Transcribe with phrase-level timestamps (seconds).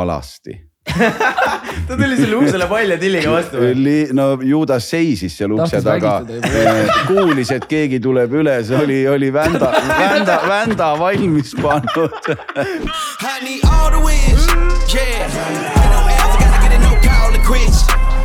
[0.00, 0.58] alasti.
[1.86, 3.94] Ta tuli selle uksele palja tilliga vastu või?
[4.18, 6.16] no ju ta seisis seal ukse taga,
[7.10, 9.70] kuulis, et keegi tuleb üles, oli, oli vända,
[10.02, 12.18] vända, vända valmis pannud.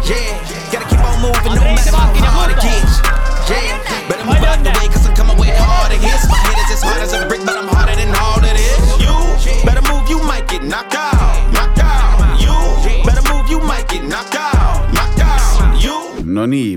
[0.07, 0.37] Yeah,
[0.71, 0.97] gotta
[16.37, 16.43] You.
[16.43, 16.75] no nii,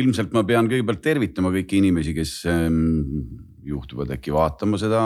[0.00, 2.80] ilmselt ma pean kõigepealt tervitama kõiki inimesi, kes ähm,
[3.66, 5.04] juhtuvad äkki vaatama seda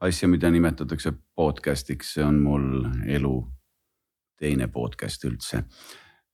[0.00, 2.68] asja, mida nimetatakse podcast'iks, see on mul
[3.06, 3.34] elu
[4.40, 5.62] teine podcast üldse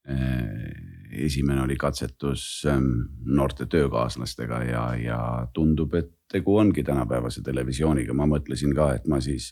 [0.09, 0.70] Äh,
[1.10, 2.84] esimene oli katsetus ähm,
[3.24, 5.19] noorte töökaaslastega ja, ja
[5.55, 8.14] tundub, et tegu ongi tänapäevase televisiooniga.
[8.14, 9.48] ma mõtlesin ka, et ma siis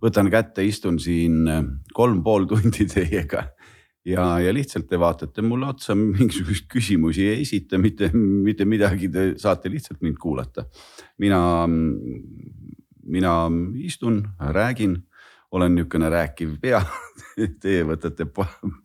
[0.00, 1.44] võtan kätte, istun siin
[1.92, 3.44] kolm pool tundi teiega
[4.06, 9.32] ja, ja lihtsalt te vaatate mulle otsa, mingisuguseid küsimusi ei esita, mitte, mitte midagi, te
[9.40, 10.64] saate lihtsalt mind kuulata.
[11.18, 11.40] mina,
[13.02, 13.34] mina
[13.74, 14.96] istun, räägin,
[15.50, 16.78] olen niisugune rääkiv pea
[17.62, 18.26] Teie võtate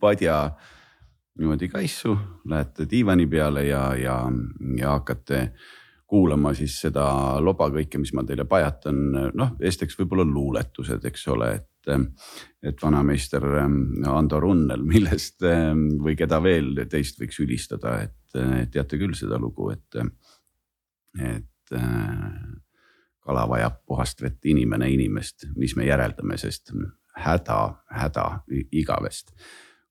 [0.00, 0.50] padja
[1.38, 2.16] niimoodi kaisu,
[2.48, 4.16] lähete diivani peale ja, ja,
[4.78, 5.50] ja hakkate
[6.06, 7.04] kuulama siis seda
[7.42, 9.00] loba kõike, mis ma teile pajatan,
[9.34, 16.16] noh esiteks võib-olla luuletused, eks ole, et, et vanameister ähm, Ando Runnel, millest ähm, või
[16.18, 19.96] keda veel teist võiks ülistada, et teate küll seda lugu, et,
[21.16, 22.40] et äh,
[23.26, 26.74] kala vajab puhast vett, inimene inimest, mis me järeldame, sest
[27.24, 27.60] häda,
[27.96, 28.26] häda
[28.76, 29.32] igavest.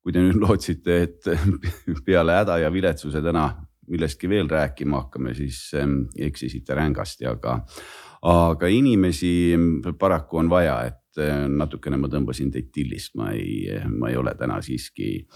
[0.06, 1.32] Kui te nüüd lootsite, et
[2.06, 3.50] peale häda ja viletsuse täna
[3.90, 7.60] millestki veel rääkima hakkame, siis ähm, eksisite rängasti, aga,
[8.26, 9.32] aga inimesi
[10.00, 14.36] paraku on vaja, et äh, natukene ma tõmbasin teid tillist, ma ei, ma ei ole
[14.40, 15.28] täna siiski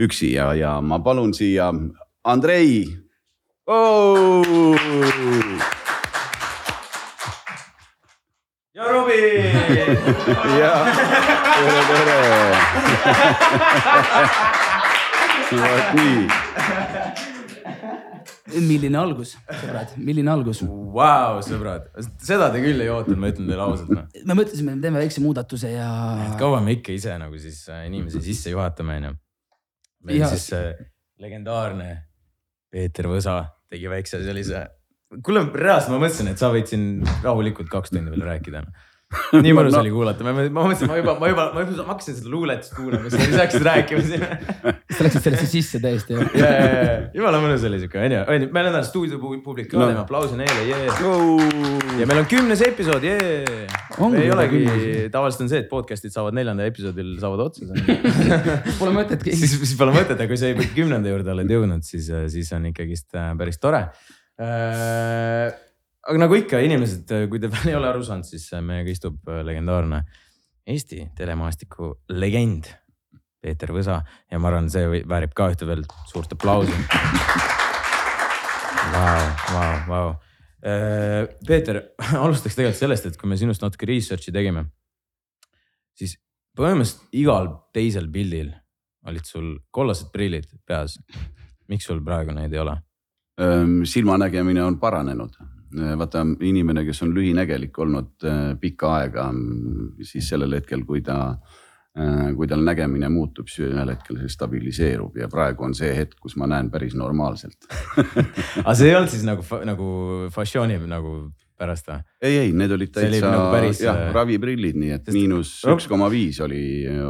[0.00, 1.72] üksi ja, ja ma palun siia
[2.24, 2.84] Andrei
[3.66, 4.44] oh!.
[8.74, 9.52] ja Robbie
[10.60, 10.72] ja
[11.60, 12.18] tere, tere
[15.50, 16.26] vot nii.
[18.64, 21.38] Milline algus, sõbrad, milline algus wow,?
[21.44, 21.88] sõbrad,
[22.22, 24.04] seda te küll ei ootanud, ma ütlen teile ausalt no..
[24.26, 25.88] me mõtlesime, et teeme väikse muudatuse ja.
[26.40, 29.14] kaua me ikka ise nagu siis äh, inimesi sisse juhatame, onju.
[30.10, 30.30] meil ja.
[30.32, 30.84] siis äh,
[31.22, 31.90] legendaarne
[32.70, 33.40] Peeter Võsa
[33.70, 34.66] tegi väikse sellise
[35.26, 36.86] kuule, reaalselt ma mõtlesin, et sa võid siin
[37.24, 38.88] rahulikult kaks tundi veel rääkida no
[39.44, 39.80] nii mõnus no.
[39.82, 43.32] oli kuulata, ma mõtlesin, ma juba, ma juba, ma juba hakkasin seda luuletust kuulama, siis
[43.32, 44.24] sa hakkasid rääkima siin.
[44.94, 46.28] sa läksid sellesse sisse täiesti jah?
[46.38, 49.88] ja, ja, ja, jumala mõnus oli siuke onju, onju, meil on täna stuudiopublik ka no.,
[49.90, 50.84] teeme aplausi neile, jee
[51.98, 53.40] ja meil on kümnes episood, jee.
[54.22, 54.60] ei olegi,
[55.14, 57.66] tavaliselt on see, et podcast'id saavad neljanda episoodil saavad otsa
[58.80, 59.26] Pole mõtet.
[59.26, 62.70] siis, siis pole mõtet, aga kui sa juba kümnenda juurde oled jõudnud, siis, siis on
[62.70, 63.88] ikkagist äh, päris tore
[64.38, 65.50] äh,
[66.08, 69.42] aga nagu ikka inimesed, kui te veel ei ole aru saanud, siis meiega istub äh,
[69.46, 70.04] legendaarne
[70.70, 72.68] Eesti telemaastiku legend
[73.40, 76.74] Peeter Võsa ja ma arvan, see väärib ka ühte veel suurt aplausi.
[78.90, 79.24] Vau,
[79.54, 80.08] vau, vau.
[80.66, 81.80] Äh, Peeter,
[82.24, 84.66] alustaks tegelikult sellest, et kui me sinust natuke research'i tegime,
[85.96, 86.18] siis
[86.58, 88.50] põhimõtteliselt igal teisel pildil
[89.08, 90.98] olid sul kollased prillid peas.
[91.70, 92.76] miks sul praegu neid ei ole?
[93.88, 99.30] silmanägemine on paranenud Äh, vaata inimene, kes on lühinägelik olnud äh, pikka aega,
[100.06, 101.18] siis sellel hetkel, kui ta,
[101.98, 106.18] äh, kui tal nägemine muutub, siis ühel hetkel see stabiliseerub ja praegu on see hetk,
[106.22, 107.70] kus ma näen päris normaalselt
[108.64, 109.92] aga see ei olnud siis nagu, nagu
[110.34, 111.14] fassiooni nagu
[111.60, 112.02] pärast või?
[112.24, 113.84] ei, ei, need olid täitsa nagu päris...
[113.84, 115.16] jah, raviprillid, nii et Sest...
[115.16, 116.64] miinus üks koma viis oli,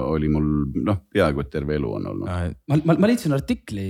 [0.05, 0.49] oli mul
[0.85, 2.29] noh, peaaegu et terve elu on olnud.
[2.29, 3.89] ma, ma, ma leidsin artikli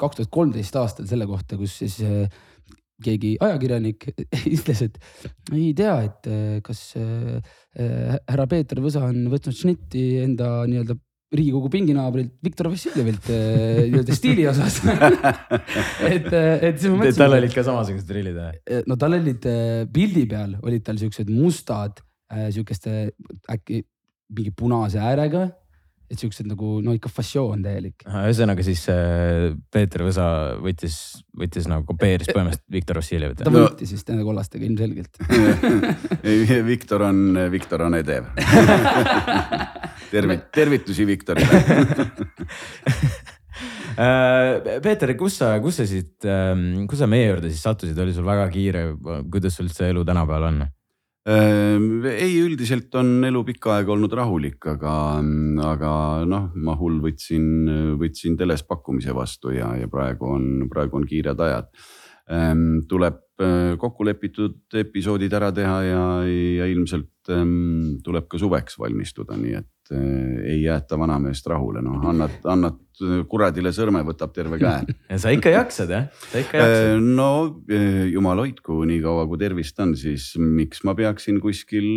[0.00, 2.00] kaks tuhat kolmteist aastal selle kohta, kus siis
[3.04, 4.08] keegi ajakirjanik
[4.56, 4.96] ütles, et
[5.54, 7.36] ei tea, et äh, kas äh,
[7.78, 10.98] äh, härra Peeter Võsa on võtnud šnitti enda nii-öelda
[11.28, 14.78] Riigikogu pinginaabrilt Viktor Vassiljevilt nii-öelda stiili osas
[16.14, 17.18] et, et siis ma mõtlesin.
[17.20, 18.78] tal olid ka samasugused prillid või?
[18.88, 19.44] no tal olid
[19.92, 22.00] pildi peal olid tal siuksed mustad,
[22.32, 22.94] sihukeste
[23.52, 23.82] äkki
[24.38, 25.50] mingi punase äärega
[26.08, 28.04] et siuksed nagu no ikka fassioon täielik.
[28.08, 30.28] ühesõnaga siis äh, Peeter Võsa
[30.64, 30.96] võttis,
[31.36, 33.42] võttis nagu kopeeris põhimõtteliselt Viktor Vassiljevit.
[33.44, 35.20] ta võitis vist nende kollastega ilmselgelt
[36.70, 37.18] Viktor on,
[37.52, 38.30] Viktor on edev
[40.14, 41.60] tervit-, tervitusi Viktorile
[43.98, 48.16] äh, Peeter, kus sa, kus sa siit, ähm, kus sa meie juurde siis sattusid, oli
[48.16, 48.88] sul väga kiire,
[49.28, 50.66] kuidas sul see elu tänapäeval on?
[51.28, 54.92] Ehm, ei, üldiselt on elu pikka aega olnud rahulik, aga,
[55.68, 55.92] aga
[56.24, 57.48] noh, ma hull võtsin,
[58.00, 61.68] võtsin teles pakkumise vastu ja, ja praegu on, praegu on kiired ajad.
[62.32, 68.80] Ehm, tuleb eh, kokku lepitud episoodid ära teha ja, ja ilmselt ehm, tuleb ka suveks
[68.80, 72.76] valmistuda, nii et Eh, ei jäeta vanameest rahule, noh annad, annad
[73.30, 74.82] kuradile sõrme, võtab terve käe.
[75.12, 76.88] ja sa ikka jaksad jah, sa ikka jaksad.
[76.90, 77.28] Eh, no
[77.72, 81.88] eh, jumal hoidku, niikaua kui tervist on, siis miks ma peaksin kuskil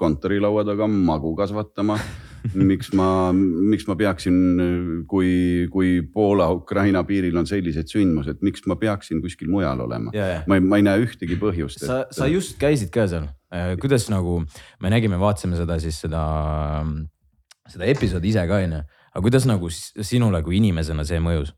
[0.00, 2.00] kontorilaua taga magu kasvatama
[2.56, 4.36] miks ma, miks ma peaksin,
[5.10, 5.30] kui,
[5.70, 10.14] kui Poola-Ukraina piiril on sellised sündmused, miks ma peaksin kuskil mujal olema?
[10.46, 11.86] ma ei, ma ei näe ühtegi põhjust.
[11.86, 13.28] sa, sa just käisid ka seal,
[13.82, 14.40] kuidas nagu
[14.82, 16.22] me nägime, vaatasime seda siis seda
[17.72, 18.82] seda episoodi ise ka onju,
[19.12, 21.54] aga kuidas nagu sinule kui inimesena see mõjus?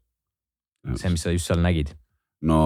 [0.97, 1.93] see, mis sa just seal nägid?
[2.49, 2.59] no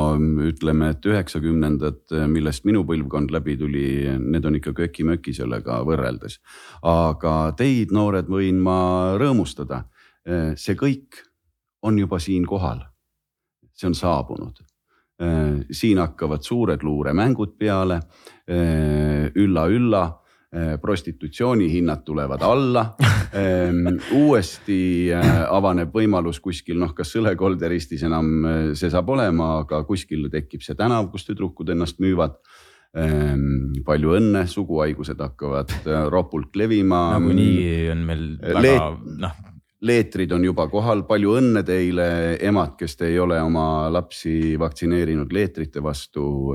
[0.45, 3.87] ütleme, et üheksakümnendad, millest minu põlvkond läbi tuli,
[4.21, 6.39] need on ikka köki-möki sellega võrreldes.
[6.85, 9.85] aga teid, noored, võin ma rõõmustada.
[10.57, 11.23] see kõik
[11.83, 12.85] on juba siin kohal.
[13.73, 14.61] see on saabunud.
[15.71, 18.03] siin hakkavad suured luuremängud peale.
[19.35, 20.22] ülla-ülla
[20.57, 22.95] Äh, prostitutsioonihinnad tulevad alla
[23.35, 29.47] ähm, uuesti äh, avaneb võimalus kuskil noh, kas Sõlekolde ristis enam äh, see saab olema,
[29.63, 32.37] aga kuskil tekib see tänav, kus tüdrukud ennast müüvad.
[32.93, 35.73] Ähm, palju õnne, suguhaigused hakkavad
[36.13, 37.01] ropult levima.
[37.17, 38.91] nagunii on meil väga
[39.25, 39.41] noh
[39.89, 42.11] leetrid on juba kohal, palju õnne teile,
[42.45, 46.53] emad, kes te ei ole oma lapsi vaktsineerinud leetrite vastu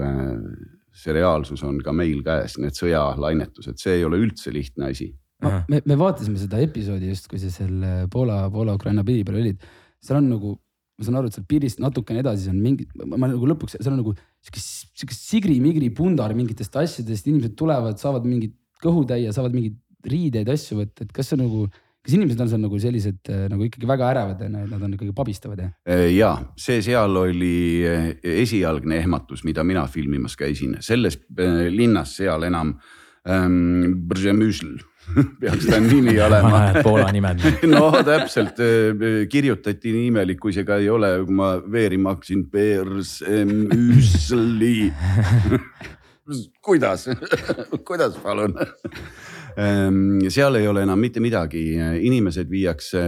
[0.98, 5.12] see reaalsus on ka meil käes, need sõjalainetused, see ei ole üldse lihtne asi.
[5.44, 9.68] me, me vaatasime seda episoodi just, kui sa seal Poola, Poola-Ukraina piiri peal olid.
[10.04, 10.54] seal on nagu,
[10.98, 14.02] ma saan aru, et seal piirist natukene edasi on mingi, ma nagu lõpuks, seal on
[14.02, 14.16] nagu
[14.48, 19.78] sihuke, sihuke sigri-migri pundar mingitest asjadest, inimesed tulevad, saavad mingit kõhutäie, saavad mingeid
[20.08, 21.68] riideid, asju võtta, et kas see nagu
[22.08, 25.60] kas inimesed on seal nagu sellised äh, nagu ikkagi väga ärevad nad on ikkagi pabistavad
[25.60, 25.72] ja?
[25.84, 28.14] Äh, ja see seal oli äh,
[28.44, 31.20] esialgne ehmatus, mida mina filmimas käisin, selles
[31.74, 32.78] linnas seal enam
[33.28, 34.08] ähm,
[35.42, 36.62] peaks ta nimi olema.
[36.84, 37.44] Poola nimed
[37.74, 38.60] no täpselt,
[39.32, 42.48] kirjutati nii imelik, kui see ka ei ole, kui ma veerima hakkasin.
[46.60, 47.08] Kuidas
[47.88, 48.56] kuidas palun
[49.58, 51.64] seal ei ole enam mitte midagi,
[52.06, 53.00] inimesed viiakse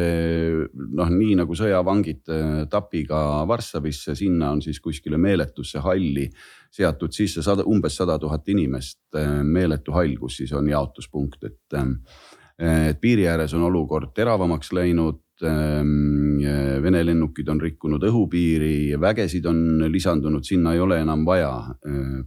[0.98, 3.20] noh, nii nagu sõjavangid eh, Tapiga
[3.50, 6.26] Varssavisse, sinna on siis kuskile meeletusse halli
[6.74, 9.02] seatud sisse sada, umbes sada tuhat inimest.
[9.14, 14.74] Eh, meeletu hall, kus siis on jaotuspunkt, et, eh, et piiri ääres on olukord teravamaks
[14.74, 15.22] läinud.
[15.40, 16.40] Ehm,
[16.84, 21.52] Vene lennukid on rikkunud õhupiiri, vägesid on lisandunud, sinna ei ole enam vaja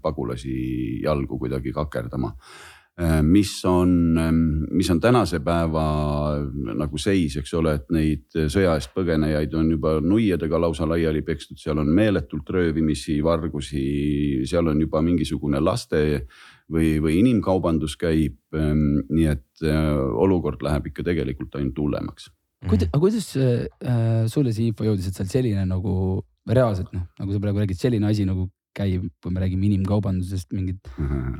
[0.00, 2.32] pagulasi jalgu kuidagi kakerdama
[3.22, 5.84] mis on, ähm, mis on tänase päeva
[6.76, 11.56] nagu seis, eks ole, et neid sõja eest põgenejaid on juba nuiadega lausa laiali pekstud,
[11.58, 13.86] seal on meeletult röövimisi, vargusi,
[14.48, 16.02] seal on juba mingisugune laste
[16.72, 18.36] või, või inimkaubandus käib.
[18.54, 22.28] Ähm, nii et äh, olukord läheb ikka tegelikult ainult hullemaks.
[22.68, 25.94] kuidas, aga kuidas äh, sulle see info jõudis, et seal selline nagu
[26.46, 30.80] reaalselt noh, nagu sa praegu räägid, selline asi nagu käib, kui me räägime inimkaubandusest, mingid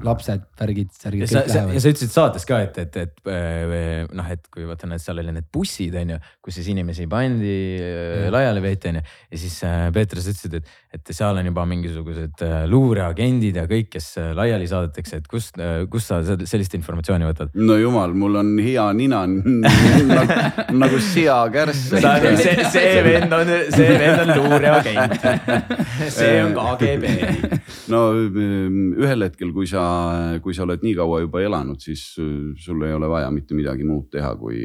[0.05, 1.25] lapsed, värgid, särgid.
[1.25, 4.91] ja sa, ja sa ütlesid saates ka, et, et, et äh, noh, et kui vaata,
[4.93, 9.01] et seal oli need bussid on ju, kus siis inimesi pandi äh, laiali veeti on
[9.01, 9.05] ju.
[9.33, 13.89] ja siis äh, Peeter, sa ütlesid, et, et seal on juba mingisugused luureagendid ja kõik,
[13.97, 15.61] kes laiali saadetakse, et kust,
[15.93, 17.57] kust sa sellist informatsiooni võtad?
[17.57, 20.39] no jumal, mul on hea nina nagu,
[20.85, 25.27] nagu seakärss see, see vend on, see vend on luureagent.
[26.19, 27.22] see on KGB
[27.93, 29.83] no mm, ühel hetkel, kui sa,
[30.45, 33.87] kui sa oled nii kaua juba elanud, siis äh, sul ei ole vaja mitte midagi
[33.89, 34.59] muud teha, kui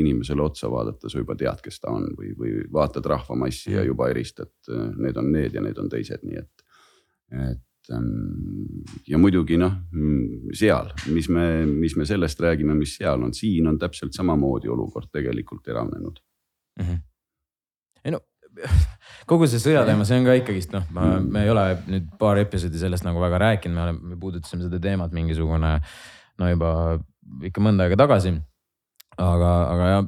[0.00, 4.10] inimesele otsa vaadata, sa juba tead, kes ta on või, või vaatad rahvamassi ja juba
[4.12, 6.66] eristad, äh, need on need ja need on teised, nii et,
[7.50, 13.24] et ähm, ja muidugi noh, mm, seal, mis me, mis me sellest räägime, mis seal
[13.26, 16.22] on, siin on täpselt samamoodi olukord tegelikult teravnenud
[16.78, 16.86] mm.
[16.86, 17.02] -hmm.
[18.04, 18.24] ei no
[19.30, 20.86] kogu see sõjateema, see on ka ikkagist noh,
[21.22, 24.80] me ei ole nüüd paar episoodi sellest nagu väga rääkinud, me oleme, me puudutasime seda
[24.82, 25.76] teemat mingisugune
[26.40, 26.74] no juba
[27.48, 28.34] ikka mõnda aega tagasi.
[29.14, 30.06] aga, aga jah,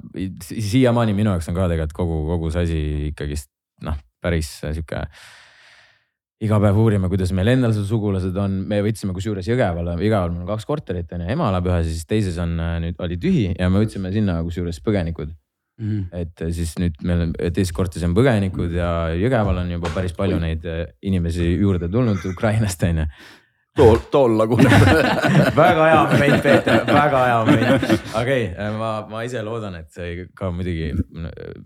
[0.50, 2.78] siiamaani minu jaoks on ka tegelikult kogu, kogu see asi
[3.12, 3.50] ikkagist
[3.86, 5.04] noh, päris sihuke
[6.42, 10.42] iga päev uurime, kuidas meil endal seal sugulased on, me võtsime kusjuures Jõgeval, Jõgeval meil
[10.42, 13.46] on kaks korterit on ju, ema elab ühes ja siis teises on nüüd oli tühi
[13.54, 15.32] ja me võtsime sinna kusjuures põgenikud
[15.78, 16.20] Mm -hmm.
[16.20, 20.14] et äh, siis nüüd meil on teises korteris on põgenikud ja Jõgeval on juba päris
[20.16, 23.04] palju neid äh, inimesi juurde tulnud Ukrainast on ju.
[23.76, 24.72] tool, tool laguneb
[25.56, 27.84] väga hea moment, Peeter, väga hea moment.
[28.20, 30.94] okei okay,, ma, ma ise loodan, et see ka muidugi,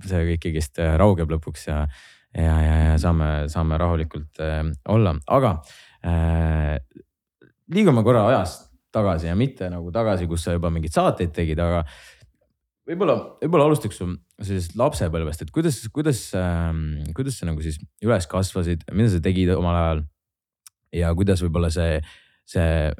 [0.06, 1.86] see kõik ikkagist raugeb lõpuks ja,
[2.34, 5.54] ja, ja, ja saame, saame rahulikult äh, olla, aga
[6.02, 6.80] äh,
[7.70, 8.58] liigume korra ajas
[8.92, 11.84] tagasi ja mitte nagu tagasi, kus sa juba mingeid saateid tegid, aga
[12.90, 16.72] võib-olla, võib-olla alustaks sellisest lapsepõlvest, et kuidas, kuidas äh,,
[17.16, 20.02] kuidas sa nagu siis üles kasvasid, mida sa tegid omal ajal
[20.96, 22.00] ja kuidas võib-olla see,
[22.48, 22.90] see,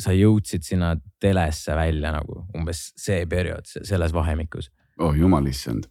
[0.00, 4.70] sa jõudsid sinna telesse välja nagu umbes see periood, selles vahemikus.
[5.00, 5.88] oh jumal issand.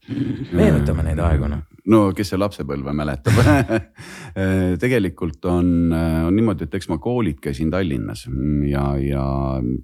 [0.51, 1.65] meenutame neid aegu noh.
[1.91, 3.37] no kes see lapsepõlve mäletab
[4.85, 8.25] tegelikult on, on niimoodi, et eks ma koolid käisin Tallinnas
[8.69, 9.27] ja, ja,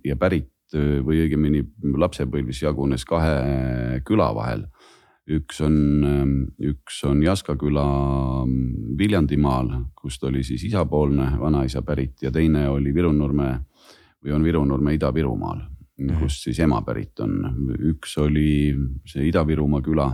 [0.05, 1.63] ja pärit või õigemini
[1.97, 4.65] lapsepõlvis jagunes kahe küla vahel.
[5.31, 5.75] üks on,
[6.59, 7.83] üks on Jaska küla
[8.97, 13.51] Viljandimaal, kust oli siis isapoolne vanaisa pärit ja teine oli Viru-Nurme
[14.23, 15.61] või on Viru-Nurme Ida-Virumaal,
[16.19, 17.37] kust siis ema pärit on.
[17.93, 18.73] üks oli
[19.05, 20.09] see Ida-Virumaa küla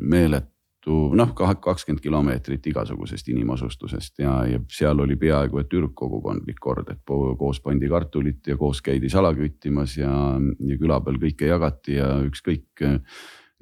[0.00, 0.53] meeletu
[0.90, 7.00] noh, kakskümmend kilomeetrit igasugusest inimasustusest ja, ja seal oli peaaegu et ürgkogukondlik kord, et
[7.38, 10.10] koos pandi kartulit ja koos käidi sala küttimas ja,
[10.40, 12.86] ja küla peal kõike jagati ja ükskõik.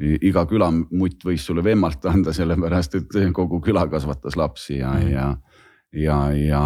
[0.03, 5.27] iga külamutt võis sulle vemmalt anda, sellepärast et kogu küla kasvatas lapsi ja mm, ja
[5.93, 6.63] ja, ja,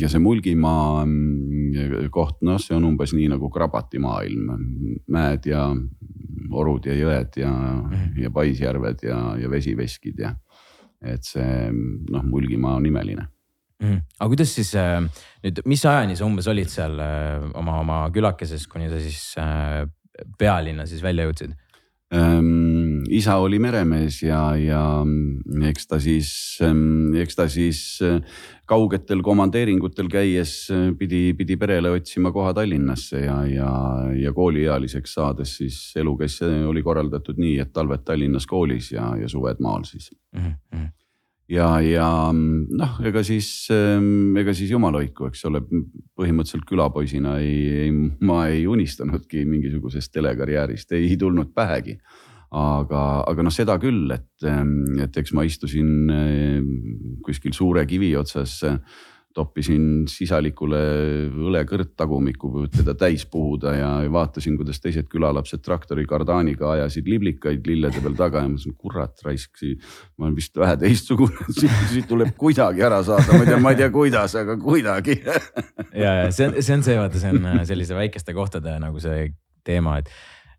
[0.00, 4.50] ja see Mulgimaa mm, koht, noh, see on umbes nii nagu Krabati maailm,
[5.12, 5.68] mäed ja
[6.56, 8.18] orud ja jõed ja mm, -hmm.
[8.24, 10.34] ja paisjärved ja, ja vesiveskid ja
[11.04, 13.26] et see noh, Mulgimaa on imeline
[13.82, 14.00] mm..
[14.18, 15.02] aga kuidas siis äh,
[15.44, 19.84] nüüd, mis ajani sa umbes olid seal äh, oma, oma külakeses, kuni sa siis äh,
[20.38, 21.54] pealinna siis välja jõudsid?
[22.14, 23.02] ähm,.
[23.10, 24.82] isa oli meremees ja, ja
[25.68, 26.30] eks ta siis,
[27.22, 28.20] eks ta siis äh,
[28.66, 33.70] kaugetel komandeeringutel käies äh, pidi, pidi perele otsima koha Tallinnasse ja, ja,
[34.18, 39.28] ja kooliealiseks saades siis elu käis, oli korraldatud nii, et talved Tallinnas koolis ja, ja
[39.28, 41.05] suved maal siis Mm -hmm.
[41.52, 45.62] ja, ja noh, ega siis, ega siis jumal hoidku, eks ole,
[46.18, 47.90] põhimõtteliselt külapoisina ei, ei,
[48.26, 51.98] ma ei unistanudki mingisugusest telekarjäärist, ei tulnud pähegi.
[52.56, 54.44] aga, aga noh, seda küll, et,
[55.02, 56.60] et eks ma istusin eh,
[57.26, 58.62] kuskil suure kivi otsas,
[59.36, 60.78] toppisin sisalikule
[61.28, 68.00] õlekõrt tagumikku, teda täis puhuda ja vaatasin, kuidas teised külalapsed traktori kardaaniga ajasid liblikaid lillede
[68.04, 69.60] peal taga ja mõtlesin, kurat raisk,
[70.16, 71.48] ma olen vist vähe teistsugune,
[71.92, 75.20] siit tuleb kuidagi ära saada, ma ei tea, ma ei tea, kuidas, aga kuidagi.
[75.96, 79.00] Ja, ja see on, see on see, vaata, see on äh, sellise väikeste kohtade nagu
[79.00, 79.30] see
[79.64, 80.10] teema, et,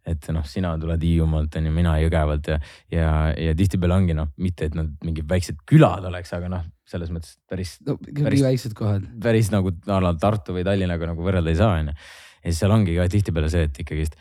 [0.09, 2.57] et noh, sina tuled Hiiumaalt on ju, mina Jõgevalt ja,
[2.93, 7.11] ja, ja tihtipeale ongi noh, mitte et nad mingid väiksed külad oleks, aga noh, selles
[7.13, 9.05] mõttes päris no Päris- väiksed kohad.
[9.23, 11.93] päris nagu a la Tartu või Tallinnaga nagu võrrelda ei saa, onju.
[11.93, 14.15] ja siis seal ongi ka tihtipeale see, et ikkagist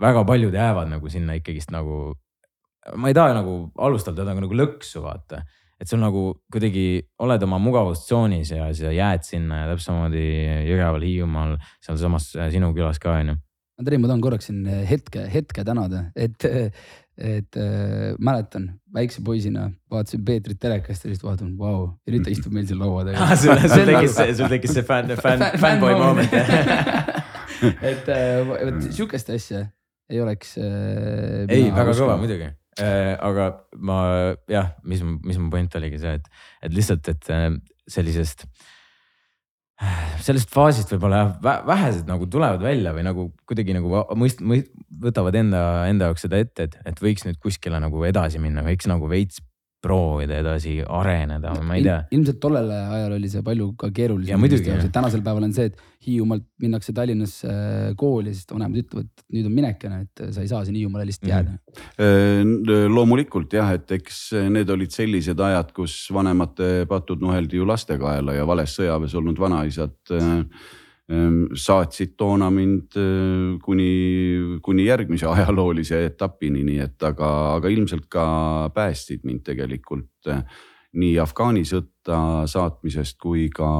[0.00, 2.14] väga paljud jäävad nagu sinna ikkagist nagu,
[2.96, 5.42] ma ei taha nagu alustada teda nagu lõksu vaata.
[5.80, 10.24] et sul nagu kuidagi oled oma mugavustsoonis ja sa jääd sinna ja täpselt samamoodi
[10.68, 13.38] Jõgeval, Hiiumaal, sealsamas äh, sinu külas ka onju.
[13.80, 16.44] Andrei, ma tahan korraks siin hetke, hetke tänada, et,
[17.20, 22.32] et äh, mäletan väikse poisina vaatasin Peetrit telekast ja siis vaatan, vau, ja nüüd ta
[22.32, 23.36] istub meil siin laua taga.
[23.36, 26.34] sul, sul tekkis see, sul tekkis see fänn, fänn, fännboi moment
[27.90, 29.66] et äh, vot sihukest asja
[30.10, 31.46] ei oleks äh,.
[31.48, 32.16] ei, väga kõva.
[32.20, 33.14] muidugi äh,.
[33.16, 34.00] aga ma
[34.50, 36.30] jah, mis, mis mu point oligi see, et,
[36.66, 37.48] et lihtsalt, et äh,
[37.90, 38.46] sellisest,
[40.26, 44.72] sellest faasist võib-olla jah vä- vähesed nagu tulevad välja või nagu kuidagi nagu mõist-, mõist-,
[45.00, 48.88] võtavad enda, enda jaoks seda ette, et, et võiks nüüd kuskile nagu edasi minna, võiks
[48.90, 49.40] nagu veits
[49.80, 51.98] proovida edasi areneda, ma ei tea.
[52.12, 56.44] ilmselt tollel ajal oli see palju ka Ja keerulisem tänasel päeval on see, et Hiiumaalt
[56.62, 60.64] minnakse Tallinnasse äh, kooli, sest vanemad ütlevad, et nüüd on minekene, et sa ei saa
[60.64, 61.58] siin Hiiumaale lihtsalt jääda Mhm.
[62.00, 62.68] mm.
[62.70, 64.20] Äh, loomulikult jah, et eks
[64.52, 69.40] need olid sellised ajad, kus vanemate patud nuheldi ju laste kaela ja vales sõjaväes olnud
[69.40, 70.44] vanaisad äh,
[71.10, 73.90] saatsid toona mind äh, kuni,
[74.62, 78.24] kuni järgmise ajaloolise etapini, nii et aga, aga ilmselt ka
[78.74, 80.44] päästsid mind tegelikult äh,
[81.00, 83.70] nii Afgaani sõtta saatmisest kui ka,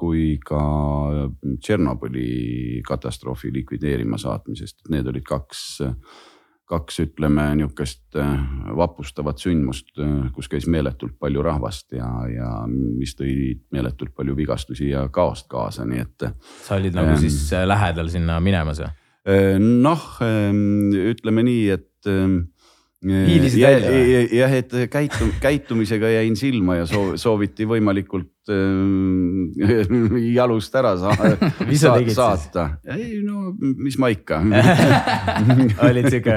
[0.00, 0.60] kui ka
[1.60, 5.62] Tšernobõli katastroofi likvideerima saatmisest, need olid kaks
[6.70, 8.30] kaks, ütleme nihukest äh,
[8.78, 9.92] vapustavat sündmust,
[10.34, 15.84] kus käis meeletult palju rahvast ja, ja mis tõi meeletult palju vigastusi ja kaost kaasa,
[15.88, 16.28] nii et.
[16.64, 17.20] sa olid nagu Ähm.
[17.20, 18.92] siis äh, lähedal sinna minemas või?
[19.62, 20.06] noh,
[21.12, 21.90] ütleme nii, et.
[23.02, 24.24] Hiilisid välja või?
[24.34, 28.31] jah, et käitum-, käitumisega jäin silma ja soo- sooviti võimalikult äh,
[30.38, 31.12] jalust ära sa
[31.78, 32.64] sa, saata.
[32.96, 34.40] ei no mis ma ikka
[35.88, 36.36] olid sihuke,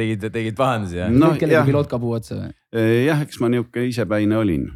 [0.00, 1.08] tegid, tegid pahandusi ja?
[1.12, 2.54] no jah, pilootkabu otsa või?
[3.06, 4.66] jah, eks ma nihuke isepäine olin.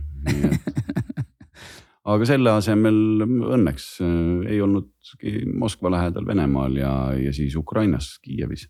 [2.12, 8.69] aga selle asemel õnneks äh, ei olnudki Moskva lähedal Venemaal ja, ja siis Ukrainas Kiievis.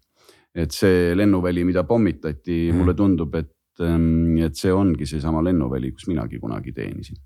[0.54, 2.72] et see lennuväli, mida pommitati Mhm.
[2.74, 7.16] mm., mulle tundub, et, et see ongi seesama lennuväli, kus minagi kunagi teenisin.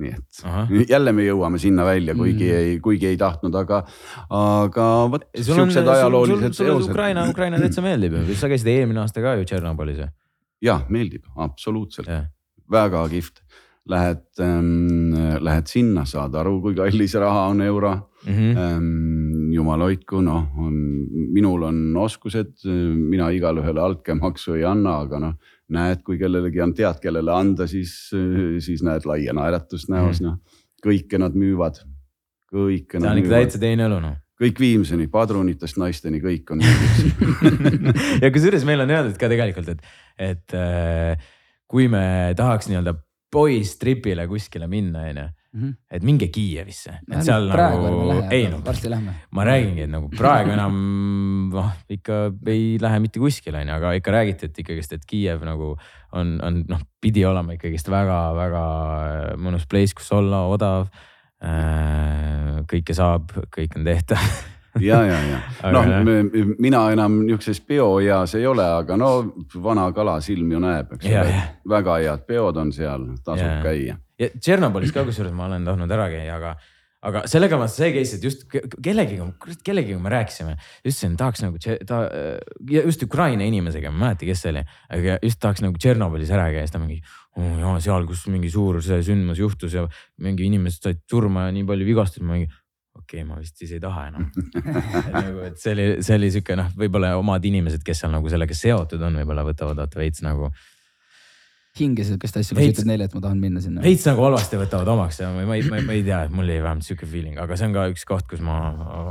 [0.00, 2.52] Nii et ahah, jälle me jõuame sinna välja, kuigi Mm.
[2.52, 2.68] mm.
[2.72, 3.82] ei, kuigi ei tahtnud, aga,
[4.30, 6.90] aga vot siuksed ajaloolised seosed.
[6.90, 10.08] Ukraina, Ukraina täitsa meeldib ju, sa käisid eelmine aasta ka ju Tšernobõlis ju.
[10.62, 12.08] jah, meeldib absoluutselt,
[12.70, 13.42] väga kihvt.
[13.90, 15.10] Lähed ähm,,
[15.42, 17.90] lähed sinna, saad aru, kui kallis raha on euro
[18.24, 18.56] Mhm.
[18.56, 19.50] ähm,.
[19.52, 20.46] jumal hoidku, noh,
[21.34, 22.62] minul on oskused,
[22.94, 25.34] mina igalühele altkäemaksu ei anna, aga noh,
[25.72, 27.94] näed, kui kellelegi on, tead, kellele anda, siis,
[28.64, 30.38] siis näed laia naeratust näos, noh.
[30.84, 31.82] kõike nad müüvad,
[32.52, 34.16] kõike see on ikka täitsa teine elu noh.
[34.42, 36.64] kõik viimseni, padrunitest naisteni, kõik on
[38.22, 39.94] ja kusjuures meil on öeldud ka tegelikult, et,
[40.30, 41.30] et äh,
[41.70, 42.96] kui me tahaks nii-öelda
[43.32, 45.28] poistripile kuskile minna, onju,
[45.92, 48.62] et minge Kiievisse, et seal praegu nagu ei, noh,
[49.36, 50.78] ma räägingi, et nagu praegu enam
[51.52, 55.74] noh, ikka ei lähe mitte kuskile, onju, aga ikka räägiti, et ikkagist, et Kiiev nagu
[56.16, 58.64] on, on noh, pidi olema ikkagist väga-väga
[59.36, 60.88] mõnus place, kus olla, odav.
[62.72, 64.24] kõike saab, kõik on tehtav.
[64.88, 65.84] ja, ja, ja noh
[66.62, 69.10] mina enam niisuguses peoeas ei ole, aga no
[69.60, 71.42] vana kala silm ju näeb, eks ole
[71.74, 73.60] väga head peod on seal, tasub Ja.
[73.66, 73.98] käia.
[74.22, 76.52] Ja Tšernobõlis ka kusjuures ma olen tahtnud ära käia, aga,
[77.08, 79.26] aga sellega ma, see case, et just ke- kellegiga,
[79.66, 82.02] kellegiga me rääkisime, ütlesin, tahaks nagu ta
[82.70, 84.64] just Ukraina inimesega, ma ei mäleta, kes see oli,
[84.98, 87.00] aga just tahaks nagu Tšernobõlis ära käia, siis ta mingi
[87.36, 87.54] oh,.
[87.60, 89.86] ja seal, kus mingi suur see sündmus juhtus ja
[90.22, 92.50] mingi inimesed said surma ja nii palju vigastusi, ma mingi
[92.92, 94.28] okei okay,, ma vist siis ei taha enam.
[95.16, 98.56] nagu, et see oli, see oli sihuke noh, võib-olla omad inimesed, kes seal nagu sellega
[98.56, 100.52] seotud on, võib-olla võtavad vaata veits nagu
[101.78, 103.80] hinge sihukest asja, kui sa ütled neile, et ma tahan minna sinna.
[103.84, 106.84] veits nagu halvasti võtavad omaks ja ma, ma, ma, ma ei tea, mul oli vähemalt
[106.84, 108.58] sihuke feeling, aga see on ka üks koht, kus ma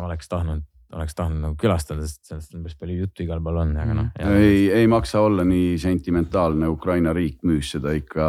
[0.05, 0.61] oleks tahtnud,
[0.93, 4.09] oleks tahtnud nagu külastada, sest sellest on päris palju juttu igal pool on, aga noh.
[4.37, 8.25] ei, ei maksa olla nii sentimentaalne, Ukraina riik müüs seda ikka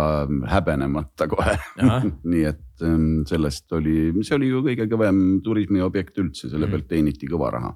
[0.53, 1.59] häbenemata kohe
[2.33, 6.73] nii et ähm, sellest oli, see oli ju kõige kõvem turismiobjekt üldse, selle Mhm.
[6.77, 7.75] pealt teeniti kõva raha.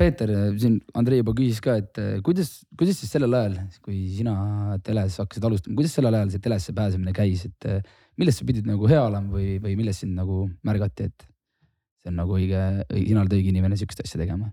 [0.00, 4.78] Peeter, siin Andrei juba küsis ka, et eh, kuidas, kuidas siis sellel ajal, kui sina
[4.84, 8.88] teles hakkasid alustama, kuidas sellel ajal see telesse pääsemine käis, et millest sa pidid nagu
[8.90, 11.28] hea olema või, või millest sind nagu märgati, et
[12.00, 12.62] see on nagu õige,
[12.94, 14.48] sina oled õige inimene sihukest asja tegema?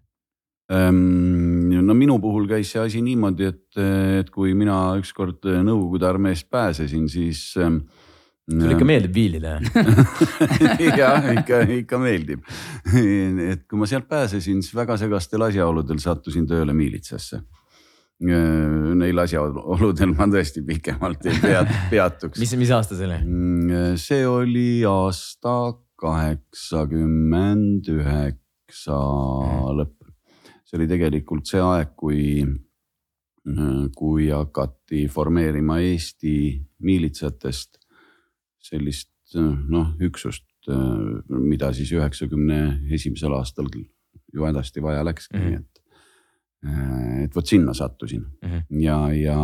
[0.75, 3.81] Ehm, no minu puhul käis see asi niimoodi, et,
[4.19, 7.53] et kui mina ükskord Nõukogude armeest pääsesin, siis.
[8.45, 9.55] Sulle ikka meeldib viilida
[10.99, 11.29] jah?
[11.33, 12.43] ikka, ikka meeldib.
[13.49, 17.41] et kui ma sealt pääsesin, siis väga segastel asjaoludel sattusin tööle miilitsasse.
[18.25, 22.39] Neil asjaoludel ma tõesti pikemalt ei peat-, peatuks.
[22.39, 23.17] mis, mis aasta see oli?
[23.99, 25.55] See oli aasta
[25.99, 28.99] kaheksakümmend üheksa
[29.79, 30.05] lõpp.
[30.63, 32.45] see oli tegelikult see aeg, kui,
[33.97, 36.35] kui hakati formeerima Eesti
[36.85, 37.81] miilitsatest
[38.65, 40.45] sellist noh, üksust,
[41.29, 42.59] mida siis üheksakümne
[42.95, 45.49] esimesel aastal ju hädasti vaja läkski mm, -hmm.
[45.49, 47.25] nii et.
[47.25, 48.81] et vot sinna sattusin Mhm.
[48.81, 49.39] ja, ja,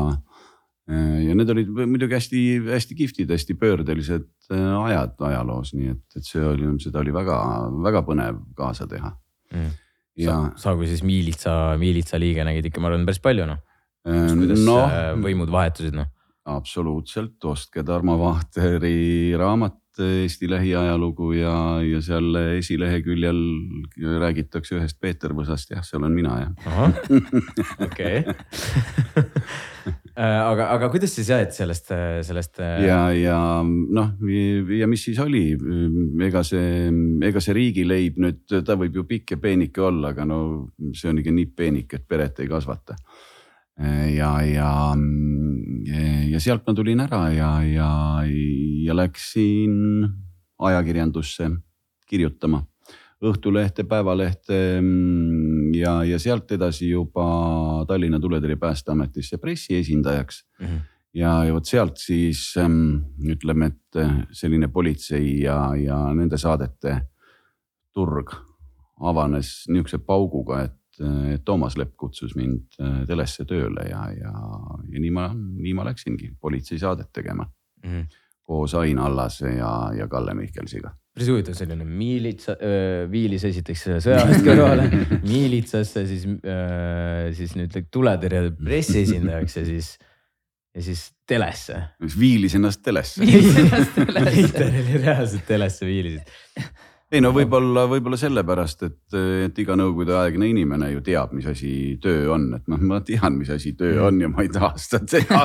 [1.28, 6.68] ja need olid muidugi hästi-hästi kihvtid, hästi pöördelised ajad ajaloos, nii et, et see oli,
[6.82, 9.14] seda oli väga-väga põnev kaasa teha
[10.20, 13.62] ja sa kui siis miilitsa, miilitsa liige nägid ikka, ma arvan, päris palju noh,
[14.04, 14.78] kuidas no,,
[15.24, 16.10] võimud vahetusid noh.
[16.46, 23.40] absoluutselt, ostke Tarmo Vahteri raamat Eesti lähiajalugu ja, ja seal esileheküljel
[24.22, 26.54] räägitakse ühest Peeter Võsast, jah, seal on mina jah.
[27.86, 28.24] okei.
[30.16, 31.92] aga, aga kuidas siis et sellest,
[32.28, 32.62] sellest.
[32.86, 34.14] ja, ja noh,
[34.80, 35.44] ja mis siis oli,
[36.24, 36.88] ega see,
[37.28, 40.40] ega see riigileib nüüd, ta võib ju pikk ja peenike olla, aga no
[40.96, 42.96] see on ikka nii peenike, et peret ei kasvata.
[44.16, 47.92] ja, ja, ja sealt ma tulin ära ja, ja,
[48.86, 50.06] ja läksin
[50.62, 51.50] ajakirjandusse
[52.08, 52.62] kirjutama.
[53.22, 57.26] Õhtulehte, Päevalehte mm, ja, ja sealt edasi juba
[57.88, 60.78] Tallinna Tuletõrje Päästeametisse pressiesindajaks Mhm.
[61.14, 67.02] ja, ja vot sealt siis ähm, ütleme, et selline politsei ja, ja nende saadete
[67.94, 68.34] turg
[69.02, 70.81] avanes niisuguse pauguga, et
[71.46, 74.34] Toomas Lepp kutsus mind äh, telesse tööle ja, ja,
[74.92, 77.48] ja nii ma, nii ma läksingi politseisaadet tegema
[77.82, 78.02] Mhm.
[78.46, 82.54] koos Ain Allase ja, ja Kalle Mihkelsiga päris huvitav selline miilitsa,
[83.12, 84.86] viilis esiteks sõjaväest kõrvale,
[85.32, 86.24] miilitsasse, siis,
[87.36, 89.90] siis nüüd tuletõrje pressiesindajaks ja siis,
[90.72, 91.82] ja siis telesse.
[92.16, 93.20] viilis ennast telesse.
[93.26, 94.70] viilis ennast telesse.
[95.04, 96.32] reaalselt telesse viilisid
[97.12, 99.16] ei no võib-olla, võib-olla sellepärast, et,
[99.48, 101.72] et iga nõukogudeaegne inimene ju teab, mis asi
[102.04, 105.02] töö on, et noh, ma tean, mis asi töö on ja ma ei taha seda
[105.12, 105.42] teha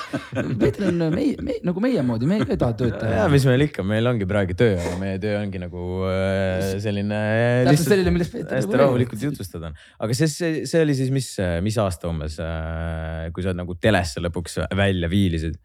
[0.60, 3.22] Peeter on meie, meie nagu meie moodi, me ei taha tööd teha.
[3.22, 7.22] ja mis meil ikka, meil ongi praegu töö, aga meie töö ongi nagu äh, selline.
[7.70, 8.58] täpselt selline, millest Peeter.
[8.60, 11.30] hästi rahulikult jutustada on, aga see, see, see oli siis, mis,
[11.64, 15.56] mis aasta umbes, äh, kui sa nagu telesse lõpuks välja viilisid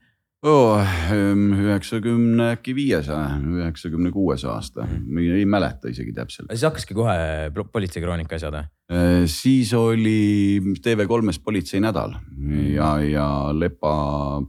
[0.43, 0.81] oh,?
[1.11, 4.87] üheksakümne äkki viiesaja, üheksakümne kuues aasta,
[5.21, 6.49] ei mäleta isegi täpselt.
[6.49, 8.69] siis hakkaski kohe politseikroonika asjad või?
[8.91, 12.15] Äh, siis oli TV3-s Politseinädal
[12.73, 13.93] ja, ja Lepa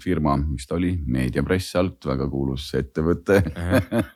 [0.03, 3.43] firma, mis ta oli, Meediapress alt, väga kuulus ettevõte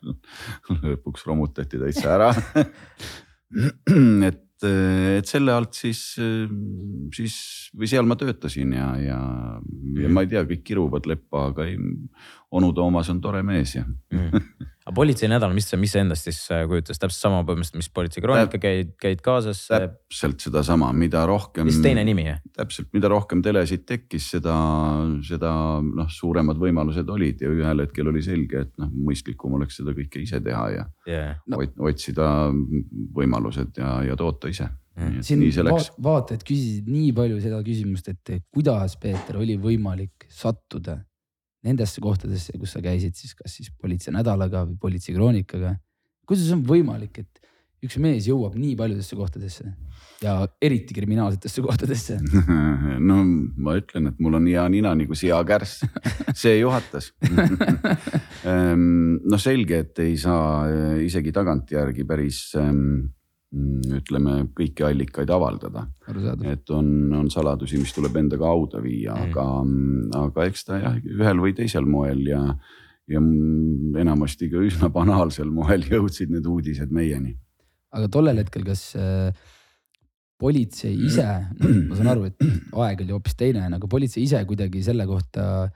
[0.87, 2.33] lõpuks romutati täitsa ära
[4.29, 6.01] et et selle alt siis,
[7.15, 7.37] siis
[7.77, 9.19] või seal ma töötasin ja, ja,
[10.01, 11.77] ja ma ei tea, kõik kiruvad leppa, aga ei,
[12.57, 14.47] onu Toomas on tore mees ja mm..
[14.87, 18.61] aga politseinädal, mis see, mis see endast siis äh, kujutas, täpselt sama põhimõtteliselt, mis politseikroonika
[18.63, 19.65] käid, käid kaasas?
[19.67, 21.67] täpselt sedasama, mida rohkem.
[21.67, 22.39] lihtsalt teine nimi jah?
[22.55, 24.55] täpselt, mida rohkem telesid tekkis, seda,
[25.27, 25.51] seda
[25.83, 30.23] noh, suuremad võimalused olid ja ühel hetkel oli selge, et noh, mõistlikum oleks seda kõike
[30.23, 31.35] ise teha ja yeah.
[31.51, 31.59] no.
[31.91, 32.31] otsida
[33.17, 35.19] võimalused ja, ja toota ise mm..
[35.27, 41.01] siin vaat, vaatajad küsisid nii palju seda küsimust, et kuidas Peeter oli võimalik sattuda
[41.65, 45.77] nendesse kohtadesse, kus sa käisid siis kas siis politseinädalaga või politseikroonikaga.
[46.27, 47.43] kuidas on võimalik, et
[47.87, 49.65] üks mees jõuab nii paljudesse kohtadesse
[50.23, 52.19] ja eriti kriminaalsetesse kohtadesse?
[53.09, 55.85] no ma ütlen, et mul on hea nina nagu seakärss,
[56.35, 57.13] see juhatas
[58.47, 63.09] noh, selge, et ei saa eh, isegi tagantjärgi päris Mm,
[63.55, 65.87] ütleme kõiki allikaid avaldada.
[66.45, 69.45] et on, on saladusi, mis tuleb endaga hauda viia mm., aga,
[70.25, 72.41] aga eks ta jah, ühel või teisel moel ja,
[73.07, 73.23] ja
[74.03, 77.37] enamasti ka üsna banaalsel moel jõudsid need uudised meieni.
[77.95, 79.31] aga tollel hetkel, kas äh,
[80.43, 81.29] politsei ise,
[81.63, 82.43] noh, ma saan aru, et
[82.75, 85.71] aeg oli hoopis teine, aga politsei ise kuidagi selle kohta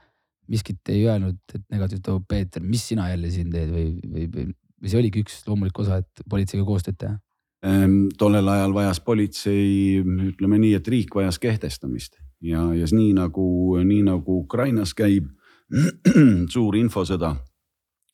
[0.51, 4.47] miskit ei öelnud, et negatiivt, oh Peeter, mis sina jälle siin teed või, või, või,
[4.51, 7.15] või see oligi üks loomulik osa, et politseiga koostööd teha?
[7.61, 13.77] Ehm, tollel ajal vajas politsei, ütleme nii, et riik vajas kehtestamist ja, ja nii nagu,
[13.85, 15.27] nii nagu Ukrainas käib
[16.53, 17.35] suur infosõda,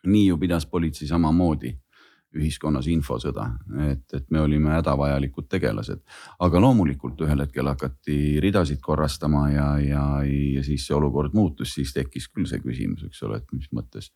[0.03, 1.71] nii ju pidas politsei samamoodi
[2.35, 3.45] ühiskonnas infosõda,
[3.87, 6.01] et, et me olime hädavajalikud tegelased.
[6.43, 11.93] aga loomulikult ühel hetkel hakati ridasid korrastama ja, ja, ja siis see olukord muutus, siis
[11.95, 14.11] tekkis küll see küsimus, eks ole, et mis mõttes.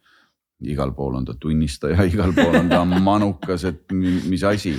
[0.61, 4.75] igal pool on ta tunnistaja, igal pool on ta manukas, et mis asi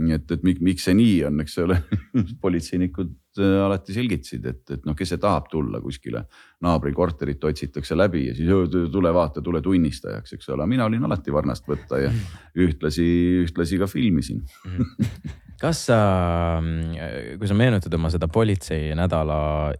[0.00, 1.78] nii et, et miks see nii on, eks ole?
[2.44, 6.24] Politseinikud äh, alati selgitasid, et, et noh, kes see tahab tulla kuskile
[6.64, 8.50] naabri korterit otsitakse läbi ja siis
[8.92, 12.12] tule vaata, tule tunnistajaks, eks ole, mina olin alati varnast võtta ja
[12.64, 13.06] ühtlasi,
[13.44, 14.44] ühtlasi ka filmisin.
[15.64, 15.96] Kas sa,
[17.38, 19.36] kui sa meenutad oma seda politseinädala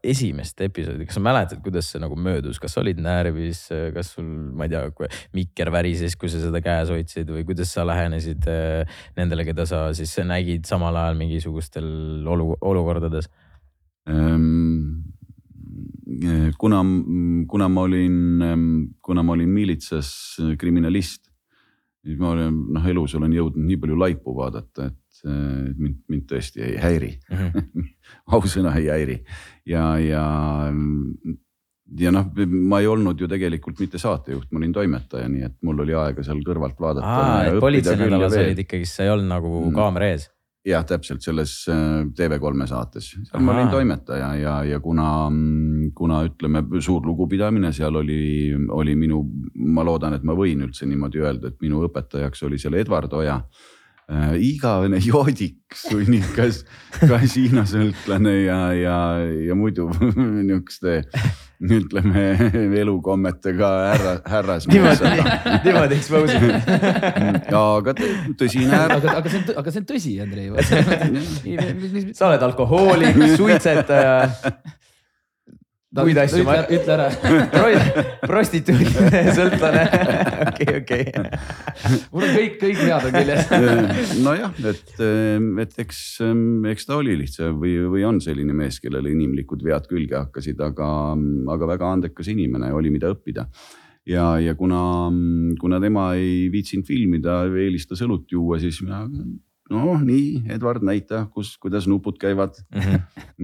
[0.07, 4.69] esimest episoodi, kas sa mäletad, kuidas see nagu möödus, kas olid närvis, kas sul, ma
[4.69, 9.45] ei tea, mikker värises, kui sa seda käes hoidsid või kuidas sa lähenesid äh, nendele,
[9.51, 11.91] keda sa siis nägid samal ajal mingisugustel
[12.33, 13.29] olu, olukordades?
[14.09, 15.14] Ähm,?
[16.59, 16.83] Kuna,
[17.49, 18.19] kuna ma olin,
[19.03, 20.11] kuna ma olin miilitsas
[20.61, 21.31] kriminalist,
[22.05, 26.61] siis ma olen noh, elus olen jõudnud nii palju laipu vaadata, et mind, mind tõesti
[26.67, 27.89] ei häiri mm -hmm.
[28.37, 29.17] ausõna ei häiri
[29.67, 30.25] ja, ja,
[32.01, 35.81] ja noh, ma ei olnud ju tegelikult mitte saatejuht, ma olin toimetaja, nii et mul
[35.87, 37.59] oli aega seal kõrvalt vaadata.
[37.61, 39.75] politseinädalas olid ikkagi, sa ei olnud nagu mm.
[39.79, 40.34] kaamera ees
[40.65, 45.29] jah, täpselt selles äh, TV3 saates, seal ma olin toimetaja ja, ja kuna,
[45.97, 49.23] kuna ütleme, suur lugupidamine seal oli, oli minu,
[49.55, 53.41] ma loodan, et ma võin üldse niimoodi öelda, et minu õpetajaks oli seal Edward Oja.
[54.05, 56.65] Äh, igavene joodik, sunnikas,
[57.01, 58.99] kasiinosõltlane ja, ja,
[59.49, 60.99] ja muidu niisuguste
[61.79, 62.25] ütleme
[62.81, 64.69] elukommetega härra, härras.
[64.69, 65.11] niimoodi,
[65.65, 67.97] niimoodi expose ib aga
[68.41, 68.99] tõsine härra.
[69.01, 70.51] aga, aga see on, aga see on tõsi, Andrei
[72.19, 74.17] sa oled alkohoolik, suitsetaja
[75.95, 76.43] muid asju.
[76.45, 77.09] ütle ära
[78.31, 78.99] prostituut,
[79.39, 79.85] sõltlane,
[80.49, 81.05] okei, okei.
[82.11, 83.55] mul on kõik, kõik head on küljes.
[84.27, 84.93] nojah, et,
[85.65, 86.03] et eks,
[86.75, 90.91] eks ta oli lihtsalt või, või on selline mees, kellele inimlikud vead külge hakkasid, aga,
[91.55, 93.47] aga väga andekas inimene, oli mida õppida
[94.09, 94.83] ja, ja kuna,
[95.61, 99.05] kuna tema ei viitsinud filmida, eelistas õlut juua, siis mina
[99.73, 102.59] noh, nii Edward, näita, kus, kuidas nupud käivad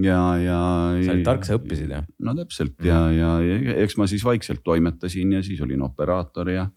[0.08, 0.60] ja, ja.
[1.00, 2.04] sa olid tark, sa õppisid jah?
[2.20, 6.68] no täpselt ja, ja, ja eks ma siis vaikselt toimetasin ja siis olin operaator ja,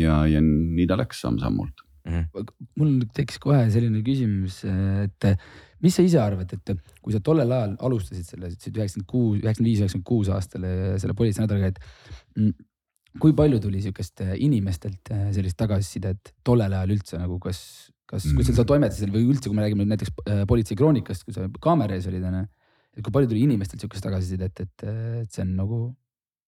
[0.00, 1.84] ja, ja nii ta läks samm-sammult.
[2.80, 5.30] mul tekkis kohe selline küsimus, et
[5.84, 9.40] mis sa ise arvad, et kui sa tollel ajal alustasid selle, sa ütlesid üheksakümmend kuus,
[9.40, 10.68] üheksakümmend viis, üheksakümmend kuus aastal
[11.00, 12.54] selle politsei nädalaga, et mm,
[13.22, 17.60] kui palju tuli sihukest inimestelt sellist tagasisidet tollel ajal üldse nagu, kas,
[18.10, 21.48] kas, kui sa toimetasid või üldse, kui me räägime näiteks äh, politsei kroonikast, kui sa
[21.64, 22.44] kaamera ees olid onju.
[22.94, 25.80] et kui palju tuli inimestelt sihukest tagasisidet, et, et see on nagu,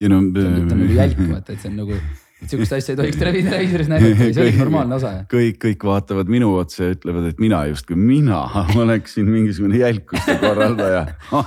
[0.02, 0.20] ja no.
[0.36, 1.98] see on nagu jälk, vaata, et see on nagu,
[2.36, 5.12] et sihukest asja ei tohiks televiisoris näidata, see oli normaalne osa.
[5.32, 8.42] kõik, kõik vaatavad minu otsa ja ütlevad, et mina justkui mina
[8.82, 11.06] oleksin mingisugune jälkuste korraldaja.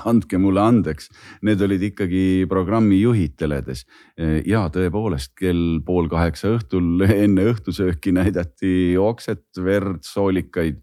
[0.10, 1.12] andke mulle andeks,
[1.46, 3.86] need olid ikkagi programmijuhid teledes.
[4.46, 10.82] ja tõepoolest kell pool kaheksa õhtul enne õhtusööki näidati okset, verd, soolikaid.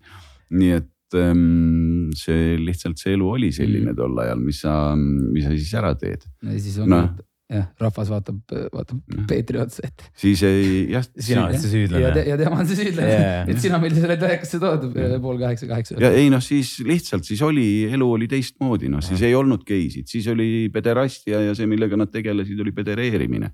[0.55, 3.97] nii et ähm, see lihtsalt see elu oli selline Mm.
[3.99, 6.23] tol ajal, mis sa, mis sa siis ära teed.
[6.43, 7.09] ja siis on no.,
[7.53, 8.41] jah, rahvas vaatab,
[8.75, 8.99] vaatab
[9.31, 10.03] Peetri otsa, et.
[10.19, 11.05] siis ei, jah.
[11.15, 12.25] sina oled see ja, süüdlane te,.
[12.31, 13.47] ja tema on see süüdlane yeah.
[13.53, 14.89] et sina meil selle telekasse tood
[15.23, 15.99] pool kaheksa, kaheksa.
[16.03, 20.09] ja ei noh, siis lihtsalt siis oli, elu oli teistmoodi, noh siis ei olnud geisid,
[20.11, 23.53] siis oli pederastia ja see, millega nad tegelesid, oli pedereerimine.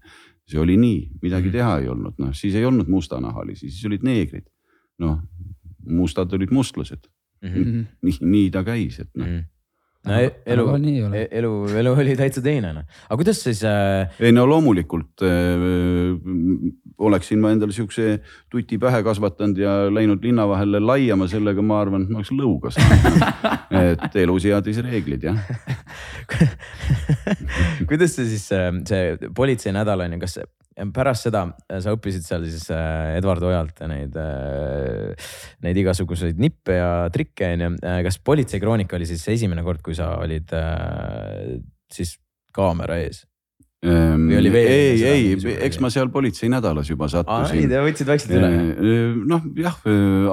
[0.49, 1.53] see oli nii, midagi Mhm.
[1.59, 4.49] teha ei olnud, noh siis ei olnud mustanahalisi, siis olid neegrid.
[5.03, 5.19] noh,
[5.89, 7.09] mustad olid mustlased,
[7.43, 7.81] Mhm.
[8.07, 9.27] nii, nii ta käis, et noh.
[10.09, 14.33] No e- elu ole., elu, elu oli täitsa teine noh, aga kuidas siis äh,, ei
[14.35, 15.67] no loomulikult äh,
[17.03, 22.07] oleksin ma endale siukse tuti pähe kasvatanud ja läinud linna vahele laiama, sellega ma arvan,
[22.07, 23.23] et ma oleks lõuga saanud.
[23.83, 25.39] et elu seadis reeglid jah.
[27.89, 30.39] kuidas see siis, see politsei nädal on ju, kas
[30.95, 34.17] pärast seda sa õppisid seal siis äh, Edward Ojalt neid,
[35.65, 37.73] neid igasuguseid nippe ja trikke on ju.
[38.09, 41.59] kas politsei kroonika oli siis esimene kord, kui sa olid äh,
[41.93, 42.17] siis
[42.57, 43.25] kaamera ees?
[43.83, 47.65] Või oli veel ei, ei eks ma seal politsei nädalas juba sattusin.
[47.67, 48.51] te võtsite vaikselt üle.
[49.27, 49.81] noh jah,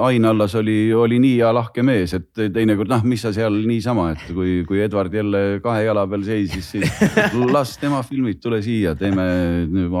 [0.06, 4.12] Ain Allas oli, oli nii hea lahke mees, et teinekord noh, mis sa seal niisama,
[4.14, 7.02] et kui, kui Edward jälle kahe jala peal seisis, siis
[7.56, 9.26] las tema filmid, tule siia, teeme,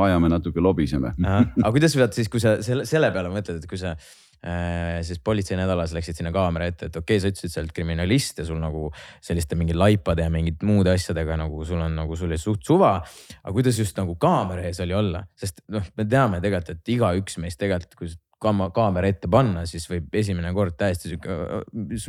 [0.06, 1.16] ajame natuke, lobiseme.
[1.18, 3.96] aga kuidas sa pead siis, kui sa selle, selle peale mõtled, et kui sa
[4.40, 8.40] siis politsei nädalas läksid sinna kaamera ette, et okei okay,, sa ütlesid, sa oled kriminalist
[8.40, 8.86] ja sul nagu
[9.20, 12.94] selliste mingi laipade ja mingite muude asjadega nagu sul on nagu sul oli suht suva.
[13.42, 17.36] aga kuidas just nagu kaamera ees oli olla, sest noh, me teame tegelikult, et igaüks
[17.42, 18.08] meist tegelikult, kui
[18.40, 21.36] kaama- kaamera ette panna, siis võib esimene kord täiesti sihuke,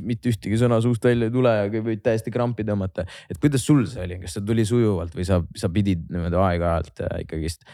[0.07, 3.05] mitte ühtegi sõna suust välja ei tule ja võid täiesti krampi tõmmata.
[3.29, 7.03] et kuidas sul see oli, kas see tuli sujuvalt või sa, sa pidid niimoodi aeg-ajalt
[7.07, 7.67] äh, ikkagist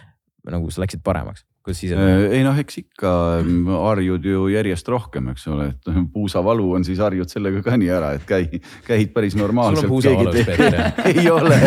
[0.48, 1.96] nagu sa läksid paremaks, kuidas ise?
[2.32, 3.12] ei noh, eks ikka
[3.44, 7.90] mm, harjud ju järjest rohkem, eks ole, et puusavalu on siis harjud sellega ka nii
[7.92, 9.90] ära, et käi-, käid päris normaalselt.
[9.92, 11.02] puusavalus, Peeter, jah?
[11.12, 11.58] ei ole.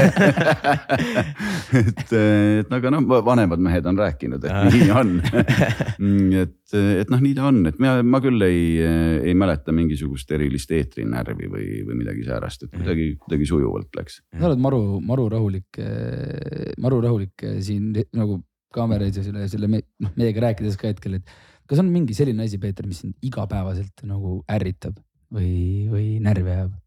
[1.80, 2.14] et,
[2.62, 4.66] et aga noh, vanemad mehed on rääkinud, et Ah.
[4.66, 5.12] nii on.
[6.40, 8.80] et, et noh, nii ta on, et mina, ma küll ei,
[9.30, 14.20] ei mäleta mingisugust erilist eetrinärvi või, või midagi säärast, et kuidagi, kuidagi sujuvalt läks.
[14.34, 15.80] sa oled maru, maru rahulik,
[16.82, 18.40] maru rahulik siin nagu
[18.74, 21.32] kaamera ees ja selle, selle me, noh meiega rääkides ka hetkel, et
[21.70, 24.98] kas on mingi selline asi, Peeter, mis sind igapäevaselt nagu ärritab
[25.34, 26.78] või, või närvi ajab?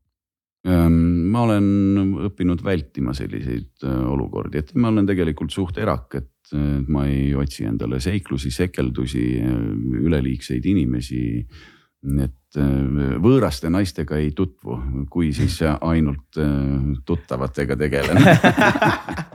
[0.64, 0.96] Ehm,
[1.32, 6.80] ma olen õppinud vältima selliseid äh, olukordi, et ma olen tegelikult suht erak, et äh,
[6.88, 9.26] ma ei otsi endale seiklusi, sekeldusi,
[10.04, 11.24] üleliigseid inimesi.
[12.04, 18.24] et äh, võõraste naistega ei tutvu, kui siis ainult äh, tuttavatega tegelen.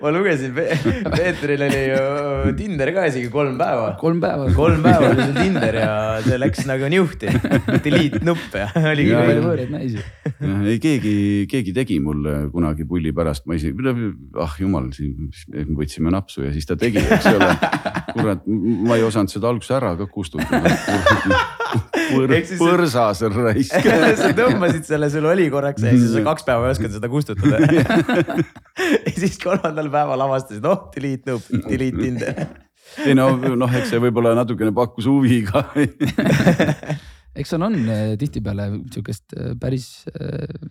[0.00, 0.54] ma lugesin,
[1.16, 3.92] Peetril oli ju Tinder ka isegi kolm päeva.
[4.00, 4.46] kolm päeva.
[4.56, 5.92] kolm päeva oli sul Tinder ja
[6.24, 7.32] see läks nagu niuhti,
[7.84, 10.04] delete nupp ja oligi Ja, palju võõraid naisi.
[10.40, 11.14] ei, keegi,
[11.50, 13.90] keegi tegi mulle kunagi pulli pärast, ma isegi,
[14.40, 14.88] ah jumal,
[15.76, 17.50] võtsime napsu ja siis ta tegi, eks ole.
[18.16, 20.72] kurat, ma ei osanud seda alguses ära ka kustutada.
[22.10, 23.90] Ehk siis- põrsas raisk.
[24.22, 27.60] sa tõmbasid selle, sul oli korraks ja siis sa kaks päeva ei osanud seda kustutada.
[29.06, 32.42] ja siis kolmandal päeval avastasid, oh delete nupp, delete Tinder.
[33.06, 35.62] ei no, noh, eks see võib-olla natukene pakkus huvi ka.
[37.40, 39.86] eks seal on eh, tihtipeale sihukest eh, päris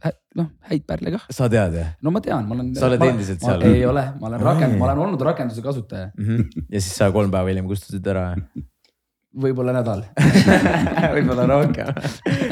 [0.04, 1.23] hä- noh, häid pärle kah.
[1.32, 2.73] sa tead jah no ma tean, ma olen.
[2.75, 3.63] Sa oled endiselt seal?
[3.69, 6.12] ei ole, ma olen rakend-, ma olen olnud rakenduse kasutaja.
[6.17, 6.25] mm?
[6.28, 6.67] -hmm.
[6.67, 8.34] ja siis sa kolm päeva hiljem kustutasid ära.
[9.38, 10.02] Võib-olla nädal.
[11.15, 11.89] võib-olla rohkem,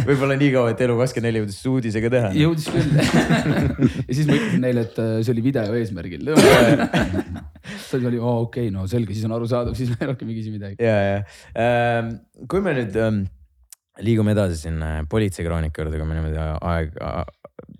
[0.05, 2.29] võib-olla nii kaua, et Elu24 jõudis selle uudisega teha.
[2.37, 2.91] jõudis küll.
[4.07, 6.29] ja siis ma ütlesin neile, et äh, see oli video eesmärgil.
[7.87, 10.53] siis oli, oo okei okay,, no selge, siis on arusaadav, siis me rohkem ei küsi
[10.53, 10.77] midagi.
[10.83, 13.23] ja, ja kui me nüüd ähm,
[14.05, 16.93] liigume edasi siin äh, politseikroonika juurde, kui me niimoodi aeg,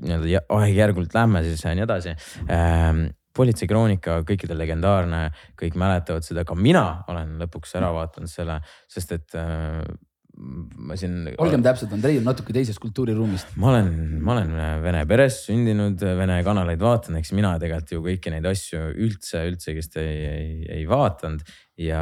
[0.08, 2.18] nii-öelda jä- aegjärgult lähme, siis äh, nii edasi
[2.50, 3.08] ähm,.
[3.38, 5.22] politseikroonika, kõikidel legendaarne,
[5.60, 8.60] kõik mäletavad seda, ka mina olen lõpuks ära vaadanud selle,
[8.92, 9.86] sest et äh,
[10.38, 11.16] ma siin.
[11.42, 13.56] olgem täpsed, Andrei on natuke teisest kultuuriruumist.
[13.62, 13.90] ma olen,
[14.22, 14.52] ma olen
[14.84, 19.86] vene peres sündinud, vene kanaleid vaatan, eks mina tegelikult ju kõiki neid asju üldse, üldsegi
[20.04, 21.42] ei, ei, ei vaadanud.
[21.82, 22.02] ja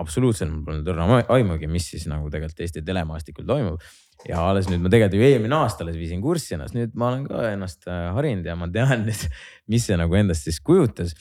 [0.00, 3.84] absoluutselt mul polnud õrna aimugi, mis siis nagu tegelikult Eesti telemaastikul toimub.
[4.28, 7.26] Ja alles nüüd ma tegelikult ju eelmine aasta alles viisin kurssi ennast, nüüd ma olen
[7.28, 9.26] ka ennast äh, harinud ja ma tean nüüd,
[9.72, 11.14] mis see nagu endast siis kujutas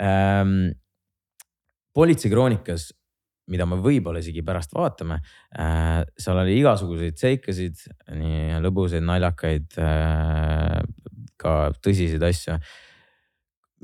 [0.00, 0.72] ähm,.
[1.92, 2.90] politseikroonikas
[3.52, 5.18] mida me võib-olla isegi pärast vaatame
[5.58, 6.02] äh,.
[6.18, 7.84] seal oli igasuguseid seikasid,
[8.16, 10.80] nii lõbusaid, naljakaid äh,,
[11.42, 12.58] ka tõsiseid asju.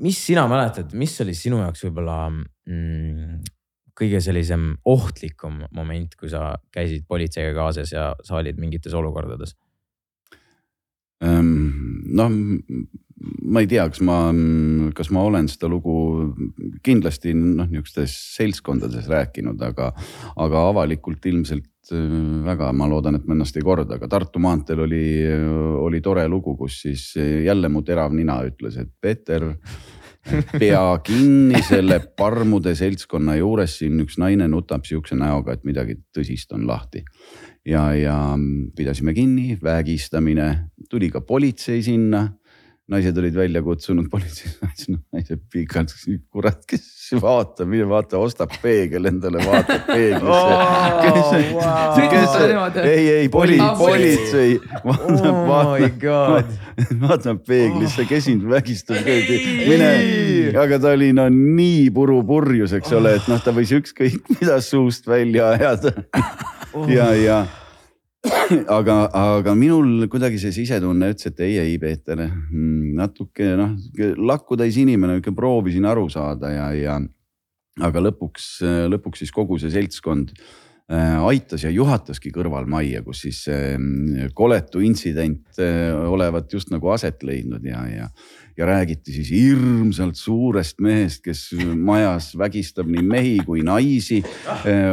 [0.05, 3.39] mis sina mäletad, mis oli sinu jaoks võib-olla mm,
[3.99, 9.55] kõige sellisem ohtlikum moment, kui sa käisid politseiga kaasas ja sa olid mingites olukordades?
[11.19, 12.29] noh,
[13.51, 14.29] ma ei tea, kas ma,
[14.95, 15.95] kas ma olen seda lugu
[16.85, 19.89] kindlasti noh, niisugustes seltskondades rääkinud, aga,
[20.39, 22.05] aga avalikult ilmselt äh,
[22.47, 25.03] väga, ma loodan, et ma ennast ei korda, aga Tartu maanteel oli,
[25.83, 29.49] oli tore lugu, kus siis jälle mu terav nina ütles, et Peeter,
[30.59, 36.53] pea kinni selle parmude seltskonna juures, siin üks naine nutab sihukese näoga, et midagi tõsist
[36.55, 37.03] on lahti
[37.65, 38.17] ja, ja
[38.75, 40.49] pidasime kinni, vägistamine,
[40.89, 42.27] tuli ka politsei sinna.
[42.89, 45.91] Naised olid välja kutsunud politsei, ma ütlesin, no naised pikalt,
[46.33, 46.87] kurat, kes
[47.21, 51.93] vaatab, mine vaata, ostab peegel endale, vaatab peeglisse Oh, wow.
[51.97, 52.83] Sõitsid sa niimoodi?
[52.89, 59.93] ei, ei poli- politsei vaatab, Oh vaatab vaatab peeglisse, kes sind vägistab, mine,
[60.57, 64.59] aga ta oli no nii puru purjus, eks ole, et noh, ta võis ükskõik mida
[64.65, 65.93] suust välja ajada.
[66.89, 67.39] ja, ja
[68.79, 72.21] aga, aga minul kuidagi see sisetunne ütles, et ei, ei Peeter,
[72.99, 73.75] natuke noh,
[74.17, 76.97] lakkutäis inimene, ikka proovisin aru saada ja, ja
[77.85, 78.49] aga lõpuks,
[78.91, 80.33] lõpuks siis kogu see seltskond
[80.89, 83.75] aitas ja juhataski kõrvalmajja, kus siis see
[84.33, 88.07] koletu intsident äh, olevat just nagu aset leidnud ja, ja,
[88.57, 91.43] ja räägiti siis hirmsalt suurest mehest, kes
[91.77, 94.23] majas vägistab nii mehi kui naisi.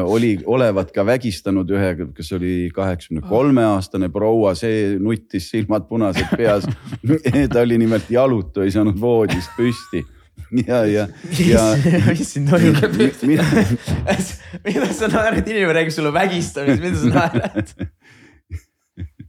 [0.05, 6.29] oli, olevat ka vägistanud ühe, kes oli kaheksakümne kolme aastane proua, see nuttis silmad punased
[6.37, 6.69] peas.
[7.53, 10.05] ta oli nimelt jalutu, ei saanud voodist püsti
[10.69, 11.07] ja, ja,
[11.47, 11.65] ja
[12.11, 12.97] mis siin toimub?
[14.67, 17.75] mida sa naerad, inimene räägib sulle vägistamisest, mida sa naerad?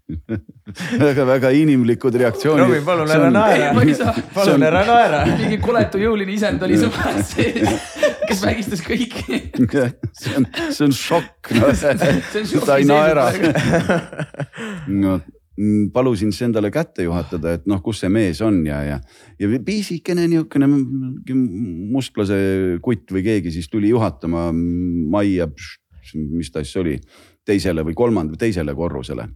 [1.00, 2.66] väga-väga inimlikud reaktsioonid.
[2.66, 5.24] Robin, palun ära naera ma ei saa., palun ära naera.
[5.40, 7.88] mingi koletu jõuline isend oli su majas sees,
[8.28, 9.42] kes vägistas kõiki.
[9.58, 11.74] see on, see on šokk no..
[11.76, 13.30] see on ta ei naera
[14.88, 15.20] no,.
[15.94, 19.00] Palusin siis endale kätte juhatada, et noh, kus see mees on ja, ja,
[19.42, 20.68] ja pisikene niisugune
[21.94, 22.38] mustlase
[22.84, 25.50] kutt või keegi siis tuli juhatama majja,
[26.14, 26.96] mis ta siis oli,
[27.48, 29.28] teisele või kolmandale, teisele korrusele.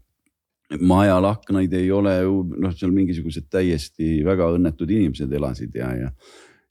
[0.87, 6.13] Majal aknaid ei ole ju noh, seal mingisugused täiesti väga õnnetud inimesed elasid ja, ja,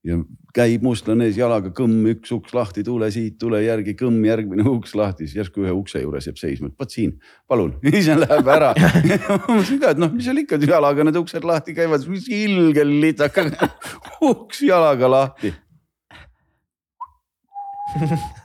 [0.06, 0.16] ja
[0.56, 4.94] käib mustlane ees jalaga kõmm, üks uks lahti, tule siit, tule järgi, kõmm, järgmine uks
[4.98, 7.14] lahti, siis järsku ühe ukse juures jääb seisma, et vot siin,
[7.50, 8.72] palun, ise läheb ära.
[8.80, 12.96] ma mõtlesin ka, et noh, mis seal ikka jalaga need uksed lahti käivad, mis ilgel
[13.04, 13.46] litaka,
[14.32, 15.54] uks jalaga lahti.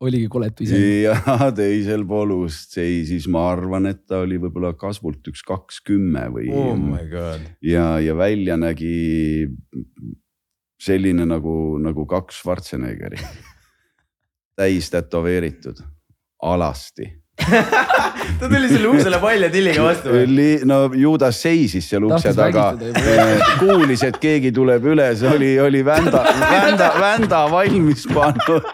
[0.00, 0.84] oligi koletu isend.
[1.04, 6.28] ja teisel pool ust seisis, ma arvan, et ta oli võib-olla kasvult üks kaks kümme
[6.34, 7.44] või oh my god.
[7.64, 9.48] ja, ja välja nägi
[10.78, 13.18] selline nagu, nagu kaks Schwarzeneggeri.
[14.58, 15.82] täis tätoveeritud,
[16.42, 17.10] alasti.
[18.38, 20.48] ta tuli selle uksele palja tilliga vastu või?
[20.68, 26.22] no Juudas seisis seal ukse taga vägistada, kuulis, et keegi tuleb üles, oli, oli vända,
[26.40, 28.64] vända, vända valmis pannud.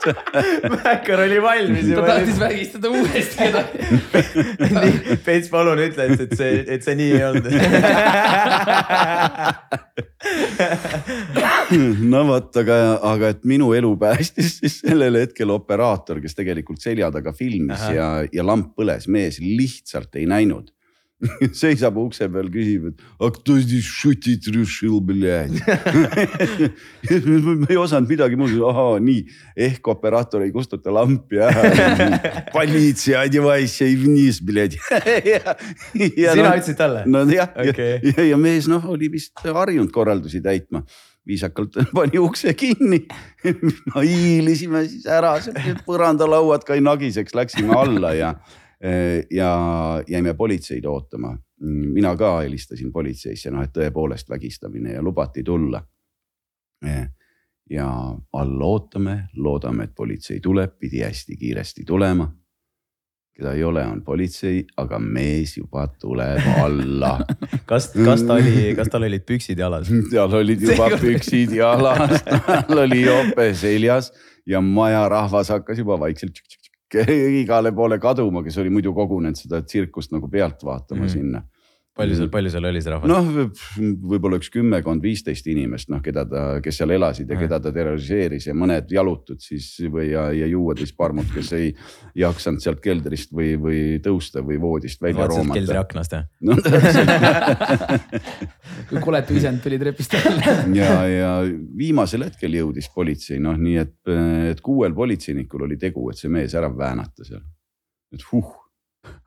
[0.85, 2.07] Mäkkar oli valmis ta juba.
[2.07, 3.79] tahtis vägistada uuesti kedagi.
[5.25, 7.53] Peits, palun ütle, et, et see, et see nii ei olnud.
[12.13, 12.77] no vot, aga,
[13.13, 17.95] aga et minu elu päästis siis sellel hetkel operaator, kes tegelikult selja taga filmis Ahah.
[17.95, 20.74] ja, ja lamp põles, mees lihtsalt ei näinud .
[21.52, 25.52] seisab ukse peal, küsib, et aga кто здесь шутить решил, блядь
[27.60, 29.26] ma ei osanud midagi muud, ahaa, nii
[29.68, 31.66] ehk operaator ei kustuta lampi ära.
[32.54, 37.04] Politsei, одевайся и вниз, блядь sina no, ütlesid talle?
[37.06, 40.86] no jah okay., ja, ja, ja mees noh, oli vist harjunud korraldusi täitma
[41.28, 43.04] viisakalt pani ukse kinni.
[43.44, 45.36] hiilisime siis ära,
[45.84, 48.34] põrandalauad kai nagiseks, läksime alla ja
[49.31, 51.39] ja jäime politseid ootama.
[51.95, 55.83] mina ka helistasin politseisse, noh, et tõepoolest vägistamine ja lubati tulla.
[57.71, 57.89] ja
[58.33, 62.33] all ootame, loodame, et politsei tuleb, pidi hästi kiiresti tulema.
[63.35, 67.19] keda ei ole, on politsei, aga mees juba tuleb alla
[67.71, 69.89] kas, kas ta oli, kas tal olid püksid jalas?
[70.13, 74.13] tal olid juba püksid jalas, tal oli jope seljas
[74.47, 76.39] ja majarahvas hakkas juba vaikselt
[77.43, 81.13] igale poole kaduma, kes oli muidu kogunenud seda tsirkust nagu pealt vaatama mm.
[81.13, 81.43] sinna
[81.95, 83.11] palju seal, palju seal oli see rahvas?
[83.11, 83.29] noh,
[84.11, 88.49] võib-olla üks kümmekond, viisteist inimest, noh, keda ta, kes seal elasid ja keda ta terroriseeris
[88.49, 91.71] ja mõned jalutud siis või ja, ja juuatäis parmud, kes ei
[92.19, 95.61] jaksanud sealt keldrist või, või tõusta või voodist välja roomata.
[95.61, 96.27] keldri aknast jah?
[96.49, 96.59] no
[98.91, 101.33] kui koletu isend tuli trepist alla ja, ja
[101.79, 103.97] viimasel hetkel jõudis politsei, noh, nii et,
[104.51, 107.47] et kuuel politseinikul oli tegu, et see mees ära väänata seal.
[108.15, 108.64] et huh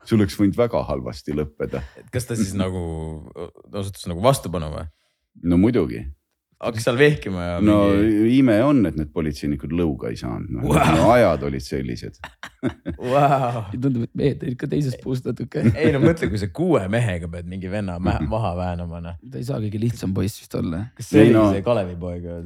[0.04, 1.82] see oleks võinud väga halvasti lõppeda.
[2.12, 2.80] kas ta siis nagu
[3.72, 4.86] osutus nagu vastupanu või?
[5.48, 6.00] no muidugi.
[6.58, 7.58] hakkas seal vehkima ja.
[7.62, 8.38] no mingi...
[8.40, 12.18] ime on, et need politseinikud lõuga ei saanud no, wow., no ajad olid sellised
[12.98, 13.68] wow.
[13.76, 17.30] tundub, et mehed olid ka teisest puust natuke ei no mõtle, kui sa kuue mehega
[17.30, 17.98] pead mingi venna
[18.34, 19.16] maha väänama noh.
[19.22, 20.88] ta ei saa kõige lihtsam poiss vist olla.
[20.98, 21.44] kas see ei, oli no...
[21.54, 22.42] see Kalevi poeg või?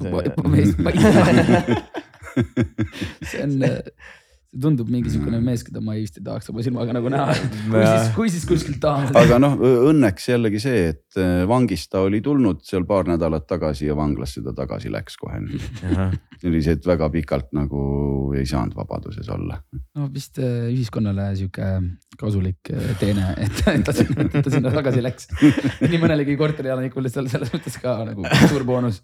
[3.26, 3.53] see on
[4.53, 5.46] tundub mingisugune mm.
[5.48, 7.32] mees, keda ma vist ei tahaks oma silmaga nagu näha.
[7.72, 9.09] kui siis, kui siis kuskilt tahan.
[9.16, 9.55] aga noh,
[9.88, 14.44] õnneks jällegi see, et äh, vangist ta oli tulnud seal paar nädalat tagasi ja vanglasse
[14.44, 15.40] ta tagasi läks kohe.
[16.42, 17.82] sellised väga pikalt nagu
[18.36, 19.57] ei saanud vabaduses olla.
[19.96, 21.70] no vist äh, ühiskonnale sihuke
[22.20, 25.30] kasulik äh, teene, et ta sinna, ta sinna tagasi läks.
[25.86, 29.00] nii mõnelegi korterielanikule seal selles mõttes ka nagu suur boonus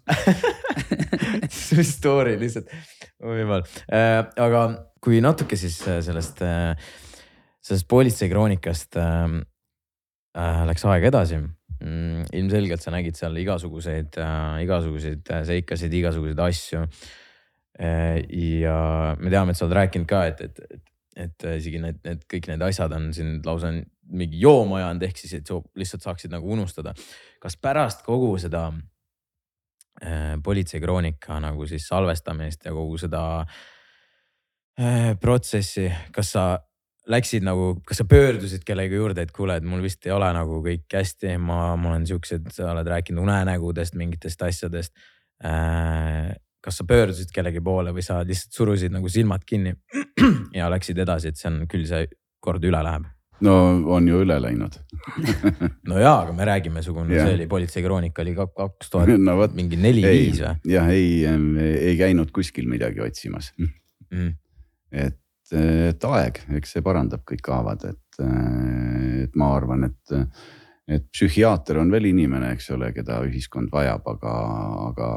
[1.49, 2.69] see story lihtsalt,
[3.17, 4.63] jumal aga
[5.03, 6.73] kui natuke siis äh, sellest, äh,
[7.63, 9.39] sellest politsei kroonikast äh,
[10.35, 12.27] äh, läks aeg edasi mm,.
[12.35, 18.19] ilmselgelt sa nägid seal igasuguseid äh,, igasuguseid seikasid, igasuguseid asju äh,.
[18.59, 20.85] ja me teame, et sa oled rääkinud ka, et, et, et,
[21.25, 23.73] et isegi need, need kõik need asjad on sind lausa
[24.09, 26.95] mingi jooma ajanud, ehk siis, et sa lihtsalt saaksid nagu unustada.
[27.39, 28.71] kas pärast kogu seda
[30.01, 33.78] äh, politseikroonika nagu siis salvestamist ja kogu seda Äh,
[35.19, 36.43] protsessi, kas sa
[37.09, 40.61] läksid nagu, kas sa pöördusid kellegi juurde, et kuule, et mul vist ei ole nagu
[40.65, 44.93] kõik hästi, ma, ma olen siuksed, sa oled rääkinud unenägudest, mingitest asjadest.
[45.45, 49.71] Äh, kas sa pöördusid kellegi poole või sa lihtsalt surusid nagu silmad kinni
[50.59, 52.09] ja läksid edasi, et see on küll see
[52.43, 53.07] kord üle läheb?
[53.47, 53.53] no
[53.95, 54.75] on ju üle läinud
[55.89, 57.29] no jaa, aga me räägime, sugune yeah.
[57.29, 60.73] see oli politseikroonika oli kaks tuhat no, mingi neli-viis või?
[60.73, 61.23] jah, ei,
[61.87, 64.35] ei käinud kuskil midagi otsimas mm
[64.91, 65.19] et,
[65.55, 68.23] et aeg, eks see parandab kõik haavad, et,
[69.23, 70.15] et ma arvan, et,
[70.89, 74.35] et psühhiaater on veel inimene, eks ole, keda ühiskond vajab, aga,
[74.89, 75.09] aga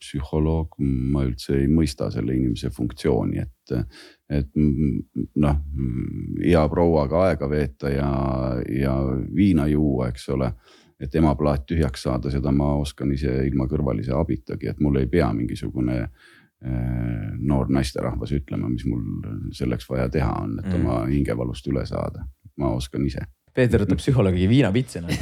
[0.00, 0.78] psühholoog,
[1.12, 3.74] ma üldse ei mõista selle inimese funktsiooni, et,
[4.32, 5.64] et noh,
[6.42, 8.12] hea prouaga aega veeta ja,
[8.72, 8.96] ja
[9.34, 10.54] viina juua, eks ole.
[11.02, 15.32] Et emaplaat tühjaks saada, seda ma oskan ise ilma kõrvalise abitagi, et mul ei pea
[15.34, 16.30] mingisugune äh,
[16.62, 19.02] noor naisterahvas ütlema, mis mul
[19.56, 20.80] selleks vaja teha on, et mm.
[20.80, 22.28] oma hingevalust üle saada.
[22.60, 23.24] ma oskan ise.
[23.52, 25.12] Peeter võtab psühholoogi viinapitsina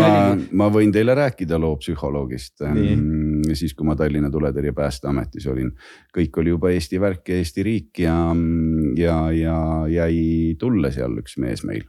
[0.00, 0.08] ma,
[0.60, 2.64] ma võin teile rääkida loo psühholoogist.
[2.64, 5.70] Mm, siis, kui ma Tallinna Tuletõrje Päästeametis olin,
[6.12, 8.16] kõik oli juba Eesti värk ja Eesti riik ja,
[8.98, 9.56] ja, ja
[9.92, 11.86] jäi tulle seal üks mees meil.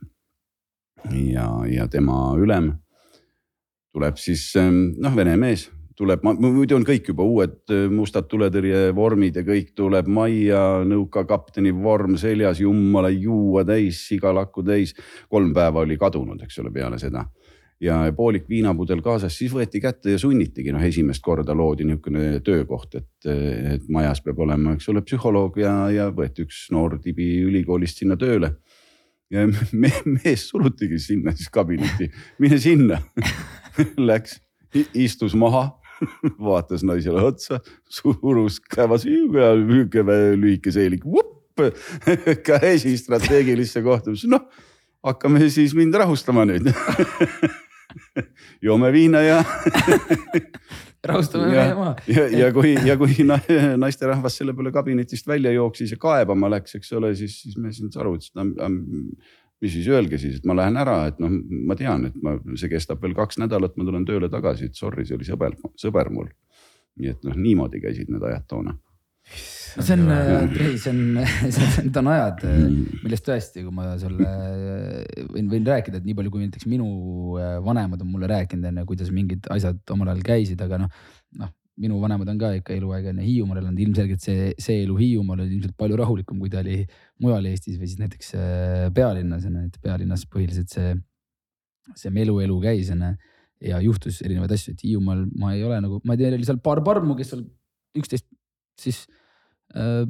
[1.12, 2.72] ja, ja tema ülem
[3.94, 5.68] tuleb siis noh, vene mees
[5.98, 12.62] tuleb, muidu on kõik juba uued mustad tuletõrjevormid ja kõik tuleb majja, nõukakapteni vorm seljas,
[12.64, 14.96] jumala juua täis, sigalakku täis.
[15.30, 17.26] kolm päeva oli kadunud, eks ole, peale seda.
[17.84, 22.96] Ja poolik viinapudel kaasas, siis võeti kätte ja sunnitigi, noh, esimest korda loodi niisugune töökoht,
[22.96, 28.00] et, et majas peab olema, eks ole, psühholoog ja, ja võeti üks noor tibi ülikoolist
[28.00, 28.56] sinna tööle.
[29.34, 33.02] ja me, mees surutigi sinna siis kabinetti, mine sinna.
[34.10, 34.40] Läks,
[34.94, 35.83] istus maha
[36.50, 41.08] vaatas naisele otsa, surus kävas niisugune lühike seelik,
[42.48, 44.48] käsi strateegilisse kohta, noh
[45.04, 46.70] hakkame siis mind rahustama nüüd
[48.66, 49.42] joome viina ja
[51.04, 53.38] rahustame mehe maha., ja, ja kui, ja kui na,
[53.78, 57.92] naisterahvas selle peale kabinetist välja jooksis ja kaebama läks, eks ole, siis, siis me siin
[58.00, 58.30] aru, et
[59.64, 61.32] mis siis öelge siis, et ma lähen ära, et noh,
[61.70, 65.08] ma tean, et ma, see kestab veel kaks nädalat, ma tulen tööle tagasi, et sorry,
[65.08, 66.32] see oli sõber, sõber mul.
[67.00, 68.76] nii et noh, niimoodi käisid need ajad toona
[69.78, 70.04] no see on,
[70.68, 72.44] ei, see on, need on ajad,
[73.02, 74.30] millest tõesti, kui ma sulle
[75.32, 76.88] võin, võin rääkida, et nii palju, kui näiteks minu
[77.66, 81.04] vanemad on mulle rääkinud enne, kuidas mingid asjad omal ajal käisid, aga noh,
[81.42, 85.42] noh minu vanemad on ka ikka eluaeg enne Hiiumaal elanud, ilmselgelt see, see elu Hiiumaal
[85.42, 86.84] oli ilmselt palju rahulikum, kui ta oli
[87.24, 90.94] mujal Eestis või siis näiteks äh, pealinnas, onju, et pealinnas põhiliselt see,
[91.98, 93.14] see melu elu käis, onju.
[93.64, 96.84] ja juhtus erinevaid asju, et Hiiumaal ma ei ole nagu, ma tean, oli seal paar
[96.86, 97.46] parmu, kes seal
[97.98, 98.28] üksteist
[98.82, 99.06] siis
[99.74, 100.04] äh,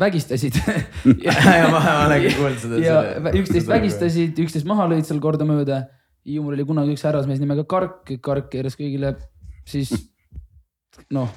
[0.00, 0.56] vägistasid
[1.26, 2.80] ja, ja ma olengi kuulnud seda.
[2.80, 5.84] ja üksteist vägistasid, üksteist maha lõid seal kordamööda.
[6.28, 9.14] Hiiumaal oli kunagi üks härrasmees nimega Kark, Kark keeras kõigile
[9.68, 9.92] siis
[11.16, 11.34] noh,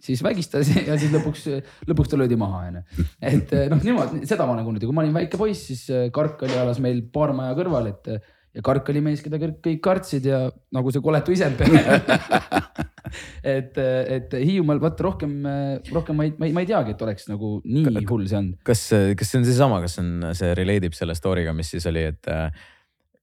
[0.00, 1.46] siis vägistas ja siis lõpuks,
[1.90, 3.06] lõpuks ta löödi maha, onju.
[3.32, 6.58] et noh, niimoodi, seda ma kuulnud ja kui ma olin väike poiss, siis Kark oli
[6.60, 8.14] alles meil paar maja kõrval, et
[8.50, 10.42] ja Kark oli mees, keda kõik kartsid ja
[10.74, 11.60] nagu see koletu isend
[13.56, 15.36] et, et Hiiumaal vaata rohkem,
[15.92, 18.50] rohkem ma ei, ma ei, ma ei teagi, et oleks nagu nii hull see on.
[18.66, 22.08] kas, kas see on seesama, kas on, see relate ib selle story'ga, mis siis oli,
[22.10, 22.30] et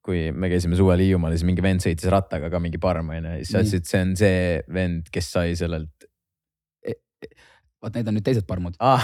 [0.08, 3.41] kui me käisime suvel Hiiumaal siis mingi vend sõitis rattaga ka mingi parm onju ja
[3.41, 4.38] siis sa ütlesid, see on see
[4.74, 6.08] vend, kes sai sellelt
[6.88, 6.95] e.
[6.95, 7.28] e
[7.84, 9.03] vot need on nüüd teised parmud ah.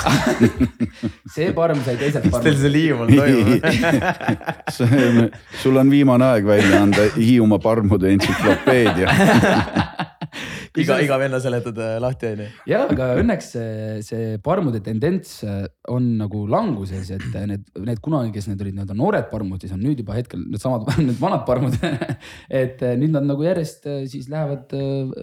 [1.36, 2.48] see parm sai teiselt parmult.
[2.48, 3.10] mis teil seal Hiiumaal
[4.72, 9.08] toimub sul on viimane aeg välja anda Hiiumaa parmude entsüklopeedia
[10.82, 12.48] iga, iga venna seletad äh, lahti onju.
[12.70, 18.34] ja, aga õnneks see, see parmude tendents äh, on nagu languses, et need, need kunagi,
[18.36, 21.78] kes need olid nii-öelda noored parmud, siis on nüüd juba hetkel needsamad, need vanad parmud.
[22.64, 24.74] Et äh, nüüd nad nagu järjest siis lähevad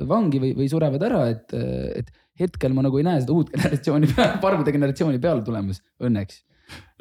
[0.09, 4.13] vangi või, või surevad ära, et, et hetkel ma nagu ei näe seda uut generatsiooni,
[4.43, 6.45] parmude generatsiooni peale tulemas, õnneks.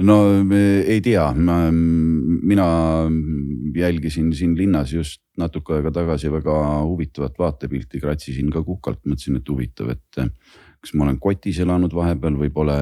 [0.02, 0.16] No
[0.50, 2.68] ei tea, mina
[3.76, 9.50] jälgisin siin linnas just natuke aega tagasi väga huvitavat vaatepilti, kratsisin ka kukalt, mõtlesin, et
[9.50, 10.22] huvitav, et
[10.80, 12.78] kas ma olen kotis elanud vahepeal või pole,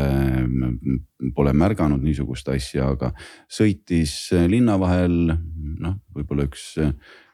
[1.36, 3.12] pole märganud niisugust asja, aga
[3.50, 6.76] sõitis linna vahel noh, võib-olla üks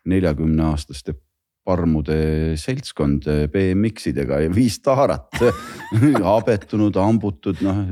[0.09, 1.15] neljakümne aastaste
[1.63, 5.39] parmude seltskond BMX-idega ja viis taarat
[6.33, 7.83] habetunud, hambutud, noh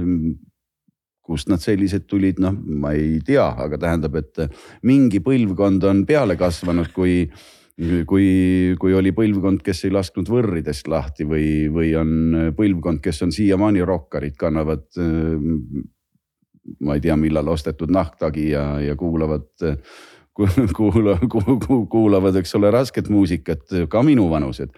[1.26, 4.42] kust nad sellised tulid, noh, ma ei tea, aga tähendab, et
[4.88, 7.26] mingi põlvkond on peale kasvanud, kui,
[8.10, 8.28] kui,
[8.82, 12.14] kui oli põlvkond, kes ei lasknud võrridest lahti või, või on
[12.58, 14.88] põlvkond, kes on siiamaani rokkarid, kannavad.
[16.80, 19.48] ma ei tea, millal ostetud nahktagi ja, ja kuulavad
[20.78, 21.18] kuula,
[21.90, 24.72] kuulavad, eks ole, rasket muusikat ka minuvanused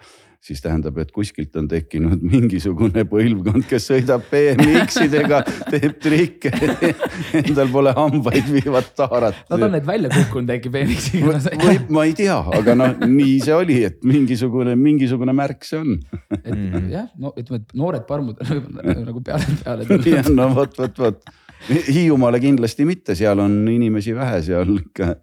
[0.44, 5.40] siis tähendab, et kuskilt on tekkinud mingisugune põlvkond, kes sõidab BMX-idega,
[5.70, 6.52] teeb trikke
[7.40, 9.44] Endal pole hambaid, viivad taarat.
[9.50, 13.56] Nad on need välja kukkunud äkki BMX-iga või ma ei tea, aga noh, nii see
[13.56, 15.96] oli, et mingisugune, mingisugune märk see on.
[16.40, 16.90] et mm.
[16.92, 18.40] jah, no ütleme, et noored parmud
[19.08, 20.32] nagu peale, peale tulnud.
[20.36, 21.34] no vot, vot, vot.
[21.64, 25.14] Hiiumaale kindlasti mitte, seal on inimesi vähe, seal ikka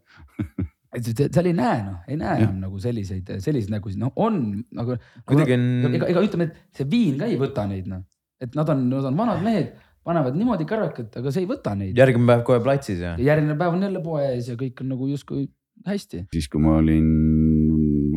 [0.99, 4.41] seal ei näe noh, ei näe enam nagu selliseid, selliseid nägusid, noh on
[4.75, 4.97] nagu.
[5.27, 5.95] kuidagi on.
[5.95, 8.03] ega, ega ütleme, et see viin ka ei võta neid noh,
[8.43, 9.71] et nad on, nad on vanad mehed,
[10.03, 11.95] panevad niimoodi karrakat, aga see ei võta neid.
[11.97, 13.15] järgmine päev kohe platsis ja.
[13.21, 15.47] järgmine päev on jälle poe ees ja kõik on nagu justkui
[15.87, 16.25] hästi.
[16.33, 17.09] siis, kui ma olin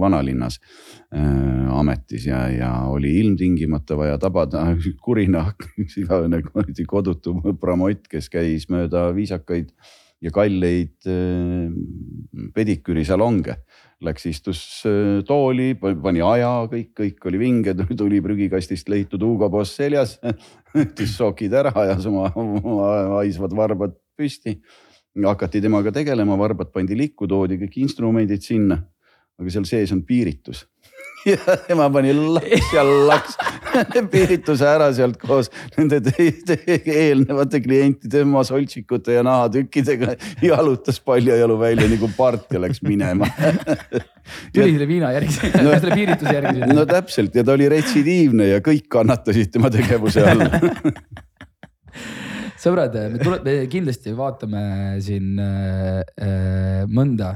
[0.00, 0.58] vanalinnas
[1.14, 4.66] äh, ametis ja, ja oli ilmtingimata vaja tabada
[5.04, 6.42] kurinahk, igavene
[6.94, 9.70] kodutu pramott, kes käis mööda viisakaid
[10.24, 11.68] ja kalleid äh,
[12.56, 13.58] pediküürisalonge.
[14.04, 19.76] Läks, istus äh, tooli, pani aja, kõik, kõik oli vinge, tuli prügikastist leitud Hugo Boss
[19.78, 20.16] seljas
[20.74, 24.58] võttis sokid ära, ajas oma, oma haisvad varbad püsti.
[25.24, 28.82] hakati temaga tegelema, varbad pandi likku, toodi kõik instrumendid sinna.
[29.38, 30.64] aga seal sees on piiritus
[31.26, 33.38] ja tema pani laks ja laks
[34.12, 40.14] piirituse ära sealt koos nende eelnevate klientide masoltsikute ja nahatükkidega.
[40.42, 43.28] jalutas paljajalu välja nagu part ja läks minema
[44.54, 46.72] tuli selle viina järgi no,, selle piirituse järgi.
[46.72, 50.46] no täpselt ja ta oli retsidiivne ja kõik kannatasid tema tegevuse all
[52.64, 54.64] sõbrad, me tule-, me kindlasti vaatame
[55.04, 57.30] siin äh, äh, mõnda,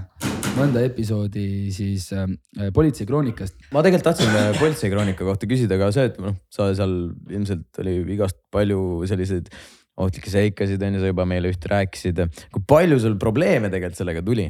[0.57, 2.29] mõnda episoodi siis äh,
[2.75, 3.59] politseikroonikast.
[3.75, 6.95] ma tegelikult tahtsin äh, politseikroonika kohta küsida ka see, et noh, sa seal
[7.29, 9.51] ilmselt oli igast palju selliseid
[9.99, 12.25] ohtlikke seikasid on ju, sa juba meile ühte rääkisid.
[12.55, 14.49] kui palju sul probleeme tegelikult sellega tuli,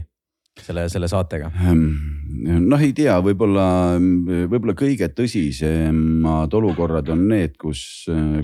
[0.67, 1.51] selle, selle saatega?
[1.59, 7.81] noh, ei tea, võib-olla, võib-olla kõige tõsisemad olukorrad on need, kus,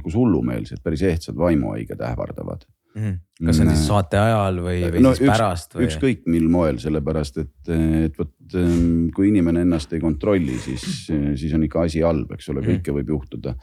[0.02, 3.14] kus hullumeelsed, päris ehtsad vaimuhaiged ähvardavad Mhm.
[3.42, 5.86] kas see on siis saate ajal või, või no, siis üks, pärast või?
[5.88, 7.70] ükskõik mil moel, sellepärast et,
[8.06, 12.52] et vot ähm, kui inimene ennast ei kontrolli, siis, siis on ikka asi halb, eks
[12.52, 13.00] ole, kõike mhm.
[13.00, 13.56] võib juhtuda.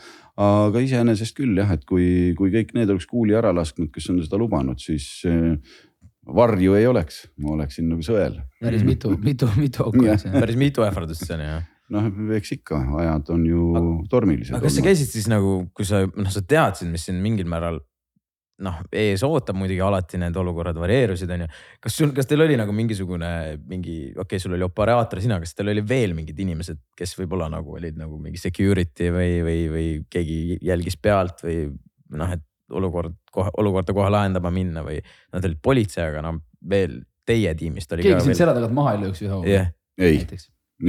[0.44, 4.20] aga iseenesest küll jah, et kui, kui kõik need oleks kuuli ära lasknud, kes on
[4.26, 5.08] seda lubanud, siis
[6.28, 8.40] varju ei oleks, ma oleksin nagu sõel.
[8.62, 10.34] päris mitu, mitu, mitu auku on see.
[10.34, 11.62] päris mitu ähvardust see on jah
[11.92, 14.56] noh, eks ikka, ajad on ju aga, tormilised.
[14.56, 17.82] aga kas sa käisid siis nagu, kui sa, noh, sa teadsid, mis siin mingil määral
[18.62, 21.48] noh, ees ootab muidugi alati need olukorrad varieerusid, onju.
[21.84, 23.32] kas sul, kas teil oli nagu mingisugune
[23.70, 27.50] mingi, okei okay,, sul oli operaator, sina, kas teil oli veel mingid inimesed, kes võib-olla
[27.52, 31.58] nagu olid nagu mingi security või, või, või keegi jälgis pealt või
[32.18, 35.00] noh, et olukord kohe, olukorda kohe lahendama minna või
[35.34, 38.06] nad olid politsei, aga noh, veel teie tiimist oli.
[38.06, 39.74] keegi sind selja tagant maha ei lööks ühe hooga yeah.?
[40.02, 40.22] ei.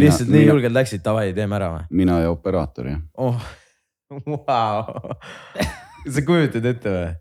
[0.02, 1.84] lihtsalt nii julgelt läksid, davai, teeme ära või?
[2.02, 3.02] mina ja operaator jah.
[3.20, 3.50] oh,
[4.46, 5.16] vau.
[6.08, 7.12] sa kujutad ette või?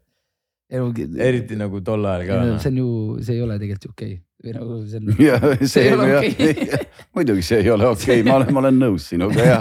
[0.71, 2.41] eriti nagu tol ajal ka.
[2.47, 2.59] Noh.
[2.63, 2.91] see on ju,
[3.25, 4.25] see ei ole tegelikult okei okay.
[4.41, 5.15] Või nagu see on.
[5.29, 6.85] ja see, ei ole okei okay.
[7.17, 9.59] muidugi see ei ole okei okay., ma olen, ma olen nõus sinuga ja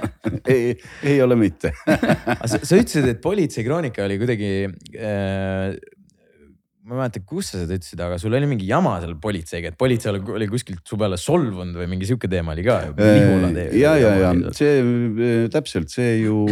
[0.54, 0.72] ei,
[1.06, 5.78] ei ole mitte sa, sa ütlesid, et politseikroonika oli kuidagi äh,
[6.88, 9.80] ma ei mäleta, kus sa seda ütlesid, aga sul oli mingi jama seal politseiga, et
[9.80, 12.78] politsei oli kuskilt su peale solvunud või mingi sihuke teema oli ka.
[13.76, 16.44] ja, ja, ja see äh, täpselt, see ju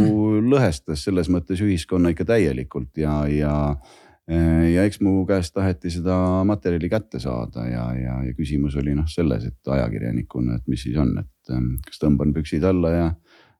[0.44, 3.94] lõhestas selles mõttes ühiskonna ikka täielikult ja, ja äh,
[4.26, 6.16] ja eks mu käest taheti seda
[6.48, 10.96] materjali kätte saada ja, ja, ja küsimus oli noh selles, et ajakirjanikuna, et mis siis
[10.98, 13.08] on, et ähm, kas tõmban püksid alla ja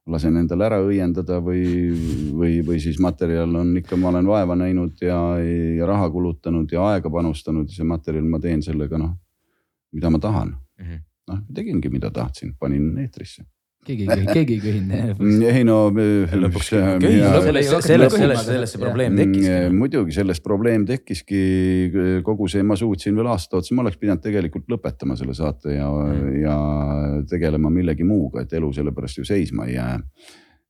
[0.07, 1.63] lasen endale ära õiendada või,
[2.35, 6.85] või, või siis materjal on ikka, ma olen vaeva näinud ja, ja raha kulutanud ja
[6.93, 9.17] aega panustanud ja see materjal, ma teen sellega noh,
[9.95, 10.55] mida ma tahan.
[10.79, 11.03] -hmm.
[11.31, 13.43] noh, tegingi, mida tahtsin, panin eetrisse
[13.85, 15.19] keegi ei köhi, keegi ei köhinud.
[15.47, 15.63] ei
[17.21, 17.41] no.
[17.45, 19.51] sellest, sellest, sellest see probleem tekkiski.
[19.51, 21.43] Mm, muidugi sellest probleem tekkiski,
[22.27, 25.91] kogu see, ma suutsin veel aasta otsa, ma oleks pidanud tegelikult lõpetama selle saate ja
[25.91, 26.57] mm., ja
[27.29, 29.95] tegelema millegi muuga, et elu sellepärast ju seisma ei jää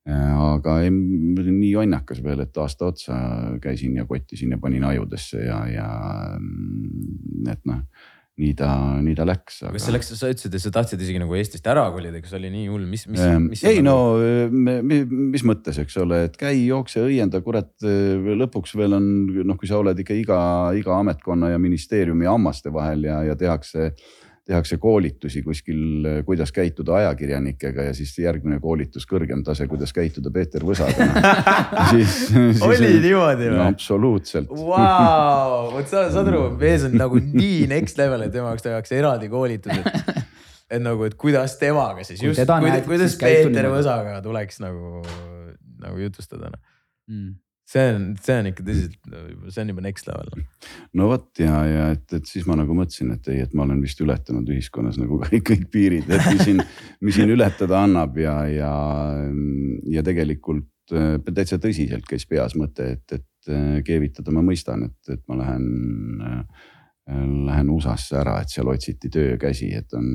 [0.07, 3.15] aga ei, nii onnakas veel, et aasta otsa
[3.61, 5.87] käisin ja kottisin ja panin ajudesse ja, ja
[6.39, 7.83] mm, et noh
[8.37, 8.69] nii ta,
[9.01, 9.73] nii ta läks aga....
[9.75, 12.51] kas see läks, sa ütlesid, et sa tahtsid isegi nagu Eestist ära kolida, kas oli
[12.53, 13.63] nii hull, mis, mis, mis?
[13.65, 15.17] ei no nagu...
[15.33, 19.09] mis mõttes, eks ole, et käi, jookse, õienda, kurat lõpuks veel on
[19.41, 20.39] noh, kui sa oled ikka iga,
[20.77, 23.91] iga ametkonna ja ministeeriumi hammaste vahel ja, ja tehakse
[24.47, 30.63] tehakse koolitusi kuskil, kuidas käituda ajakirjanikega ja siis järgmine koolitus, kõrgem tase, kuidas käituda Peeter
[30.67, 32.69] Võsaga no..
[32.69, 33.65] oli niimoodi või no,?
[33.67, 35.71] absoluutselt wow..
[35.75, 39.27] vot sa saad aru, mees on nagu nii next level, et tema jaoks tehakse eraldi
[39.31, 39.89] koolitused.
[40.71, 45.03] et nagu, et kuidas temaga siis just, kuidas, kuidas Peeter Võsaga tuleks nagu,
[45.83, 46.63] nagu jutustada no.
[47.11, 47.35] mm
[47.67, 49.09] see on, see on ikka tõsiselt,
[49.51, 50.45] see on juba next level.
[50.97, 53.81] No vot ja, ja et, et siis ma nagu mõtlesin, et ei, et ma olen
[53.83, 56.63] vist ületanud ühiskonnas nagu kõik, kõik piirid, et mis siin,
[57.03, 58.71] mis siin ületada annab ja, ja,
[59.91, 65.13] ja tegelikult äh, täitsa tõsiselt käis peas mõte, et, et äh, keevitada ma mõistan, et,
[65.17, 65.69] et ma lähen
[66.23, 66.65] äh,
[67.47, 70.07] lähen USA-sse ära, et seal otsiti töökäsi, et on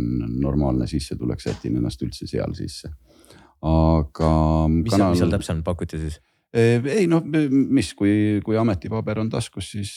[0.43, 2.93] normaalne sissetulek, sätin ennast üldse seal sisse.
[3.63, 4.29] aga.
[4.69, 5.17] mis kanal...
[5.17, 6.19] seal täpsemalt pakuti siis?
[6.53, 9.93] Ei noh, mis, kui, kui ametipaber on taskus, siis,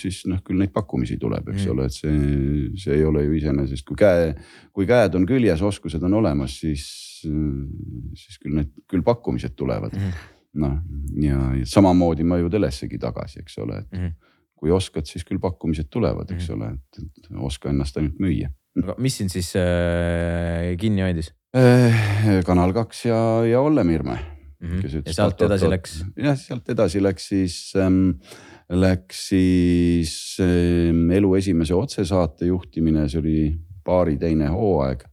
[0.00, 1.72] siis noh, küll neid pakkumisi tuleb, eks mm.
[1.74, 4.30] ole, et see, see ei ole ju iseenesest, kui käe,
[4.72, 6.86] kui käed on küljes, oskused on olemas, siis,
[7.20, 10.24] siis küll need, küll pakkumised tulevad mm..
[10.64, 10.78] noh,
[11.20, 14.18] ja, ja samamoodi ma ju telessegi tagasi, eks ole, et mm.
[14.56, 16.54] kui oskad, siis küll pakkumised tulevad, eks mm.
[16.56, 18.48] ole, et, et oska ennast ainult müüa.
[18.80, 22.40] aga mis sind siis äh, kinni hoidis äh,?
[22.48, 24.16] kanal kaks ja, ja Olle Mirme
[24.64, 24.80] mm.
[24.80, 25.06] -hmm.
[25.06, 26.00] ja sealt edasi läks?
[26.16, 28.18] jah, sealt edasi läks siis ähm,,
[28.70, 33.38] läks siis ähm, elu esimese otsesaate juhtimine, see oli
[33.84, 35.04] paari teine hooaeg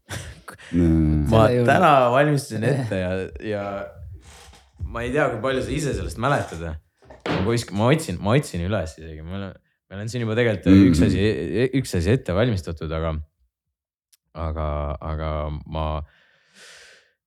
[1.31, 3.11] ma täna valmistasin ette ja,
[3.45, 3.65] ja
[4.91, 6.63] ma ei tea, kui palju sa ise sellest mäletad.
[7.45, 9.53] kuskil, ma otsin, ma otsin üles isegi, meil on,
[9.91, 10.87] meil on siin juba tegelikult mm.
[10.89, 11.27] üks asi,
[11.79, 13.13] üks asi ette valmistatud, aga,
[14.47, 14.67] aga,
[15.11, 15.31] aga
[15.71, 15.85] ma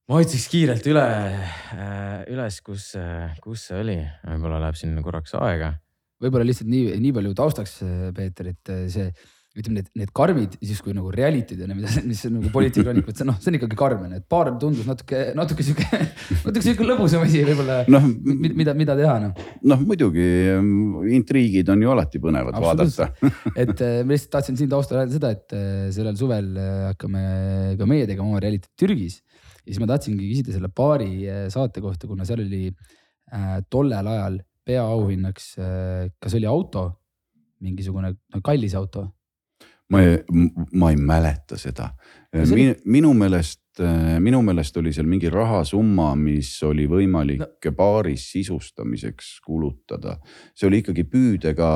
[0.09, 1.05] ma otsiks kiirelt üle,
[1.77, 2.91] äh, üles, kus,
[3.45, 3.97] kus see oli,
[4.27, 5.75] võib-olla läheb sinna korraks aega.
[6.23, 7.79] võib-olla lihtsalt nii, nii palju taustaks,
[8.17, 9.09] Peeter, et see
[9.55, 13.27] ütleme need, need karmid justkui nagu reality'd ja need, mida, mis on nagu politseikroonikad, see
[13.29, 16.01] noh, see on ikkagi karm et baar tundus natuke, natuke sihuke,
[16.47, 18.09] natuke sihuke lõbusam asi võib-olla noh,
[18.43, 19.45] mida, mida teha noh.
[19.71, 20.27] noh muidugi
[20.57, 23.13] mm, intriigid on ju alati põnevad vaadata.
[23.63, 27.25] et äh, ma lihtsalt tahtsin siin taustal öelda seda, et äh, sellel suvel äh, hakkame
[27.79, 29.21] ka meie tegema oma reality't Türgis.
[29.65, 32.69] Ja siis ma tahtsingi küsida selle baari äh, saate kohta, kuna seal oli
[33.33, 36.87] äh, tollel ajal peaauhinnaks äh,, kas oli auto,
[37.65, 39.07] mingisugune no, kallis auto
[39.93, 40.19] ma ei,
[40.73, 41.91] ma ei mäleta seda
[42.35, 42.75] oli- Min,.
[42.85, 43.61] minu meelest,
[44.23, 47.73] minu meelest oli seal mingi rahasumma, mis oli võimalik no.
[47.77, 50.19] baaris sisustamiseks kulutada.
[50.55, 51.71] see oli ikkagi püüdega,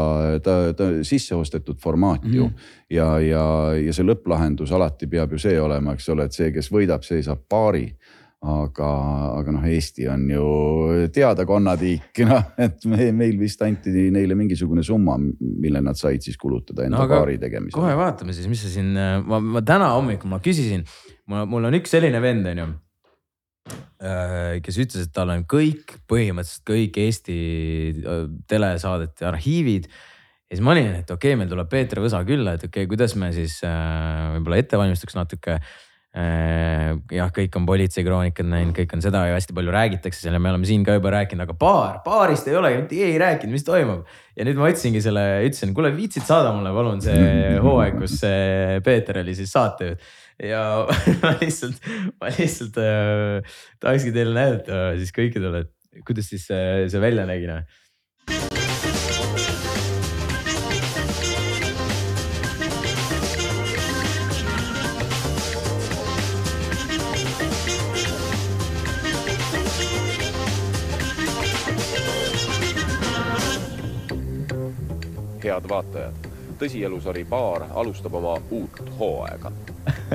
[0.44, 2.36] ta, ta sisse ostetud formaat mm -hmm.
[2.36, 2.51] ju
[2.90, 3.44] ja, ja,
[3.74, 7.22] ja see lõpplahendus alati peab ju see olema, eks ole, et see, kes võidab, see
[7.22, 7.88] saab baari
[8.38, 8.88] aga,
[9.40, 10.44] aga noh, Eesti on ju
[11.14, 16.38] teada konnatiik, noh, et me, meil vist anti neile mingisugune summa, mille nad said siis
[16.38, 17.80] kulutada enda No baari tegemisele.
[17.80, 18.94] kohe vaatame siis, mis sa siin,
[19.26, 20.86] ma, ma täna hommikul ma küsisin,
[21.29, 22.68] mul on üks selline vend, onju.
[24.64, 27.35] kes ütles, et tal on kõik, põhimõtteliselt kõik Eesti
[28.01, 29.91] äh, telesaadete arhiivid.
[30.49, 32.89] ja siis ma olin, et okei okay,, meil tuleb Peeter Võsa külla, et okei okay,,
[32.89, 38.95] kuidas me siis äh, võib-olla ette valmistuks natuke äh, jah, kõik on politseikroonikad näinud, kõik
[38.97, 41.59] on seda ja hästi palju räägitakse seal ja me oleme siin ka juba rääkinud, aga
[41.59, 44.07] baar, baarist ei olegi mitte keegi rääkinud, mis toimub.
[44.39, 48.16] ja nüüd ma otsingi selle, ütlesin, kuule viitsid saada mulle palun see hooaeg, kus
[48.87, 50.09] Peeter oli siis saatejuht.
[50.43, 50.62] Ja
[51.22, 51.82] ma lihtsalt,
[52.20, 57.51] ma lihtsalt äh, tahakski teile näidata siis kõikidele, et kuidas siis see, see välja nägi
[57.51, 57.66] noh.
[75.49, 76.26] head vaatajad,
[76.61, 79.53] tõsielusari baar alustab oma uut hooaega.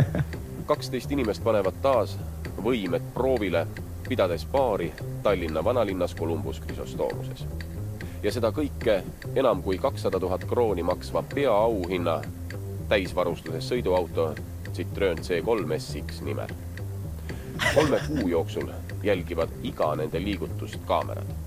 [0.69, 2.17] kaksteist inimest panevad taas
[2.63, 3.65] võimed proovile,
[4.07, 4.91] pidades baari
[5.23, 7.45] Tallinna vanalinnas Columbus Chrysostoomuses.
[8.23, 9.01] ja seda kõike
[9.35, 12.21] enam kui kakssada tuhat krooni maksva peaauhinna
[12.89, 14.33] täisvarustuses sõiduauto
[14.73, 16.49] Citroen C3 SX nimel.
[17.75, 18.71] kolme kuu jooksul
[19.03, 21.43] jälgivad iga nende liigutust kaamerad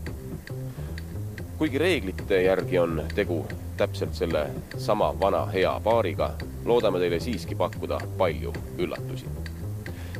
[1.58, 4.46] kuigi reeglite järgi on tegu täpselt selle
[4.78, 6.30] sama vana hea baariga,
[6.64, 9.26] loodame teile siiski pakkuda palju üllatusi.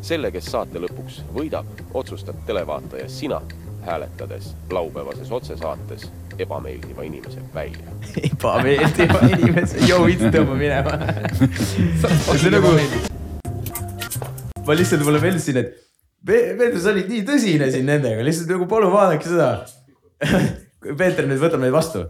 [0.06, 3.40] selle, kes saate lõpuks võidab, otsustad televaataja sina,
[3.86, 6.06] hääletades laupäevases otsesaates
[6.38, 7.96] ebameeldiva inimese välja.
[8.30, 10.98] ebameeldiva inimese, joo viits tõmba minema.
[12.42, 12.76] see nagu,
[14.66, 15.74] ma lihtsalt mulle meeldisin, et
[16.26, 19.50] Pe- Peeter, sa olid nii tõsine siin nendega, lihtsalt nagu palun vaadake seda.
[20.98, 22.02] Peeter nüüd võtab meid vastu.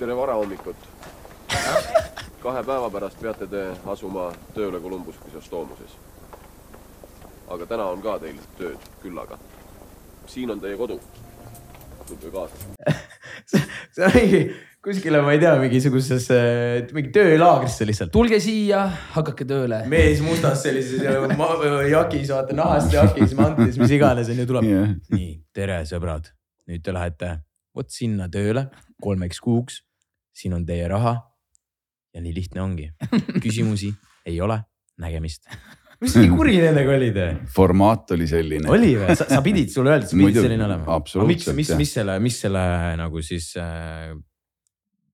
[0.00, 0.76] Tere varahommikut.
[2.40, 5.96] kahe päeva pärast peate te asuma tööle Columbus Chrysostoomuses.
[7.52, 9.36] aga täna on ka teil tööd küllaga.
[10.26, 10.96] siin on teie kodu.
[12.08, 12.96] tulge kaasa.
[13.98, 14.40] see mingi
[14.80, 16.40] kuskile, ma ei tea, mingisugusesse,
[16.96, 18.12] mingi töölaagrisse lihtsalt.
[18.16, 18.86] tulge siia,
[19.18, 19.82] hakake tööle.
[19.96, 21.04] mees mustas sellises
[21.92, 24.96] jakis, vaata nahast jakis, mantlis, mis iganes onju tuleb Jah.
[25.12, 26.32] nii, tere sõbrad,
[26.72, 27.36] nüüd te lähete
[27.76, 28.70] vot sinna tööle
[29.00, 29.82] kolmeks kuuks.
[30.40, 31.18] Siin on teie raha.
[32.14, 32.88] ja nii lihtne ongi,
[33.42, 33.92] küsimusi
[34.30, 34.56] ei ole,
[35.00, 35.46] nägemist.
[36.00, 37.20] mis nii kuri nendega olid?
[37.54, 38.70] formaat oli selline.
[38.72, 40.96] oli või, sa, pidid, sulle öeldi, sa pidid Muidugi, selline olema.
[40.96, 42.64] absoluutselt, mis, mis, mis selle, mis selle
[42.98, 44.10] nagu siis äh,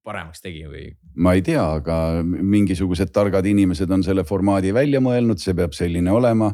[0.07, 0.87] paremaks tegi või?
[1.22, 6.12] ma ei tea, aga mingisugused targad inimesed on selle formaadi välja mõelnud, see peab selline
[6.14, 6.53] olema.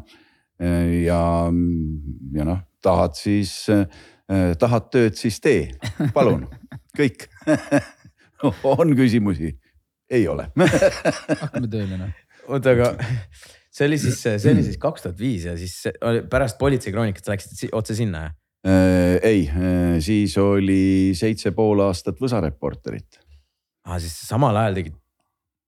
[0.63, 1.23] ja,
[2.37, 3.67] ja noh, tahad siis,
[4.63, 5.67] tahad tööd, siis tee,
[6.15, 6.47] palun,
[6.99, 7.29] kõik.
[8.77, 9.55] on küsimusi?
[10.13, 10.49] ei ole.
[11.43, 12.15] hakkame tööle noh.
[12.49, 12.93] oota, aga
[13.73, 15.77] see oli siis, see oli siis kaks tuhat viis ja siis
[16.31, 18.39] pärast politseikroonikat sa läksid si otse sinna jah?
[19.27, 19.47] ei,
[20.05, 23.19] siis oli seitse pool aastat Võsa Reporterit.
[23.89, 24.99] aa, siis samal ajal tegid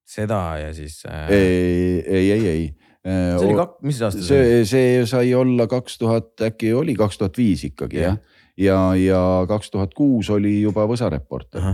[0.05, 1.31] seda ja siis äh,.
[1.33, 2.65] ei, ei, ei, ei.
[3.03, 4.53] see oli kak-, mis aasta see oli?
[4.53, 8.21] see, see sai olla kaks tuhat, äkki oli kaks tuhat viis ikkagi jah.
[8.55, 11.73] ja, ja kaks tuhat kuus oli juba Võsa Reporter.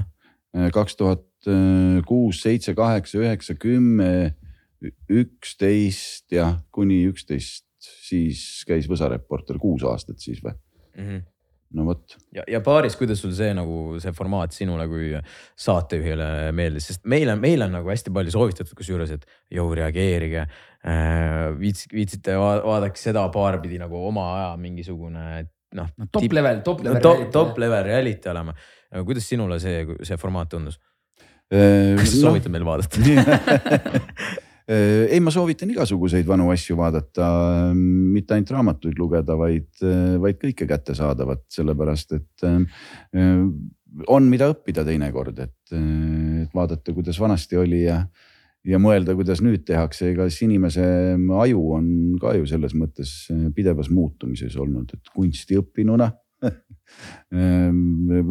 [0.51, 1.27] Kaks tuhat
[2.05, 4.35] kuus, seitse, kaheksa, üheksa, kümme,
[5.11, 10.55] üksteist jah, kuni üksteist, siis käis Võsa Reporter kuus aastat siis või?
[10.97, 11.21] Mhm.
[11.77, 15.13] no vot, ja, ja baaris, kuidas sul see nagu see formaat sinule kui
[15.55, 19.23] saatejuhile meeldis, sest meile, meile on nagu hästi palju soovitatud kusjuures, et
[19.55, 21.47] jõu reageerige äh,.
[21.61, 25.25] viits-, viitsite va vaadake seda paar pidi nagu oma aja mingisugune
[25.79, 25.89] noh.
[25.95, 27.01] no top level, top no, level.
[27.07, 28.55] top, top level reality olema.
[29.05, 30.79] Kuidas sinule see, see formaat tundus?
[31.51, 33.01] kas sa noh, soovitad meil vaadata?
[34.71, 37.27] ei, ma soovitan igasuguseid vanu asju vaadata,
[37.75, 39.69] mitte ainult raamatuid lugeda, vaid,
[40.23, 42.61] vaid kõike kättesaadavat, sellepärast et äh,
[44.07, 47.99] on, mida õppida teinekord, et, et vaadata, kuidas vanasti oli ja,
[48.67, 50.85] ja mõelda, kuidas nüüd tehakse, ega siis inimese
[51.17, 51.87] aju on
[52.21, 53.15] ka ju selles mõttes
[53.55, 56.11] pidevas muutumises olnud, et kunstiõppinuna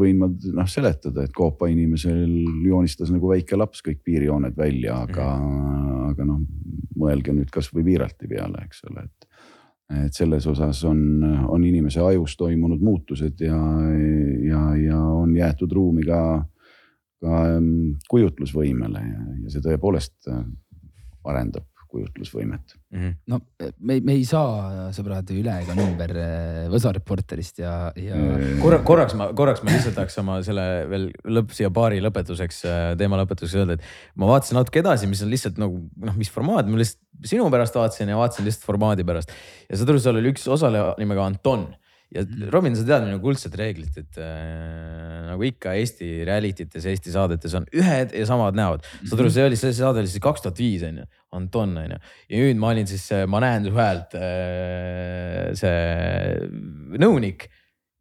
[0.00, 2.28] võin ma noh seletada, et Koopa inimesel
[2.66, 6.42] joonistas nagu väike laps kõik piirjooned välja, aga mm, aga noh,
[7.00, 9.28] mõelge nüüd kasvõi Viiralti peale, eks ole, et
[9.90, 11.00] et selles osas on,
[11.50, 13.58] on inimese ajus toimunud muutused ja,
[14.46, 16.20] ja, ja on jäetud ruumi ka,
[17.18, 20.44] ka mm, kujutlusvõimele ja, ja see tõepoolest äh,
[21.26, 22.74] arendab kujutlusvõimet.
[23.30, 23.40] no
[23.78, 28.18] me, me ei saa sõbrad üle ega ümber äh, Võsa Reporterist ja, ja
[28.62, 32.62] korra, korraks ma, korraks ma lihtsalt tahaks oma selle veel lõpp siia paari lõpetuseks,
[33.00, 36.70] teema lõpetuseks öelda, et ma vaatasin natuke edasi, mis on lihtsalt nagu noh, mis formaat,
[36.70, 39.34] ma lihtsalt sinu pärast vaatasin ja vaatasin lihtsalt formaadi pärast.
[39.68, 41.68] ja saad aru, seal oli üks osaleja nimega Anton
[42.14, 47.14] ja Robin, sa tead minu kuldset reeglit, et äh, nagu ikka Eesti reality tes, Eesti
[47.14, 48.86] saadetes on ühed ja samad näod.
[49.04, 51.06] saad aru, see oli, see saade oli siis kaks tuhat viis on ju,
[51.38, 52.00] Anton on ju.
[52.32, 57.46] ja nüüd ma olin siis, ma näen su häält äh, see nõunik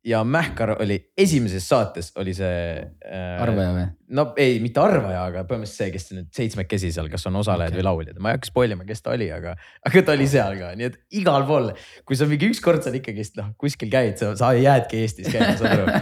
[0.06, 3.42] ja Mähkar oli esimeses saates oli see äh,.
[3.42, 3.86] arvaja või?
[4.16, 7.82] no ei, mitte arvaja, aga põhimõtteliselt see, kes nüüd seitsmekesi seal, kas on osalejad okay.
[7.82, 9.56] või lauljad, ma ei hakka spoil ima, kes ta oli, aga,
[9.90, 11.72] aga ta oli seal ka, nii et igal pool,
[12.08, 15.76] kui sa mingi ükskord seal ikkagist noh, kuskil käid, sa, sa jäädki Eestis käima, saad
[15.76, 16.00] aru.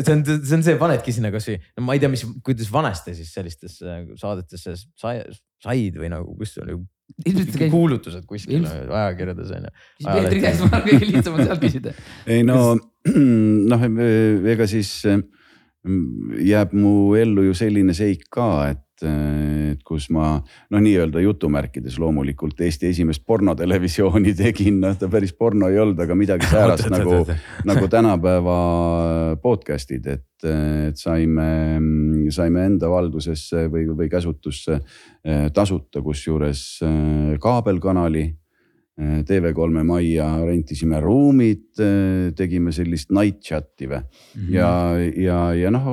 [0.00, 3.16] see on, see on see, panedki sinna kasvõi, no ma ei tea, mis, kuidas vanasti
[3.18, 5.20] siis sellistesse saadetesse sai,
[5.62, 6.80] said või nagu, kus oli
[7.28, 9.72] ilmselt käis, kuulutused kuskil Ilmselt- ajakirjades on ju.
[10.08, 11.92] Peetri käest ma arvan kõige lihtsam on sealt küsida.
[12.26, 12.72] ei no
[13.70, 13.84] noh,
[14.54, 20.80] ega siis mm, jääb mu ellu ju selline seik ka, et, et kus ma noh,
[20.80, 26.48] nii-öelda jutumärkides loomulikult Eesti esimest pornotelevisiooni tegin, noh ta päris porno ei olnud, aga midagi
[26.52, 27.20] säärast nagu,
[27.70, 28.56] nagu tänapäeva
[29.42, 31.50] podcast'id, et, et saime,
[32.32, 38.24] saime enda valdusesse või, või käsutusse eh, tasuta, kusjuures eh, kaabelkanali.
[38.24, 38.43] eh,
[38.94, 41.80] TV3 majja rentisime ruumid,
[42.38, 43.98] tegime sellist night chat'i või
[44.54, 44.68] ja,
[45.18, 45.88] ja, ja noh,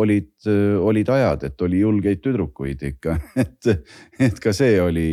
[0.00, 0.30] olid,
[0.80, 3.68] olid ajad, et oli julgeid tüdrukuid ikka, et,
[4.30, 5.04] et ka see oli,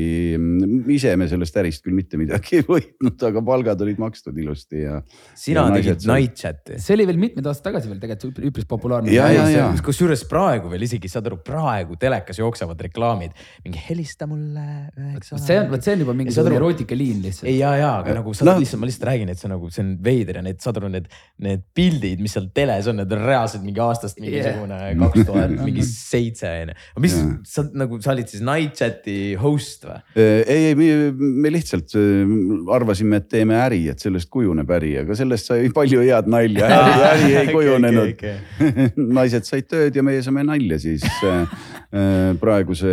[0.95, 5.01] ise me sellest ärist küll mitte midagi ei võitnud, aga palgad olid makstud ilusti ja.
[5.35, 6.79] sina ja tegid seal- night chat'i.
[6.79, 9.11] see oli veel mitmed aastad tagasi veel tegelikult üpris populaarne.
[9.11, 9.67] Ja, ja, ja.
[9.83, 13.35] kusjuures praegu veel isegi saad aru, praegu telekas jooksevad reklaamid,
[13.67, 14.65] mingi helista mulle
[14.95, 15.35] üheksa.
[15.35, 16.15] see on, vot see on juba
[16.55, 17.49] erootikaliin ei lihtsalt.
[17.51, 19.91] ja, ja, aga nagu sa No- lihtsalt, ma lihtsalt räägin, et see nagu, see on
[20.05, 21.09] veider ja need, saad aru, need,
[21.45, 25.85] need pildid, mis seal teles on, need on reaalselt mingi aastast mingisugune kaks tuhat, mingi
[25.87, 26.77] seitse on ju.
[27.05, 27.33] mis Jaa.
[27.49, 29.99] sa nagu, sa olid siis night chat'i host või?
[30.15, 30.75] ei, ei,
[31.15, 32.35] me, lihtsalt äh,
[32.75, 36.69] arvasime, et teeme äri, et sellest kujuneb äri, aga sellest sai palju head nalja,
[37.13, 38.25] äri, ei kujunenud.
[39.17, 41.41] naised said tööd ja meie saime nalja siis äh,
[41.89, 42.91] äh, praeguse,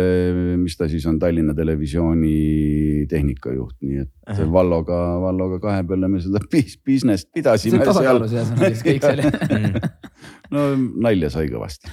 [0.59, 4.47] mis ta siis on, Tallinna Televisiooni tehnikajuht, nii et Ahah.
[4.55, 9.81] Valloga, Valloga kahe peale me seda business't pidasime on seal tasakaalus ühesõnaga kõik see oli.
[10.55, 10.67] no
[11.07, 11.91] nalja sai kõvasti.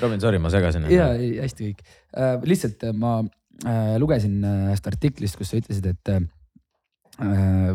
[0.00, 0.88] Robin, sorry, ma segasin.
[0.92, 2.38] ja, ei hästi kõik äh,.
[2.48, 6.24] lihtsalt äh, ma äh, lugesin ühest artiklist, kus sa ütlesid, et äh,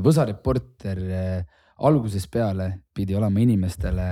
[0.02, 4.10] Võsa Reporter äh, algusest peale pidi olema inimestele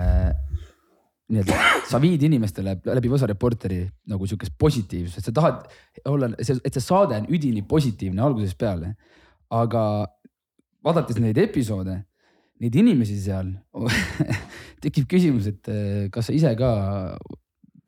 [1.29, 1.57] nii-öelda,
[1.89, 5.65] sa viid inimestele läbi Võsa Reporteri nagu sihukest positiivsust, et sa tahad
[6.09, 8.95] olla, et see saade on üdini positiivne algusest peale.
[9.50, 9.84] Aga
[10.86, 11.97] vaadates neid episoode,
[12.60, 13.52] neid inimesi seal,
[14.84, 16.72] tekib küsimus, et äh, kas sa ise ka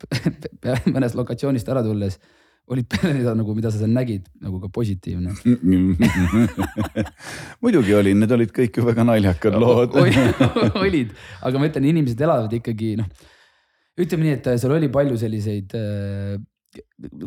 [0.94, 2.18] mõnest lokatsioonist ära tulles
[2.70, 5.34] olid peale seda nagu, mida sa seal nägid, nagu ka positiivne?
[7.62, 9.96] muidugi olin, need olid kõik ju väga naljakad lood.
[10.78, 13.08] olid, aga ma ütlen, inimesed elavad ikkagi noh,
[13.98, 16.38] ütleme nii, et seal oli palju selliseid äh,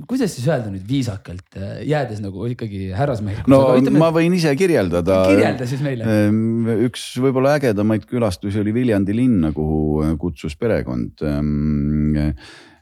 [0.10, 3.52] kuidas siis öelda nüüd viisakalt, jäädes nagu ikkagi härrasmehelikult.
[3.52, 5.22] no ma võin ise kirjeldada.
[5.30, 6.06] kirjelda siis meile.
[6.10, 11.26] Ehm, üks võib-olla ägedamaid külastusi oli Viljandi linna, kuhu äh, kutsus perekond.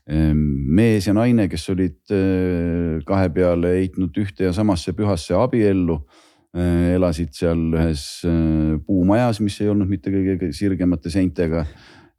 [0.04, 6.02] mees ja naine, kes olid äh, kahe peale heitnud ühte ja samasse pühasse abiellu.
[6.54, 11.64] elasid seal ühes äh, puumajas, mis ei olnud mitte kõige sirgemate seintega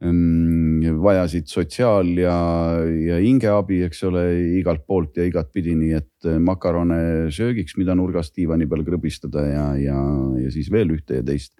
[0.05, 2.37] vajasid sotsiaal ja,
[2.85, 4.25] ja hingeabi, eks ole,
[4.61, 9.67] igalt poolt ja igatpidi, nii et äh, makarone söögiks, mida nurgast diivani peal krõbistada ja,
[9.81, 9.99] ja,
[10.45, 11.57] ja siis veel ühte ja teist.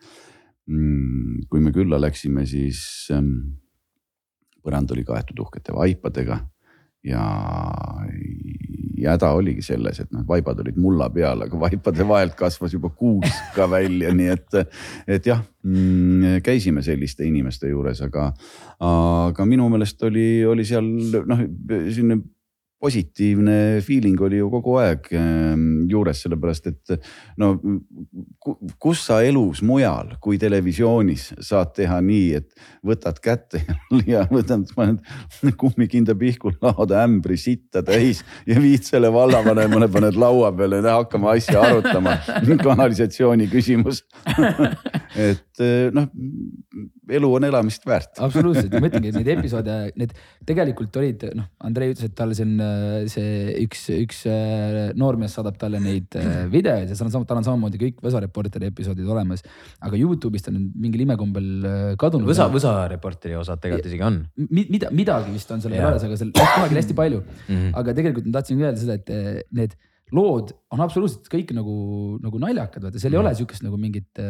[0.65, 3.11] kui me külla läksime, siis
[4.65, 6.39] põrand oli kaetud uhkete vaipadega
[7.05, 7.25] ja,
[8.99, 12.91] ja häda oligi selles, et noh, vaibad olid mulla peal, aga vaipade vahelt kasvas juba
[12.91, 14.61] kuusk ka välja, nii et,
[15.19, 18.31] et jah mm,, käisime selliste inimeste juures, aga,
[18.89, 20.89] aga minu meelest oli, oli seal
[21.29, 22.21] noh, selline
[22.85, 26.95] positiivne feeling oli ju kogu aeg ehm, juures, sellepärast et
[27.41, 27.55] no
[28.83, 32.51] kus sa elus mujal kui televisioonis saad teha nii, et
[32.85, 33.63] võtad kätte
[34.13, 35.01] ja võtad, paned
[35.61, 41.31] kummikinda pihkul, laod ämbri sitta täis ja viid selle vallavanemale, paned laua peale ja hakkame
[41.35, 42.19] asja arutama.
[42.65, 44.03] kanalisatsiooni küsimus
[45.31, 45.63] et
[45.95, 46.09] noh,
[47.11, 48.19] elu on elamist väärt.
[48.23, 50.15] absoluutselt, ma ütlengi, et neid episoode, need
[50.47, 52.57] tegelikult olid, noh, Andrei ütles, et tal see on
[53.11, 57.47] see üks, üks äh, noormees saadab talle neid äh, videoid ja tal on, tal on
[57.47, 59.45] samamoodi kõik Võsa Reporteri episoodid olemas.
[59.85, 62.29] aga Youtube'ist on mingil imekombel äh, kadunud.
[62.31, 64.21] Võsa, Võsa Reporteri osad tegelikult isegi on.
[64.51, 67.55] mida, midagi vist on selle peales, aga seal kunagi hästi palju mm.
[67.55, 67.75] -hmm.
[67.81, 69.79] aga tegelikult ma tahtsin öelda seda, et need
[70.15, 71.75] lood on absoluutselt kõik nagu,
[72.23, 73.25] nagu naljakad, vaata seal mm -hmm.
[73.25, 74.25] ei ole sihukest nagu mingit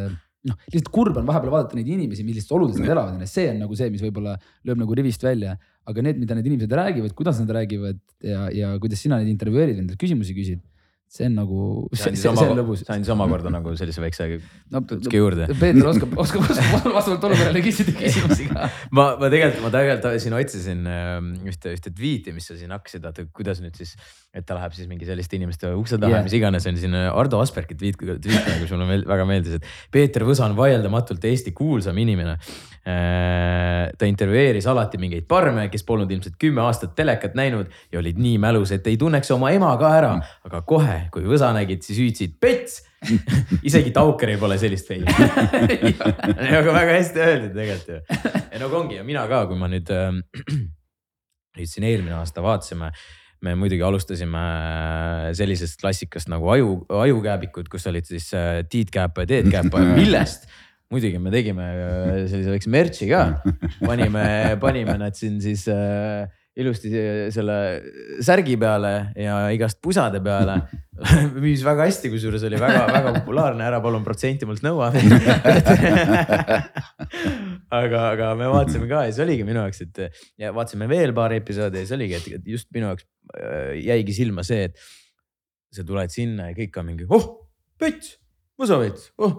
[0.49, 3.77] noh, lihtsalt kurb on vahepeal vaadata neid inimesi, millistes oludes nad elavad, see on nagu
[3.77, 4.35] see, mis võib-olla
[4.67, 8.71] lööb nagu rivist välja aga need, mida need inimesed räägivad, kuidas nad räägivad ja, ja
[8.81, 10.63] kuidas sina neid intervjueerid, endale küsimusi küsid
[11.15, 11.59] see on nagu,
[11.95, 12.11] see,
[12.91, 15.47] andis omakorda nagu sellise väikse no, natuke juurde.
[15.59, 18.67] Peeter oskab, oskab, oskab vastavalt olukorrale küsida küsimusi ka.
[18.97, 23.05] ma, ma tegelikult, ma tegelikult siin otsisin ähm, ühte, ühte tweet'i, mis sa siin hakkasid,
[23.05, 23.95] vaata kuidas nüüd siis,
[24.35, 27.39] et ta läheb siis mingi selliste inimeste ukse taha yeah., mis iganes on siin Ardo
[27.43, 32.01] Aspergi tweet, tweet nagu sulle meel, väga meeldis, et Peeter Võsa on vaieldamatult Eesti kuulsam
[32.01, 32.39] inimene
[32.85, 38.19] Äh, ta intervjueeris alati mingeid parme, kes polnud ilmselt kümme aastat telekat näinud ja olid
[38.21, 40.11] nii mälus, et ei tunneks oma ema ka ära.
[40.45, 42.81] aga kohe, kui võsa nägid, siis hüüdsid pets!
[43.67, 45.05] Isegi Taukeril pole sellist feili
[46.59, 47.99] aga väga hästi öeldud tegelikult ju.
[48.49, 50.15] ja nagu ongi ja mina ka, kui ma nüüd äh,,
[51.59, 52.89] nüüd siin eelmine aasta vaatasime
[53.45, 59.25] me muidugi alustasime äh, sellisest klassikast nagu aju, ajukääbikud, kus olid siis äh, Tiit Kääpa
[59.25, 60.49] ja Teet Kääpa, millest.
[60.93, 63.23] Muidugi me tegime äh, sellise väikse merch'i ka,
[63.81, 64.25] panime,
[64.61, 66.25] panime nad siin siis äh,
[66.55, 66.89] ilusti
[67.35, 67.55] selle
[68.23, 70.59] särgi peale ja igast pusade peale.
[71.35, 74.91] müüs väga hästi, kusjuures oli väga-väga populaarne, ära palun protsenti mult nõua.
[77.75, 79.97] Aga, aga me vaatasime ka ja see oligi minu jaoks, et
[80.39, 83.03] ja vaatasime veel paari episoodi ja see oligi, et just minu jaoks
[83.35, 84.77] äh, jäigi silma see, et
[85.75, 87.25] sa tuled sinna ja kõik on mingi, oh,
[87.81, 88.15] pets,
[88.61, 89.33] võsavets, oh.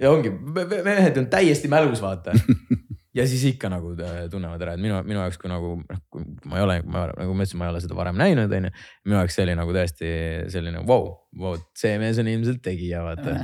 [0.00, 2.34] Ja ongi, mehed on täiesti mälus, vaata
[3.18, 6.24] ja siis ikka nagu äh, tunnevad ära, et minu, minu jaoks, kui nagu noh, kui
[6.48, 8.72] ma ei ole, ma nagu ma ütlesin, ma ei ole seda varem näinud, onju.
[9.08, 10.12] minu jaoks see oli nagu tõesti
[10.54, 11.08] selline vau wow,,
[11.42, 13.36] wow, see mees on ilmselt tegija, vaata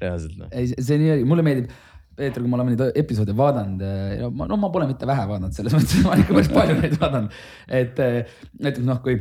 [0.00, 0.52] reaalselt noh.
[0.52, 1.78] ei, see nii oli, mulle meeldib.
[2.20, 5.72] Peeter, kui me oleme neid episoode vaadanud, äh, no ma pole mitte vähe vaadanud, selles
[5.72, 7.38] mõttes ma olen ikka päris palju neid vaadanud.
[7.80, 8.02] et
[8.60, 9.20] näiteks noh, kui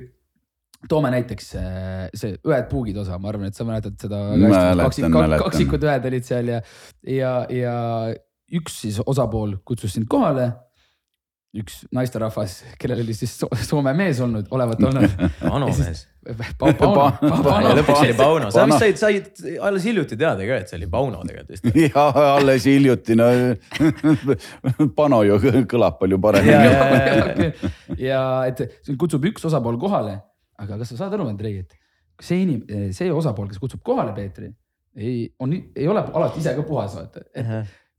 [0.88, 4.22] toome näiteks äh, see Õed puugid osa, ma arvan, et sa mäletad seda.
[4.80, 5.08] kaksik,
[5.44, 6.60] kaksikud õed olid seal ja,
[7.04, 7.76] ja, ja
[8.56, 10.52] üks siis osapool kutsus sind kohale.
[11.50, 13.32] üks naisterahvas, kellel oli siis
[13.66, 15.16] Soome mees olnud, olevat olnud.
[15.56, 16.04] Anu mees.
[17.80, 21.24] lõpuks oli Pauno, sa vist said, said alles hiljuti teada ka, et see oli Pauno
[21.26, 21.80] tegelikult vist.
[21.96, 23.32] jah, alles hiljuti, no
[24.94, 25.40] Pano ju
[25.72, 27.50] kõlab palju paremini.
[27.98, 28.22] ja
[28.52, 30.20] et kutsub üks osapool kohale
[30.60, 31.76] aga kas sa saad aru, Andrei, et
[32.24, 34.52] see inim-, see osapool, kes kutsub kohale Peetri,
[35.00, 37.38] ei, on, ei ole alati ise ka puhas, vaata, et.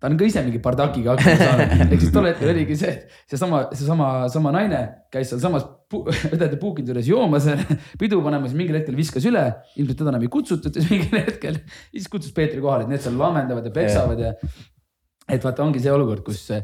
[0.00, 1.74] Ta on ka ise mingi bardakiga hakkama saanud.
[1.92, 2.94] ehk siis tol hetkel oligi see,
[3.30, 4.80] seesama, seesama, sama naine
[5.12, 7.48] käis sealsamas õdede puukide juures joomas,
[8.00, 9.44] pidu panemas, mingil hetkel viskas üle,
[9.76, 11.62] ilmselt teda enam ei kutsutud siis mingil hetkel.
[11.92, 14.50] siis kutsus Peetri kohale, et need seal laamendavad ja peksavad ja, ja
[15.30, 16.60] et vaata, ongi see olukord, kus see,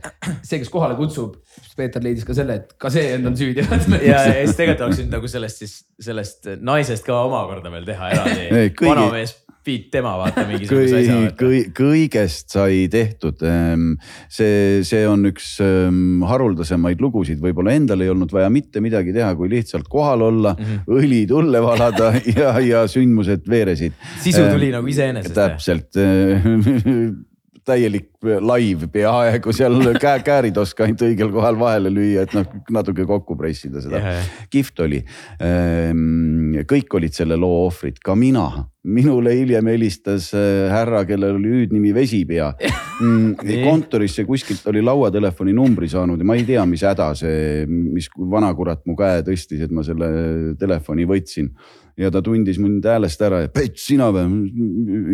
[0.59, 1.37] kes kohale kutsub,
[1.78, 3.62] Peeter leidis ka selle, et ka see end on süüdi.
[3.62, 8.14] ja, ja siis tegelikult oleks võinud nagu sellest siis, sellest naisest ka omakorda veel teha
[8.16, 8.70] eraldi.
[8.80, 9.37] vanamees
[9.67, 11.61] Piit tema vaata mingisuguse asja kõi,.
[11.75, 13.43] kõigest sai tehtud.
[13.47, 13.97] Ehm,
[14.33, 19.33] see, see on üks ehm, haruldasemaid lugusid, võib-olla endal ei olnud vaja mitte midagi teha,
[19.39, 21.01] kui lihtsalt kohal olla mm, -hmm.
[21.01, 23.97] õli tulle valada ja, ja sündmused veeresid.
[24.23, 25.35] sisu tuli äh, nagu iseenesest.
[25.35, 25.97] täpselt
[27.67, 33.07] täielik live peaaegu seal käe, käärid oska ainult õigel kohal vahele lüüa, et noh, natuke
[33.09, 34.31] kokku pressida seda yeah..
[34.53, 35.03] kihvt oli.
[35.43, 38.47] Ehm, kõik olid selle loo ohvrid, ka mina.
[38.87, 42.53] minule hiljem helistas äh, härra, kellel oli hüüdnimi Vesipea
[43.03, 43.33] mm,
[43.64, 48.85] kontorisse kuskilt oli lauatelefoni numbri saanud ja ma ei tea, mis häda see, mis vanakurat
[48.87, 51.51] mu käe tõstis, et ma selle telefoni võtsin
[51.99, 54.29] ja ta tundis mind häälest ära, et Pets, sina või?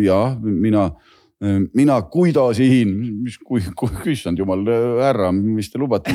[0.05, 0.91] ja mina
[1.73, 4.63] mina Guido Sihin, mis, kui, kui, issand jumal,
[5.01, 6.13] härra, mis te lubate,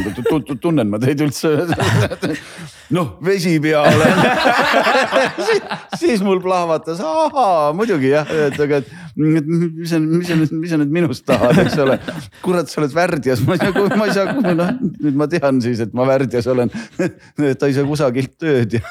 [0.63, 1.51] tunnen ma teid üldse.
[2.97, 4.07] noh, vesi peale
[5.37, 5.67] siis,
[6.01, 10.73] siis mul plahvatas, ahaa, muidugi jah, et aga, et mis sa, mis sa nüüd, mis
[10.73, 11.99] sa nüüd minust tahad, eks ole.
[12.45, 15.83] kurat, sa oled värdjas, ma ei saa, ma ei saa, noh nüüd ma tean siis,
[15.85, 16.73] et ma värdjas olen.
[17.59, 18.85] ta ei saa kusagilt tööd ja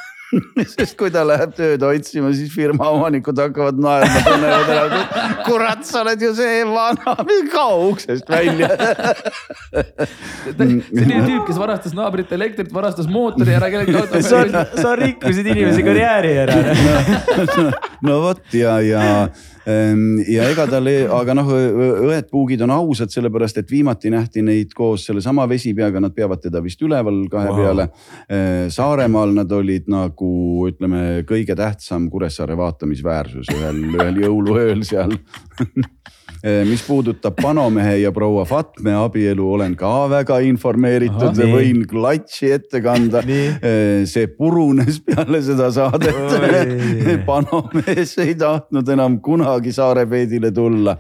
[0.74, 5.86] sest kui ta läheb tööd otsima, siis firma omanikud hakkavad naerma, tunnevad ära, et kurat,
[5.88, 7.16] sa oled ju see vana,
[7.54, 8.70] kao uksest välja
[10.52, 14.24] selline tüüp, kes varastas naabrite elektrit, varastas mootori ära kellegi auto.
[14.26, 17.68] sa, sa rikkusid inimese karjääri ära no,
[18.10, 19.06] no vot ja, ja
[19.68, 21.50] ja ega tal, aga noh,
[22.08, 26.82] õed-puugid on ausad, sellepärast et viimati nähti neid koos sellesama vesipeaga, nad peavad teda vist
[26.86, 27.60] üleval kahe wow.
[27.60, 27.90] peale.
[28.30, 30.32] Ehm, Saaremaal nad olid nagu
[30.70, 35.18] ütleme, kõige tähtsam Kuressaare vaatamisväärsus ühel, ühel jõuluööl seal
[36.68, 41.38] mis puudutab Panomehe ja proua Fatme abielu, olen ka väga informeeritud.
[41.54, 43.24] Võin klatši ette kanda.
[43.28, 46.38] Eh, see purunes peale seda saadet.
[47.30, 50.98] Panomees ei tahtnud enam kunagi Saarepeedile tulla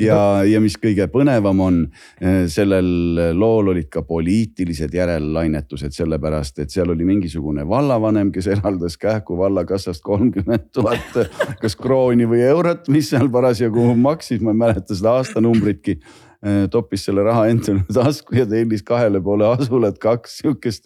[0.00, 1.78] ja, ja mis kõige põnevam on,
[2.20, 2.88] eh, sellel
[3.36, 10.02] lool olid ka poliitilised järellainetused, sellepärast et seal oli mingisugune vallavanem, kes eraldas Kähku vallakassast
[10.04, 11.18] kolmkümmend tuhat
[11.62, 17.06] kas krooni või eurot, mis seal parasjagu maksis, ma ei mäleta seda aastanumbritki eh, toppis
[17.08, 20.84] selle raha endale tasku ja tellis kahele poole asulat kaks sihukest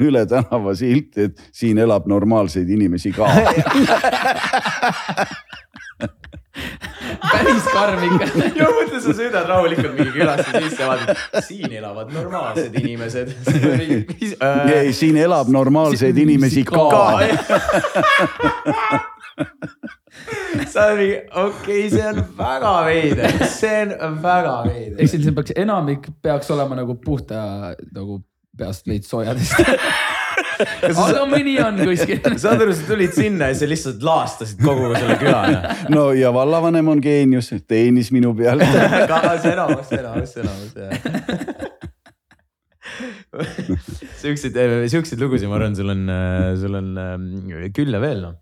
[0.00, 3.30] üle tänava silti, et siin elab normaalseid inimesi ka
[7.32, 8.26] päris karm ikka.
[8.60, 13.32] ja mõtle, sa sõidad rahulikult mingi külasse sisse, vaatad, siin elavad normaalsed inimesed.
[14.76, 17.04] ei, siin elab normaalseid inimesi ka, ka.
[20.68, 24.98] see oli, okei okay,, see on väga veider, see on väga veider.
[25.02, 27.38] eks siin peaks, enamik peaks olema nagu puhta
[27.92, 28.20] nagu
[28.58, 29.56] peast veits soojadest
[30.88, 32.20] aga mõni on kuskil.
[32.42, 35.42] saad aru, sa tulid sinna ja sa lihtsalt laastasid kogu selle küla.
[35.92, 38.66] no ja vallavanem on geenius, teenis minu peale
[39.42, 41.80] see enamus, enamus, enamus jah
[44.20, 44.56] siukseid,
[44.92, 46.02] siukseid lugusid, ma arvan, sul on,
[46.60, 47.28] sul on ähm,
[47.74, 48.34] küll ja veel noh.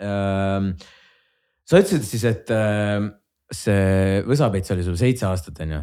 [0.00, 0.72] Ähm,
[1.66, 3.10] sa ütlesid siis, et ähm,
[3.52, 5.82] see võsapeits oli sul seitse aastat, on ju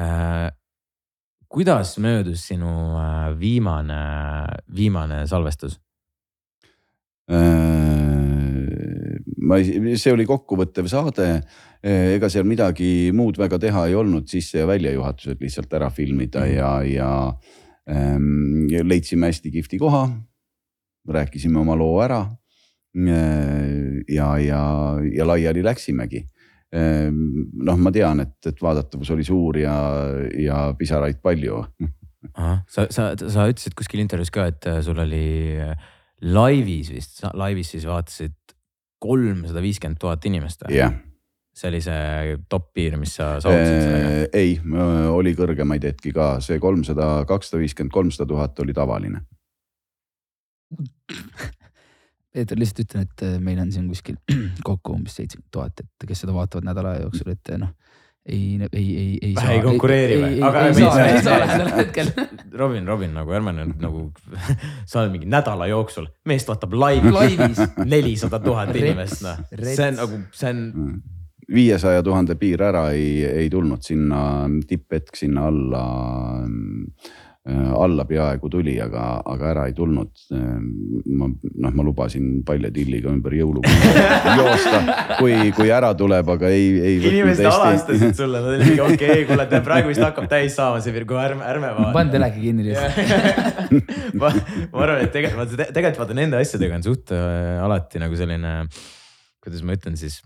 [0.00, 0.48] äh,
[1.52, 4.02] kuidas möödus sinu äh, viimane,
[4.76, 5.76] viimane salvestus?
[7.30, 7.38] Äh,
[9.44, 11.28] ma see oli kokkuvõttev saade.
[11.84, 16.46] Äh, ega seal midagi muud väga teha ei olnud, sisse ja väljajuhatused lihtsalt ära filmida
[16.46, 16.54] mm.
[16.56, 17.12] ja, ja
[17.90, 20.06] ähm, leidsime hästi kihvti koha.
[21.08, 22.24] rääkisime oma loo ära.
[24.08, 24.62] ja, ja,
[25.16, 26.26] ja laiali läksimegi
[26.72, 29.74] noh, ma tean, et, et vaadatavus oli suur ja,
[30.40, 31.60] ja pisaraid palju.
[32.70, 35.76] sa, sa, sa ütlesid kuskil intervjuus ka, et äh, sul oli äh,
[36.32, 38.36] laivis vist, laivis siis vaatasid
[39.02, 40.78] kolmsada viiskümmend tuhat inimest või?
[40.78, 41.00] jah
[41.52, 44.12] see oli see top piir, mis sa saavutasid sellega?
[44.22, 44.54] Äh, ei,
[45.12, 49.20] oli kõrgemaid hetki ka, see kolmsada, kakssada viiskümmend, kolmsada tuhat oli tavaline
[52.32, 54.16] Peeter, lihtsalt ütlen, et äh, meil on siin kuskil
[54.68, 57.74] kokku umbes seitsekümmend tuhat, et kes seda vaatavad nädala jooksul, et äh, noh
[58.26, 59.50] ei, ei, ei, ei saa.
[59.50, 60.36] ei konkureeri või?
[60.46, 62.12] aga ei, ei, saa, ei saa sellel hetkel.
[62.54, 64.04] Robin, Robin nagu ärme nüüd nagu,
[64.90, 69.42] sa oled mingi nädala jooksul, meest vaatab laivi, laivis nelisada tuhat inimest, noh.
[69.64, 70.62] see on nagu, see on.
[71.52, 74.22] viiesaja tuhande piir ära ei, ei tulnud sinna
[74.70, 75.84] tipphetk sinna alla
[76.46, 80.10] Äh, alla peaaegu tuli, aga, aga ära ei tulnud.
[80.30, 80.42] Äh,
[81.18, 83.98] ma noh, ma lubasin palja tilliga ümber jõulukuud
[84.38, 84.82] joosta,
[85.18, 87.00] kui, kui ära tuleb, aga ei, ei.
[87.10, 90.94] inimesed alastasid sulle, nad olid mingi okei okay,, kuule, praegu vist hakkab täis saama see
[90.94, 91.94] virgu, ärme, ärme vaata.
[91.96, 93.74] pane teleki kinni lihtsalt
[94.20, 98.54] ma, ma arvan, et tegelikult, tegelikult vaata nende asjadega on suht äh, alati nagu selline,
[99.42, 100.22] kuidas ma ütlen siis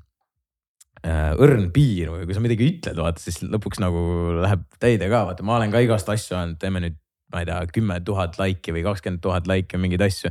[1.06, 4.00] õrn piir või kui sa midagi ütled, vaata siis lõpuks nagu
[4.42, 6.96] läheb täide ka, vaata, ma olen ka igast asju öelnud, teeme nüüd
[7.32, 10.30] ma ei tea, kümme tuhat laiki või kakskümmend tuhat laiki mingeid asju.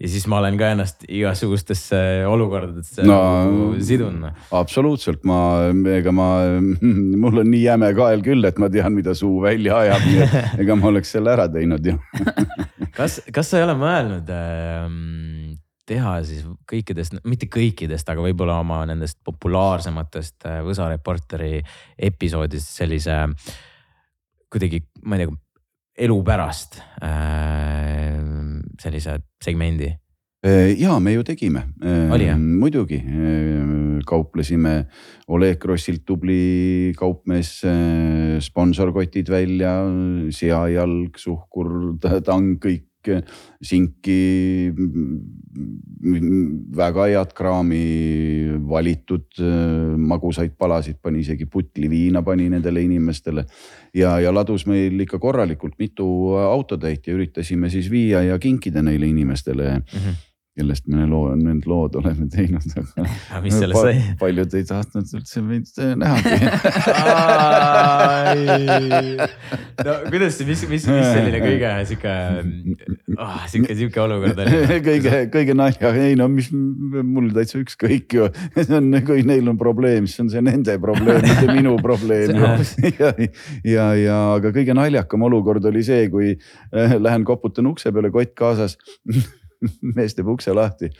[0.00, 1.98] ja siis ma olen ka ennast igasugustesse
[2.28, 4.18] olukordadesse no, nagu sidun.
[4.26, 4.42] Noh.
[4.52, 5.38] absoluutselt, ma,
[5.94, 6.28] ega ma,
[7.22, 10.36] mul on nii jäme kael küll, et ma tean, mida suu välja ajab, nii et
[10.66, 11.96] ega ma oleks selle ära teinud ju
[12.98, 14.90] kas, kas sa ei ole mõelnud äh,
[15.88, 21.56] teha siis kõikidest, mitte kõikidest, aga võib-olla oma nendest populaarsematest äh, Võsa Reporteri
[21.96, 23.22] episoodist sellise
[24.52, 25.32] kuidagi, ma ei tea
[25.98, 28.16] elu pärast äh,
[28.80, 29.92] sellise segmendi?
[30.76, 31.62] ja me ju tegime.
[31.80, 32.36] Jah?
[32.36, 32.98] muidugi
[34.04, 34.74] kauplesime
[35.32, 37.62] Oleg Krossilt tubli kaupmees,
[38.44, 39.72] sponsorkotid välja,
[40.28, 41.70] seajalg, suhkur,
[42.26, 42.84] tang, kõik
[43.64, 44.18] sinki,
[46.76, 47.84] väga head kraami,
[48.68, 49.40] valitud
[49.96, 53.46] magusaid palasid, pani isegi putli viina pani nendele inimestele.
[53.94, 56.06] ja, ja ladus meil ikka korralikult mitu
[56.36, 59.98] autotäit ja üritasime siis viia ja kinkida neile inimestele mm.
[59.98, 62.62] -hmm kellest me loo, need lood oleme teinud.
[62.78, 63.94] aga mis sellest sai?
[64.20, 65.66] paljud ei tahtnud üldse meid
[65.98, 66.36] nähagi
[69.82, 72.14] no kuidas, mis, mis, mis selline kõige sihuke
[73.18, 74.62] oh,, sihuke, sihuke olukord oli?
[74.88, 79.58] kõige, kõige nalja, ei no mis mul täitsa ükskõik ju, see on, kui neil on
[79.58, 83.14] probleem, siis on see nende probleem, mitte minu probleem ja,
[83.66, 88.38] ja, ja aga kõige naljakam olukord oli see, kui äh, lähen koputan ukse peale, kott
[88.38, 88.78] kaasas
[89.96, 90.90] mees teeb ukse lahti.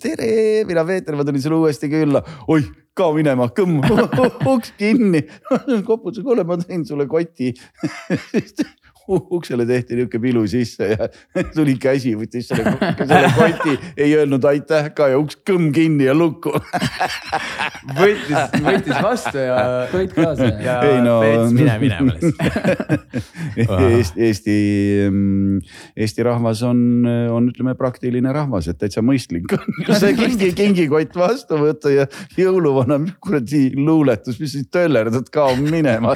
[0.00, 2.22] tere, mina Peeter, ma tulin sulle uuesti külla.
[2.48, 3.82] oih, kao minema, kõmm,
[4.54, 5.24] uks kinni.
[5.88, 7.52] koputas, kuule, ma tõin sulle koti
[9.36, 11.08] uksele tehti nihuke pilu sisse ja
[11.56, 12.74] tuli käsi, võttis selle,
[13.10, 16.52] selle koti, ei öelnud aitäh ka ja uks kõmm kinni ja lukku
[17.98, 19.58] võttis, võttis vastu ja.
[19.92, 20.50] Koit kaasa.
[20.64, 24.56] ja ei, no, Peets mine minema lihtsalt Eesti, Eesti,
[25.08, 25.60] mm,
[25.96, 26.80] Eesti rahvas on,
[27.32, 32.08] on ütleme praktiline rahvas, et täitsa mõistlik on see kingi, kingikott vastu võtta ja
[32.38, 36.14] jõuluvana, kuradi luuletus, mis sa töllerdad, kao minema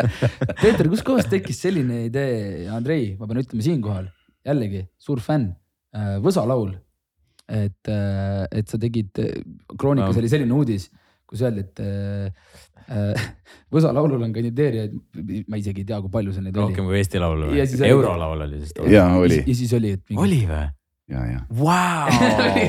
[0.62, 4.08] Peeter, kuskohast tekkis selline idee, Andrei, ma pean ütlema siinkohal
[4.46, 5.52] jällegi suur fänn,
[5.96, 6.74] äh, Võsa laul.
[7.52, 9.18] et, äh, et sa tegid,
[9.76, 10.20] Kroonikas no.
[10.22, 10.86] oli selline uudis,
[11.28, 12.52] kus öeldi, et äh,
[13.74, 14.94] Võsa laulul on kandideerijaid,
[15.48, 16.70] ma isegi ei tea, kui palju seal neid oli.
[16.70, 17.66] rohkem kui Eesti Laul või?
[17.88, 18.72] eurolaul oli siis.
[18.92, 19.42] ja oli.
[19.46, 20.02] ja siis oli, et.
[20.10, 20.22] Mingi...
[20.22, 20.64] oli või?
[21.12, 21.44] ja, ja.
[21.60, 22.08] Vau,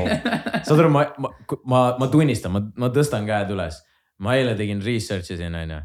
[0.68, 1.34] saad aru, ma, ma,
[1.64, 3.82] ma, ma tunnistan, ma, ma tõstan käed üles.
[4.24, 5.82] ma eile tegin research'i siin onju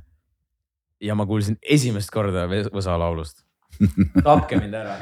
[1.00, 3.44] ja ma kuulsin esimest korda Võsa laulust.
[4.26, 4.96] tapke mind ära.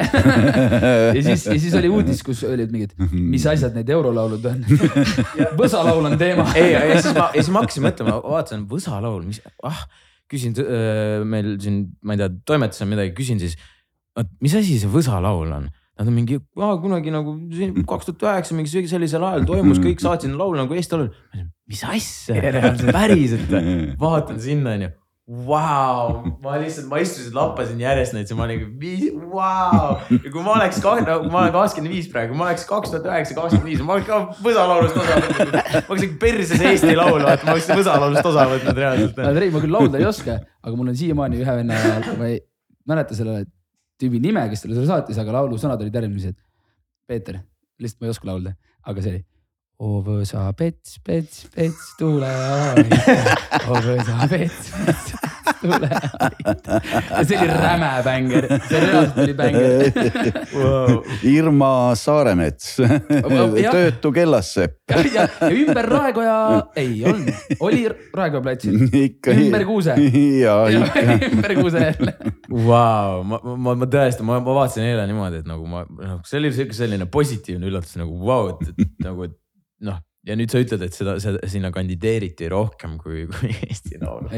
[1.17, 4.67] ja siis, ja siis oli uudis, kus olid mingid, mis asjad need eurolaulud on.
[5.61, 6.49] Võsa laul on teema.
[6.59, 9.87] ei, ja siis ma, ja siis ma hakkasin mõtlema, vaatasin Võsa laul, mis, ah,
[10.31, 13.57] küsin äh, meil siin, ma ei tea, toimetuses on midagi, küsin siis,
[14.45, 17.31] mis asi see Võsa laul on Nad on mingi, kunagi nagu
[17.89, 21.07] kaks tuhat üheksa mingi sellisel ajal toimus, kõik saatsid laulu nagu Eesti Laul.
[21.73, 22.37] mis asja,
[22.93, 23.49] päriselt,
[23.97, 24.91] vaatan sinna onju
[25.27, 28.61] Vau, ma lihtsalt, ma istusin, lappasin järjest neid, siis ma olin,
[29.33, 29.97] vau.
[30.15, 33.35] ja kui ma oleks, no ma olen kakskümmend viis praegu, ma oleks kaks tuhat üheksa,
[33.35, 35.59] kakskümmend viis, ma oleks ka Võsa laulust osa võtnud.
[35.59, 39.23] ma oleks ikka perses Eesti laulu, vaata, ma oleks Võsa laulust osa võtnud reaalselt.
[39.33, 41.85] Andrei, ma küll laulda ei oska, aga mul on siiamaani ühe venna,
[42.23, 42.41] ma ei
[42.87, 43.41] mäleta selle
[43.99, 46.39] tüübi nime, kes talle selle saatis, aga laulu sõnad olid järgmised.
[47.11, 47.43] Peeter,
[47.83, 48.55] lihtsalt ma ei oska laulda,
[48.87, 49.27] aga see oli
[49.77, 52.97] O võsa pets, pets, pets, tule aita.
[53.69, 55.11] O võsa pets, pets,
[55.61, 55.91] tule
[57.11, 61.01] ja see oli räme bänger, see reaalselt oli bänger wow..
[61.27, 62.77] Irma Saaremets
[63.77, 64.79] töötu kellasepp.
[64.91, 66.37] ja, ja ümber Raekoja,
[66.77, 68.79] ei olnud, oli Raekoja platsil.
[69.35, 69.97] ümber Kuuse.
[70.43, 71.05] ja, ikka.
[71.31, 72.17] ümber Kuuse jälle.
[72.51, 76.41] Vau, ma, ma, ma tõesti, ma, ma vaatasin eile niimoodi, et nagu ma, noh, see
[76.41, 79.37] oli sihuke selline positiivne üllatus nagu vau wow,, et, et nagu, et
[79.87, 84.31] noh, ja nüüd sa ütled, et seda, seda sinna kandideeriti rohkem kui, kui Eesti Laul.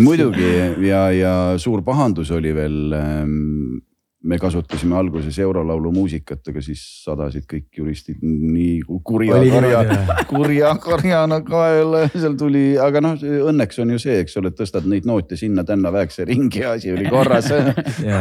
[0.00, 0.52] muidugi
[0.88, 3.82] ja, ja suur pahandus oli veel ähm,
[4.24, 9.82] me kasutasime alguses eurolaulu muusikat, aga siis sadasid kõik juristid nii kurja karja,
[10.32, 13.20] kurja karjana kaela, seal tuli, aga noh,
[13.50, 17.10] õnneks on ju see, eks ole, tõstad neid noote sinna-tänna, väekse ringi ja asi oli
[17.12, 17.50] korras.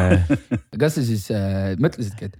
[0.81, 2.35] Kas sa siis äh, mõtlesidki, et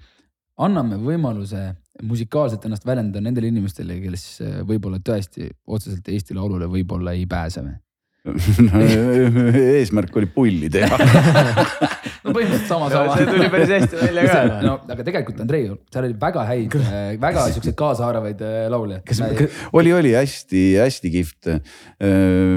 [0.59, 1.69] anname võimaluse
[2.01, 7.65] musikaalselt ennast väljendada nendele inimestele, kes äh, võib-olla tõesti otseselt Eesti Laulule võib-olla ei pääse
[7.65, 7.75] või?
[8.69, 8.79] no,
[9.59, 10.95] eesmärk oli pulli teha
[12.23, 13.17] no põhimõtteliselt sama, sama.
[13.19, 14.43] see tuli päris hästi välja ka.
[14.63, 19.01] no aga tegelikult Andrei, seal oli väga häid, äh, väga siukseid kaasaarvaid äh, laule.
[19.07, 19.49] kas me...
[19.75, 21.51] oli, oli hästi-hästi kihvt.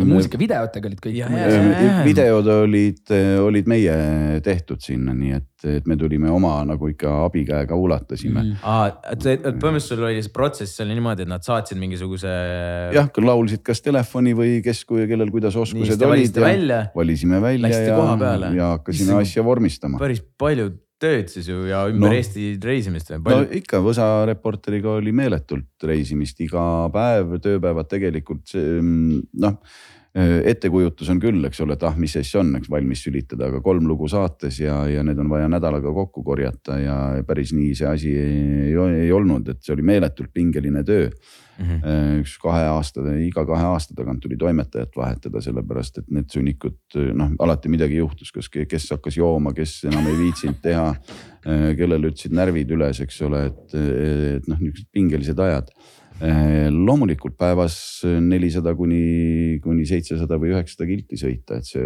[0.06, 1.20] muusikavideotega olid kõik.
[2.06, 3.98] videod olid, olid meie
[4.46, 8.56] tehtud sinna, nii et et me tulime oma nagu ikka abikäega ulatasime mm..
[8.60, 12.32] aa, et põhimõtteliselt sul oli see protsess oli niimoodi, et nad saatsid mingisuguse.
[12.96, 16.40] jah, laulsid kas telefoni või kes, kellel kuidas oskused Nii, olid.
[16.96, 18.00] valisime välja ja,
[18.56, 20.00] ja hakkasime Mis asja vormistama.
[20.02, 23.32] päris palju tööd siis ju ja ümber no, Eesti reisimist või?
[23.32, 26.62] no ikka, Võsa Reporteriga oli meeletult reisimist iga
[26.92, 29.60] päev, tööpäevad tegelikult mm, noh
[30.16, 33.84] ettekujutus on küll, eks ole, et ah, mis siis on, eks valmis sülitada, aga kolm
[33.88, 36.96] lugu saates ja, ja need on vaja nädalaga kokku korjata ja
[37.28, 38.70] päris nii see asi ei,
[39.02, 41.66] ei olnud, et see oli meeletult pingeline töö mm.
[41.66, 42.22] -hmm.
[42.22, 46.78] üks kahe aasta, iga kahe aasta tagant tuli toimetajat vahetada, sellepärast et need sunnikud,
[47.12, 50.94] noh alati midagi juhtus, kas, kes hakkas jooma, kes enam ei viitsinud teha.
[51.46, 57.36] Äh, kellel ütlesid närvid üles, eks ole, et, et noh, niisugused pingelised ajad Äh, loomulikult
[57.36, 57.76] päevas
[58.24, 61.82] nelisada kuni, kuni seitsesada või üheksasada kilti sõita, et see,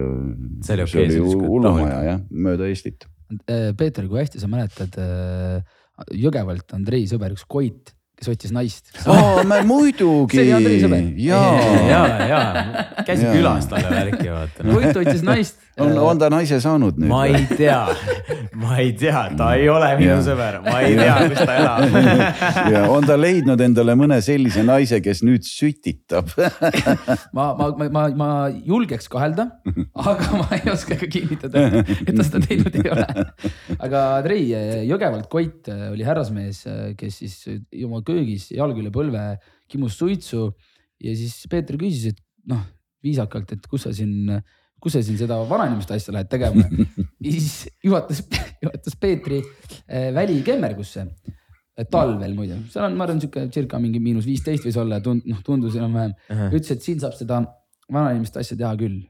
[0.66, 3.08] see oli, see okay, oli hullumaja jah, mööda Eestit.
[3.46, 5.60] Äh, Peeter, kui hästi sa mäletad äh,
[6.16, 8.90] Jõgevalt Andrei sõber, üks Koit kes otsis naist.
[9.08, 9.40] aa,
[9.70, 10.36] muidugi.
[10.36, 11.08] see oli Andrei sõber.
[11.24, 11.40] ja,
[11.92, 12.40] ja, ja
[13.06, 14.76] käisin külas talle värki vaata no..
[14.76, 15.56] Koit otsis naist.
[15.80, 17.08] on, on ta naise saanud nüüd?
[17.08, 17.78] ma ei tea,
[18.60, 20.18] ma ei tea, ta ei ole minu ja.
[20.26, 21.96] sõber, ma ei tea, kus ta elab
[22.74, 26.34] ja on ta leidnud endale mõne sellise naise, kes nüüd sütitab
[27.32, 29.48] ma, ma, ma, ma, ma julgeks kahelda,
[29.96, 33.08] aga ma ei oska ka kinnitada, et ta seda teinud ei ole.
[33.78, 34.44] aga Andrei
[34.90, 36.66] Jõgevalt Koit oli härrasmees,
[37.00, 37.40] kes siis
[37.86, 39.24] oma köögis jalg üle põlve,
[39.70, 40.48] kimus suitsu
[41.00, 42.62] ja siis Peeter küsis, et noh,
[43.04, 44.34] viisakalt, et kus sa siin,
[44.82, 46.66] kus sa siin seda vanainimeste asja lähed tegema
[47.24, 48.24] ja siis juhatas,
[48.62, 51.06] juhatas Peetri äh, välikemmergusse
[51.88, 55.38] talvel muide, seal on, ma arvan, sihuke circa mingi miinus viisteist võis olla tund-, noh
[55.46, 56.34] tundus enam-vähem uh.
[56.34, 56.52] -huh.
[56.58, 57.40] ütles, et siin saab seda
[57.92, 59.00] vanainimeste asja teha küll.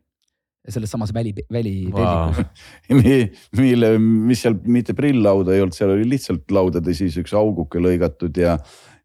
[0.68, 3.00] selles samas väli, välipeldikus wow.
[3.58, 8.36] mille, mis seal mitte prilllauda ei olnud, seal oli lihtsalt laudade siis üks auguke lõigatud
[8.38, 8.58] ja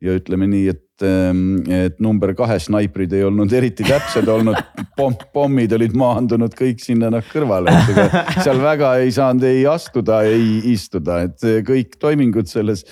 [0.03, 4.59] ja ütleme nii, et, ähm, et number kahe snaiprid ei olnud eriti täpsed olnud.
[4.95, 5.15] Pom.
[5.35, 10.21] pommid olid maandunud kõik sinna noh kõrvale, et ega seal väga ei saanud ei astuda,
[10.27, 12.85] ei istuda, et kõik toimingud selles,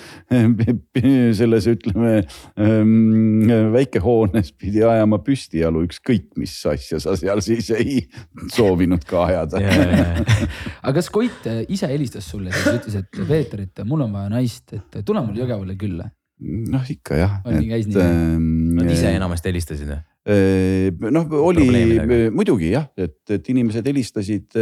[1.38, 2.18] selles ütleme
[2.60, 8.02] ähm, väikehoones pidi ajama püstijalu, ükskõik mis asja sa seal siis ei
[8.52, 9.62] soovinud ka ajada.
[10.84, 14.76] Aga kas Koit ise helistas sulle, siis ütles, et Peeter, et mul on vaja naist,
[14.76, 16.10] et tule mul Jõgevale külla
[16.40, 17.38] noh, ikka jah.
[17.46, 20.00] Ähm, Nad ise enamasti helistasid või?
[20.24, 21.66] Äh, noh, oli
[22.32, 24.56] muidugi jah, et, et inimesed helistasid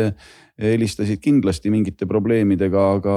[0.61, 3.15] helistasid kindlasti mingite probleemidega, aga,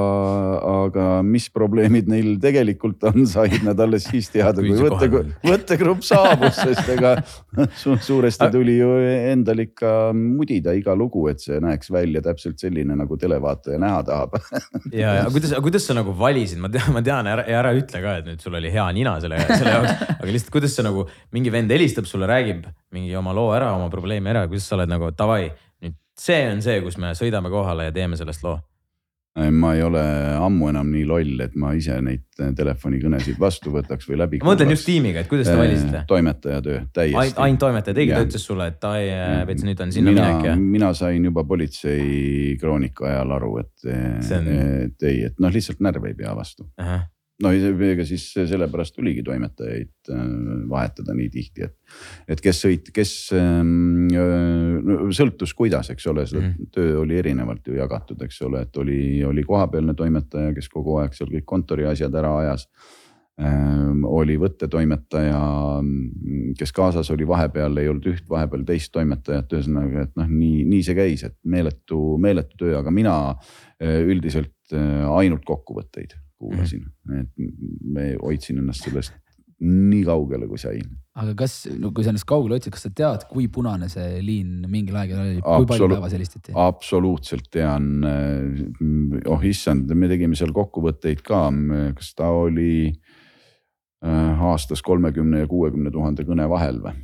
[0.70, 5.10] aga mis probleemid neil tegelikult on, said nad alles siis teada, kui võtte,
[5.44, 7.18] võttegrupp saabus, sest ega
[7.76, 8.94] su, suuresti tuli ju
[9.34, 14.40] endal ikka mudida iga lugu, et see näeks välja täpselt selline, nagu televaataja näha tahab.
[14.95, 18.16] Ja, ja kuidas, kuidas sa nagu valisid, ma tean, ma tean ära, ära ütle ka,
[18.22, 21.03] et nüüd sul oli hea nina selle, selle jaoks, aga lihtsalt kuidas sa nagu
[21.36, 22.64] mingi vend helistab sulle, räägib
[22.95, 25.49] mingi oma loo ära, oma probleemi ära, kuidas sa oled nagu davai
[26.19, 28.59] see on see, kus me sõidame kohale ja teeme sellest loo
[29.35, 30.01] ma ei ole
[30.39, 32.23] ammu enam nii loll, et ma ise neid
[32.55, 34.39] telefonikõnesid vastu võtaks või läbi.
[34.43, 36.03] ma mõtlen just tiimiga, et kuidas te valisite?
[36.07, 37.35] toimetaja töö, täiesti.
[37.43, 39.01] ainult toimetaja tegi, ta ütles sulle, et ai,
[39.49, 40.55] Pets, nüüd on sinna mina, minek ja.
[40.59, 44.47] mina sain juba politsei kroonika ajal aru, et, on...
[44.87, 46.69] et ei, et noh, lihtsalt närv ei pea vastu
[47.44, 50.26] no ega siis sellepärast tuligi toimetajaid äh,
[50.72, 51.76] vahetada nii tihti, et,
[52.32, 56.70] et kes sõit, kes ähm, äh, sõltus, kuidas, eks ole, seda mm.
[56.76, 61.18] töö oli erinevalt ju jagatud, eks ole, et oli, oli kohapealne toimetaja, kes kogu aeg
[61.18, 62.70] seal kõik kontori asjad ära ajas
[63.41, 64.06] ähm,.
[64.07, 65.40] oli võttetoimetaja,
[66.56, 70.84] kes kaasas oli, vahepeal ei olnud üht, vahepeal teist toimetajat, ühesõnaga, et noh, nii, nii
[70.88, 77.22] see käis, et meeletu, meeletu töö, aga mina äh, üldiselt ainult kokkuvõtteid kuulasin mm, -hmm.
[77.22, 79.15] et me hoidsin ennast sellest
[79.65, 80.88] nii kaugele, kui sain.
[81.15, 84.65] aga kas, no kui sa ennast kaugele hoidsid, kas sa tead, kui punane see liin
[84.72, 86.55] mingil ajal oli, kui palju päevas helistati?
[86.65, 88.03] absoluutselt tean.
[89.31, 91.47] oh issand, me tegime seal kokkuvõtteid ka,
[91.95, 96.97] kas ta oli äh, aastas kolmekümne ja kuuekümne tuhande kõne vahel või?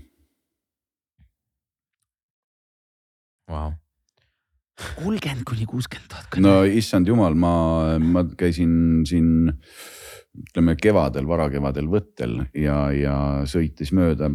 [3.52, 3.81] Wow
[5.00, 6.38] kolmkümmend kuni kuuskümmend tuhat.
[6.44, 7.54] no issand jumal, ma,
[8.00, 9.52] ma käisin siin
[10.32, 13.16] ütleme kevadel, varakevadel võttel ja, ja
[13.50, 14.30] sõitis mööda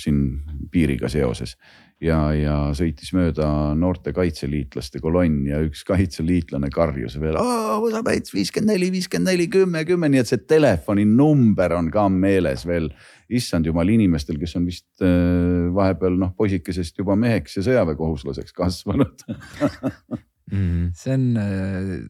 [0.00, 0.24] siin
[0.72, 1.54] piiriga seoses
[2.02, 3.46] ja, ja sõitis mööda
[3.78, 7.38] noorte kaitseliitlaste kolonn ja üks kaitseliitlane karjus veel.
[7.84, 12.90] Võsapäits viiskümmend neli, viiskümmend neli, kümme, kümme, nii et see telefoninumber on ka meeles veel.
[13.34, 19.24] issand jumal inimestel, kes on vist äh, vahepeal noh poisikesest juba meheks ja sõjaväekohuslaseks kasvanud
[20.52, 20.90] Mm.
[20.92, 21.22] see on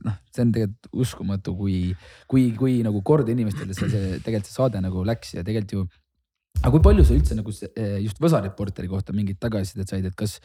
[0.02, 1.92] noh, see on tegelikult uskumatu, kui,
[2.26, 5.84] kui, kui nagu kord inimestele see, see tegelikult see saade nagu läks ja tegelikult ju
[6.62, 10.16] aga kui palju sa üldse nagu eh, just Võsa Reporteri kohta mingit tagasisidet said, et
[10.18, 10.38] kas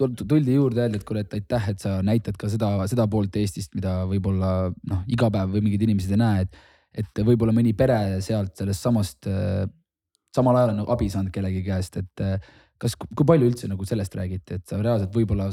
[0.00, 3.74] tuldi juurde öelda, et kuule, et aitäh, et sa näitad ka seda, seda poolt Eestist,
[3.76, 6.62] mida võib-olla noh, iga päev või mingid inimesed ei näe, et.
[7.02, 9.66] et võib-olla mõni pere sealt sellest samast, eh,
[10.34, 12.24] samal ajal on nagu abi saanud kellegi käest, et
[12.80, 15.50] kas, kui palju üldse nagu sellest räägiti, et sa reaalselt võib-olla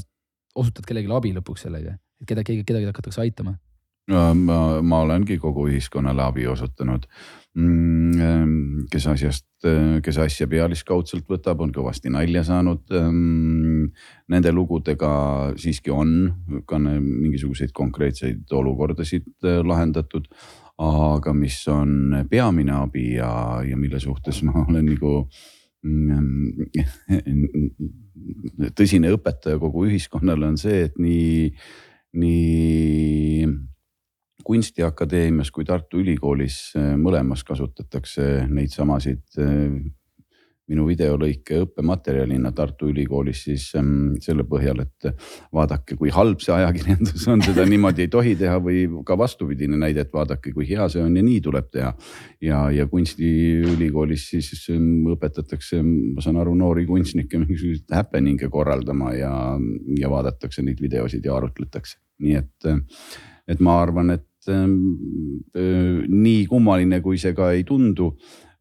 [0.58, 3.58] osutad kellelegi abi lõpuks sellega, et keda, keegi, kedagi hakatakse aitama?
[4.08, 7.08] ma, ma olengi kogu ühiskonnale abi osutanud.
[8.92, 9.48] kes asjast,
[10.06, 12.86] kes asja pealiskaudselt võtab, on kõvasti nalja saanud.
[14.30, 15.10] Nende lugudega
[15.58, 20.30] siiski on ka mingisuguseid konkreetseid olukordasid äh, lahendatud.
[20.78, 25.57] aga mis on peamine abi ja, ja mille suhtes ma olen nagu mm,
[28.78, 31.52] tõsine õpetaja kogu ühiskonnale on see, et nii,
[32.18, 33.48] nii
[34.48, 39.76] kunstiakadeemias kui Tartu Ülikoolis äh, mõlemas kasutatakse neid samasid äh,
[40.68, 45.08] minu videolõike õppematerjalina Tartu Ülikoolis siis ähm, selle põhjal, et
[45.56, 50.04] vaadake, kui halb see ajakirjandus on, seda niimoodi ei tohi teha või ka vastupidine näide,
[50.04, 51.94] et vaadake, kui hea see on ja nii tuleb teha.
[52.44, 59.34] ja, ja kunstiülikoolis siis ähm, õpetatakse, ma saan aru, noori kunstnikke mingisuguseid happening'e korraldama ja,
[60.00, 62.74] ja vaadatakse neid videosid ja arutletakse, nii et,
[63.48, 64.76] et ma arvan, et ähm,
[65.56, 68.12] öö, nii kummaline, kui see ka ei tundu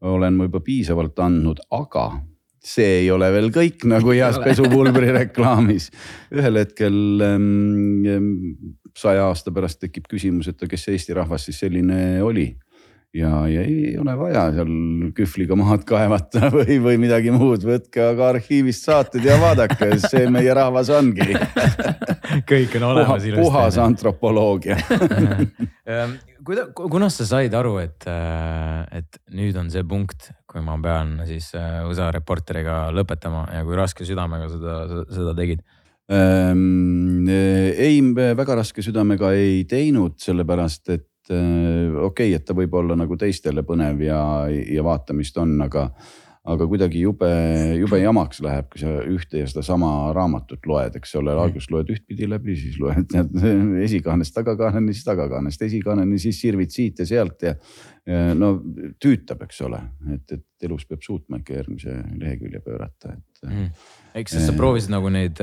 [0.01, 2.09] olen ma juba piisavalt andnud, aga
[2.67, 5.89] see ei ole veel kõik nagu heas pesupulbri reklaamis.
[6.35, 8.27] ühel hetkel ähm,
[8.97, 12.49] saja aasta pärast tekib küsimus, et kes Eesti rahvas siis selline oli
[13.15, 14.71] ja, ja ei ole vaja seal
[15.15, 20.53] kühvliga maad kaevata või, või midagi muud, võtke aga arhiivist saated ja vaadake, see meie
[20.57, 21.29] rahvas ongi.
[22.51, 23.45] kõik on olemas ilusti.
[23.45, 24.77] puhas antropoloogia.
[26.47, 28.07] kuida-, kunas sa said aru, et,
[28.99, 33.79] et nüüd on see punkt, kui ma pean siis äh, USA Reporteriga lõpetama ja kui
[33.79, 34.77] raske südamega seda,
[35.07, 35.63] seda tegid?
[36.07, 42.73] Ähm, ei, väga raske südamega ei teinud, sellepärast et äh, okei okay,, et ta võib
[42.79, 45.89] olla nagu teistele põnev ja, ja vaatamist on, aga
[46.47, 47.29] aga kuidagi jube,
[47.75, 52.29] jube jamaks läheb, kui sa ühte ja sedasama raamatut loed, eks ole, alguses loed ühtpidi
[52.29, 53.11] läbi, siis loed
[53.87, 57.55] esikaanest tagakaaneni, siis tagakaanest esikaaneni, siis sirvid siit ja sealt ja,
[58.07, 58.53] ja no
[59.03, 59.81] tüütab, eks ole,
[60.15, 63.67] et, et elus peab suutma ikka järgmise lehekülje pöörata, et Mm.
[64.17, 65.37] eks sa proovisid nagu neid,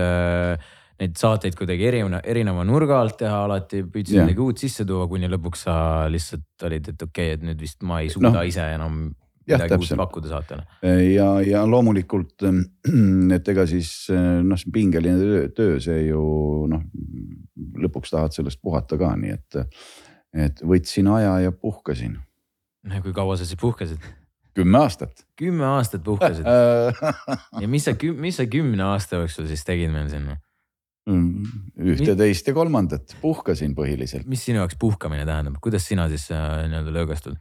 [1.01, 5.31] neid saateid kuidagi erineva, erineva nurga alt teha alati, püüdsid midagi uut sisse tuua, kuni
[5.33, 5.77] lõpuks sa
[6.12, 8.43] lihtsalt olid, et okei okay,, et nüüd vist ma ei suuda no.
[8.47, 9.07] ise enam
[9.45, 10.01] Jah, midagi uut täpselt.
[10.01, 10.66] pakkuda saatele.
[11.11, 12.47] ja, ja loomulikult,
[13.37, 16.23] et ega siis noh, see on pingeline töö, töö, see ju
[16.71, 16.87] noh,
[17.85, 19.61] lõpuks tahad sellest puhata ka, nii et,
[20.47, 22.16] et võtsin aja ja puhkasin
[23.03, 23.99] kui kaua sa siis puhkasid?
[24.55, 25.27] kümme aastat.
[25.37, 26.47] kümme aastat puhkasid
[27.62, 30.39] ja mis sa, mis sa kümne aasta jooksul siis tegid meil sinna?
[31.05, 34.25] ühte, teist ja kolmandat puhkasin põhiliselt.
[34.31, 37.37] mis sinu jaoks puhkamine tähendab, kuidas sina siis äh, nii-öelda löögastud?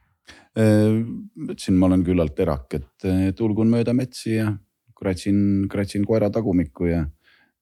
[0.53, 4.51] ütlesin, ma olen küllalt erak, et eh, tulgun mööda metsi ja
[4.97, 7.03] kratsin, kratsin koera tagumikku ja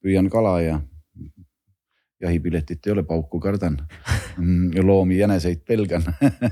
[0.03, 0.79] püüan kala ja
[2.21, 3.79] jahipiletit ei ole, pauku kardan.
[4.83, 6.03] loomi, jäneseid pelgan.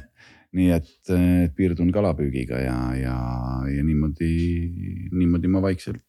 [0.57, 3.17] nii et eh, piirdun kalapüügiga ja, ja,
[3.69, 4.29] ja niimoodi,
[5.11, 6.05] niimoodi ma vaikselt,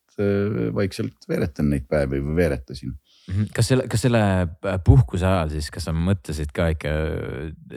[0.75, 2.95] vaikselt veeretan neid päevi või veeretasin.
[3.31, 3.51] Mhm.
[3.55, 4.23] kas selle, kas selle
[4.85, 6.95] puhkuse ajal siis, kas sa mõtlesid ka ikka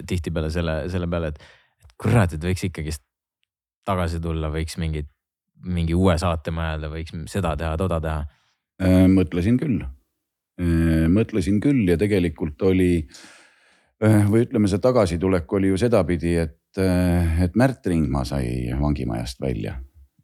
[0.10, 1.44] tihtipeale selle, selle peale, et
[1.84, 3.04] et kurat, et võiks ikkagist
[3.86, 5.10] tagasi tulla, võiks mingit,
[5.64, 8.24] mingi uue saate mõelda, võiks seda teha, toda teha.
[8.82, 9.84] Äh, mõtlesin küll,
[11.14, 12.92] mõtlesin küll ja tegelikult oli
[14.04, 19.78] äh, või ütleme, see tagasitulek oli ju sedapidi, et, et Märt Ringmaa sai vangimajast välja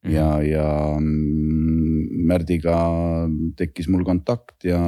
[0.08, 0.68] ja, ja
[1.00, 1.69] mm,
[2.30, 2.78] Märdiga
[3.58, 4.80] tekkis mul kontakt ja,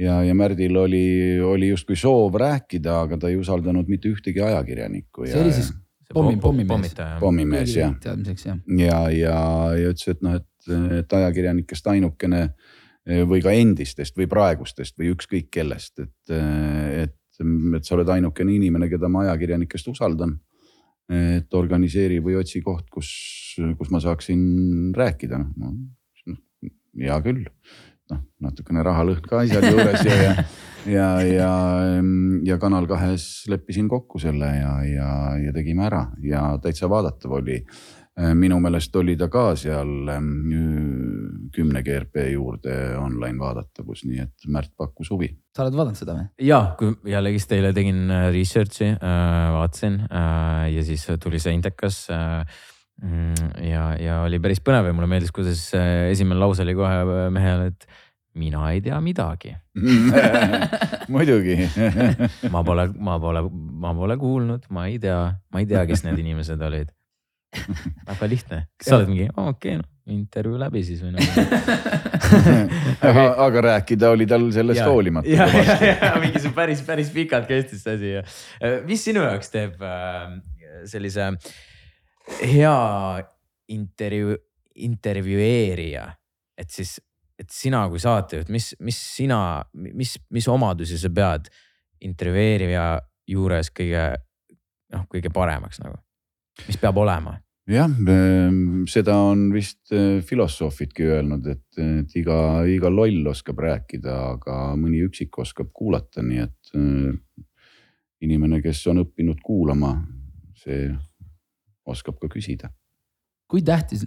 [0.00, 1.06] ja, ja Märdil oli,
[1.44, 5.26] oli justkui soov rääkida, aga ta ei usaldanud mitte ühtegi ajakirjanikku.
[5.28, 5.72] see oli siis
[6.12, 6.94] pommi, pommimees.
[7.20, 8.62] pommimees jah, teadmiseks jah.
[8.78, 9.36] ja, ja,
[9.78, 12.48] ja ütles, et noh, et, et ajakirjanikest ainukene
[13.28, 16.34] või ka endistest või praegustest või ükskõik kellest, et,
[17.04, 20.38] et, et sa oled ainukene inimene, keda ma ajakirjanikest usaldan.
[21.04, 23.10] et organiseeri või otsi koht, kus,
[23.76, 24.40] kus ma saaksin
[24.96, 25.74] rääkida, noh
[27.00, 27.42] hea küll,
[28.12, 30.36] noh natukene rahalõhn ka asjal juures ja, ja,
[30.86, 31.50] ja, ja,
[32.44, 35.10] ja Kanal kahes leppisin kokku selle ja, ja,
[35.40, 37.62] ja tegime ära ja täitsa vaadatav oli
[38.14, 44.70] minu meelest oli ta ka seal ähm, kümne GRP juurde online vaadatavus, nii et Märt
[44.78, 45.32] pakkus huvi.
[45.56, 46.28] sa oled vaadanud seda või?
[46.46, 52.04] ja kui jällegist teile tegin äh, research'i äh,, vaatasin äh, ja siis tuli see Intekas
[52.10, 52.46] äh,.
[53.02, 57.28] ja, ja oli päris põnev ja mulle meeldis, kuidas äh, esimene lause oli kohe äh,
[57.34, 57.88] mehele, et
[58.38, 59.54] mina ei tea midagi.
[61.14, 61.58] muidugi
[62.54, 63.46] ma pole, ma pole,
[63.86, 66.92] ma pole kuulnud, ma ei tea, ma ei tea, kes need inimesed olid.
[68.08, 71.20] väga lihtne, sa oled mingi, okei okay,, noh intervjuu läbi siis või noh.
[73.08, 77.48] aga, aga rääkida oli tal sellest hoolimata ja, ja, ja mingi see päris, päris pikalt
[77.48, 78.24] kestis see asi ja.
[78.84, 80.34] mis sinu jaoks teeb äh,
[80.90, 81.30] sellise
[82.40, 83.24] hea
[83.74, 84.36] intervjuu,
[84.74, 86.06] intervjueerija,
[86.58, 86.96] et siis,
[87.38, 89.38] et sina kui saatejuht, mis, mis sina,
[89.74, 91.50] mis, mis omadusi sa pead
[92.04, 92.88] intervjueerija
[93.30, 94.04] juures kõige,
[94.94, 95.98] noh, kõige paremaks nagu,
[96.68, 97.38] mis peab olema?
[97.70, 97.88] jah,
[98.92, 102.36] seda on vist eh, filosoofidki öelnud, et, et iga,
[102.68, 107.46] iga loll oskab rääkida, aga mõni üksik oskab kuulata, nii et eh,
[108.24, 109.94] inimene, kes on õppinud kuulama,
[110.60, 110.90] see
[111.86, 112.72] oskab ka küsida.
[113.48, 114.02] kui tähtis,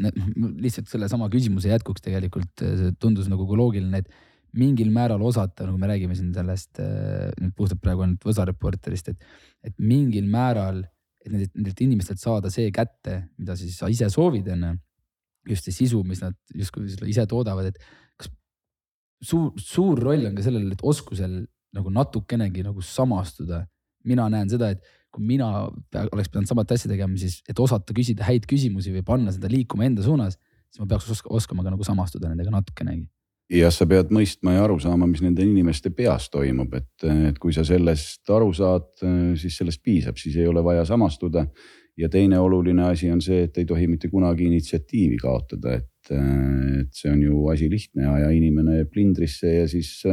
[0.60, 2.64] lihtsalt sellesama küsimuse jätkuks tegelikult
[3.00, 4.10] tundus nagu ka loogiline, et
[4.58, 9.12] mingil määral osata, nagu me räägime siin sellest eh, nüüd puhtalt praegu ainult Võsa Reporterist,
[9.12, 9.28] et,
[9.66, 10.82] et mingil määral,
[11.24, 14.74] et nendelt, nendelt inimestelt saada see kätte, mida siis sa ise soovid, onju.
[15.48, 17.78] just see sisu, mis nad justkui ise toodavad, et
[18.20, 18.32] kas
[19.24, 21.40] suur, suur roll on ka sellel, et oskusel
[21.78, 23.66] nagu natukenegi nagu samastuda.
[24.08, 24.84] mina näen seda, et
[25.18, 25.50] kui mina
[26.12, 29.88] oleks pidanud samat asja tegema, siis et osata küsida häid küsimusi või panna seda liikuma
[29.88, 30.38] enda suunas,
[30.70, 33.08] siis ma peaks oska, oskama ka nagu samastuda nendega natukenegi.
[33.50, 37.56] ja sa pead mõistma ja aru saama, mis nende inimeste peas toimub, et, et kui
[37.56, 38.90] sa sellest aru saad,
[39.40, 41.48] siis sellest piisab, siis ei ole vaja samastuda.
[41.98, 46.92] ja teine oluline asi on see, et ei tohi mitte kunagi initsiatiivi kaotada, et, et
[46.94, 50.04] see on ju asi lihtne, aja inimene plindrisse ja siis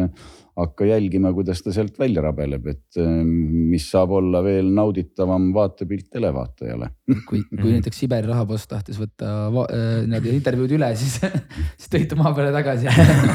[0.55, 6.07] hakka jälgima, kuidas ta sealt välja rabeleb, et äh, mis saab olla veel nauditavam vaatepilt
[6.15, 6.91] televaatajale.
[7.29, 12.19] kui, kui näiteks Siberi rahaboss tahtis võtta va- äh, nii-öelda intervjuud üle, siis, siis tõite
[12.19, 12.87] maa peale tagasi.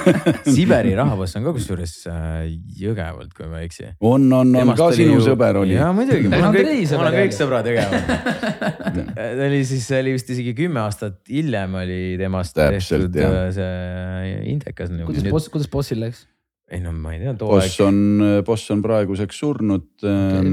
[0.56, 2.48] Siberi rahaboss on ka kusjuures äh,
[2.80, 3.92] Jõgevalt, kui ma ei eksi.
[4.00, 5.76] on, on, on ka sinu sõber oli.
[5.76, 8.16] ja muidugi, mul on kõik, mul on kõik sõbrad Jõgevalt.
[9.20, 13.38] ta oli siis, oli vist isegi kümme aastat hiljem oli temast Täpselt, tehtud jah.
[13.46, 14.92] äh, see Indekas.
[15.04, 16.26] kuidas boss, kuidas bossil läks?
[16.70, 17.88] Ei no ma ei tea, too boss aeg.
[17.88, 20.52] on, boss on praeguseks surnud okay..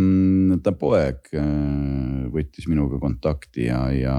[0.65, 4.17] ta poeg äh, võttis minuga kontakti ja, ja,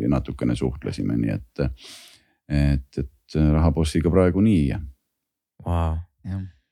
[0.00, 1.66] ja natukene suhtlesime, nii et,
[2.50, 4.80] et, et rahabossiga praegu nii.
[5.66, 6.00] Wow.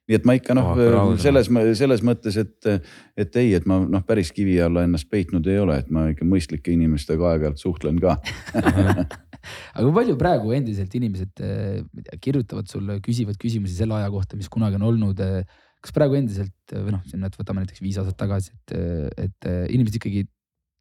[0.08, 2.68] nii et ma ikka noh Oh, selles, selles mõttes, et,
[3.16, 6.26] et ei, et ma noh, päris kivi alla ennast peitnud ei ole, et ma ikka
[6.28, 8.18] mõistlike inimestega aeg-ajalt suhtlen ka.
[9.74, 14.50] aga kui palju praegu endiselt inimesed tea, kirjutavad sulle, küsivad küsimusi selle aja kohta, mis
[14.52, 15.22] kunagi on olnud.
[15.78, 18.74] kas praegu endiselt eh, või noh, et võtame näiteks viis aastat tagasi, et,
[19.28, 20.24] et inimesed ikkagi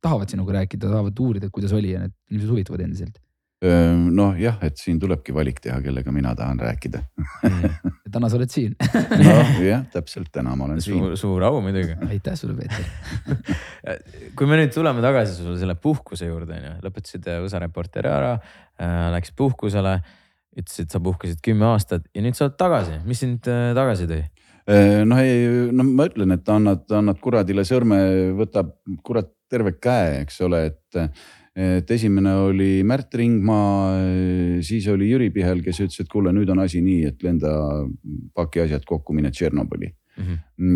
[0.02, 3.20] tahavad sinuga rääkida, tahavad uurida, et kuidas oli ja need inimesed huvitavad endiselt.
[3.58, 7.00] Noh jah, et siin tulebki valik teha, kellega mina tahan rääkida.
[8.14, 8.76] täna sa oled siin.
[9.28, 11.00] noh jah, täpselt täna ma olen siin.
[11.00, 11.96] suur, suur au muidugi.
[12.10, 12.86] aitäh sulle, Peeter.
[14.38, 19.08] kui me nüüd tuleme tagasi sulle selle puhkuse juurde onju, lõpetasid USA Reporteri ära äh,,
[19.16, 19.98] läksid puhkusele,
[20.58, 24.22] ütlesid, sa puhkasid kümme aastat ja nüüd sa oled tagasi, mis sind äh, tagasi tõi?
[25.08, 27.98] noh, ei, no ma ütlen, et annad, annad kuradile sõrme,
[28.36, 28.74] võtab
[29.08, 31.02] kurat terve käe, eks ole, et.
[31.58, 33.98] Et esimene oli Märt Ringmaa,
[34.62, 37.52] siis oli Jüri Pihel, kes ütles, et kuule, nüüd on asi nii, et lenda
[38.38, 39.90] paki asjad kokku, mine Tšernobõli.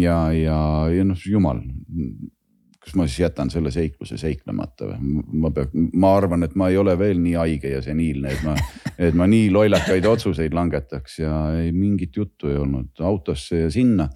[0.01, 0.59] ja, ja,
[0.93, 1.61] ja noh, jumal,
[2.81, 5.21] kas ma siis jätan selle seikluse seiklemata või?
[5.43, 8.55] ma pean, ma arvan, et ma ei ole veel nii haige ja seniilne, et ma,
[8.97, 14.09] et ma nii lollakaid otsuseid langetaks ja ei, mingit juttu ei olnud autosse ja sinna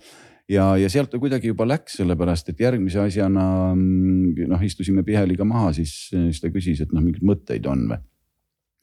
[0.52, 5.48] ja, ja sealt ta kuidagi juba läks, sellepärast et järgmise asjana mm, noh, istusime Piheliga
[5.48, 8.00] maha, siis, siis ta küsis, et noh, mingeid mõtteid on või.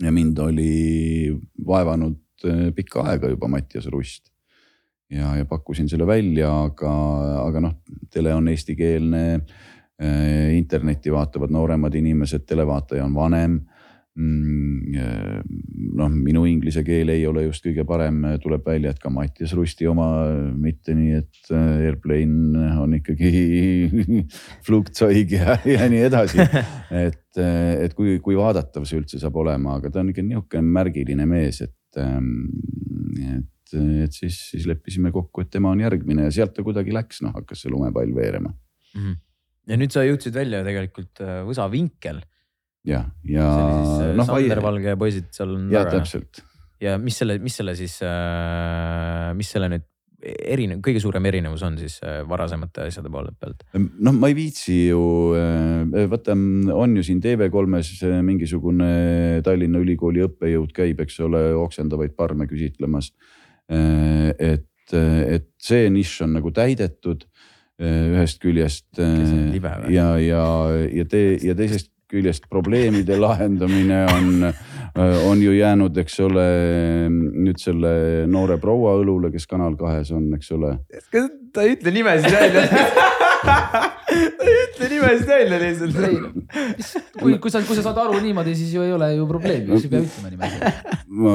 [0.02, 1.30] ja mind oli
[1.66, 4.32] vaevanud eh, pikka aega juba Mattias Rust
[5.12, 6.92] ja, ja pakkusin selle välja, aga,
[7.44, 7.76] aga noh,
[8.10, 9.26] tele on eestikeelne.
[10.56, 13.52] internetti vaatavad nooremad inimesed, televaataja on vanem.
[14.12, 19.88] noh, minu inglise keel ei ole just kõige parem, tuleb välja, et ka Mattias Rusti
[19.88, 20.08] oma
[20.52, 23.32] mitte nii, et äh, Airplane on ikkagi
[24.66, 26.44] flugzeug ja, ja nii edasi.
[27.06, 31.26] et, et kui, kui vaadatav see üldse saab olema, aga ta on ikka niisugune märgiline
[31.30, 36.64] mees, et, et, et siis, siis leppisime kokku, et tema on järgmine ja sealt ta
[36.66, 38.52] kuidagi läks, noh hakkas see lumepall veerema
[39.70, 42.20] ja nüüd sa jõudsid välja tegelikult äh, Võsa vinkel.
[42.88, 46.42] ja, ja äh, noh, Sander Valge poisid seal on ja täpselt
[46.82, 48.00] ja mis selle, mis selle siis,
[49.38, 49.88] mis selle nüüd
[50.22, 53.64] erinev, kõige suurem erinevus on siis äh, varasemate asjade poole pealt?
[53.74, 55.02] noh, ma ei viitsi ju,
[56.10, 56.36] vaata,
[56.74, 58.90] on ju siin TV3-s mingisugune
[59.46, 63.12] Tallinna Ülikooli õppejõud käib, eks ole, oksendavaid parme küsitlemas.
[63.72, 67.24] et, et see nišš on nagu täidetud
[67.82, 68.98] ühest küljest
[69.90, 70.42] ja, ja,
[70.92, 74.28] ja tee ja teisest küljest probleemide lahendamine on,
[75.28, 76.46] on ju jäänud, eks ole,
[77.10, 77.92] nüüd selle
[78.30, 80.70] noore proua õlule, kes Kanal kahes on, eks ole.
[81.52, 82.62] ta ei ütle nimesid välja
[84.12, 85.94] ta ei ütle nimesid välja lihtsalt.
[87.20, 89.84] kui, kui sa, kui sa saad aru niimoodi, siis ju ei ole ju probleemi, siis
[89.88, 90.56] ei pea ütlema niimoodi.
[91.24, 91.34] ma,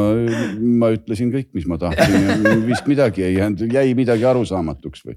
[0.84, 2.34] ma ütlesin kõik, mis ma tahtsin ja
[2.70, 5.16] vist midagi ei jäänud, jäi midagi arusaamatuks või?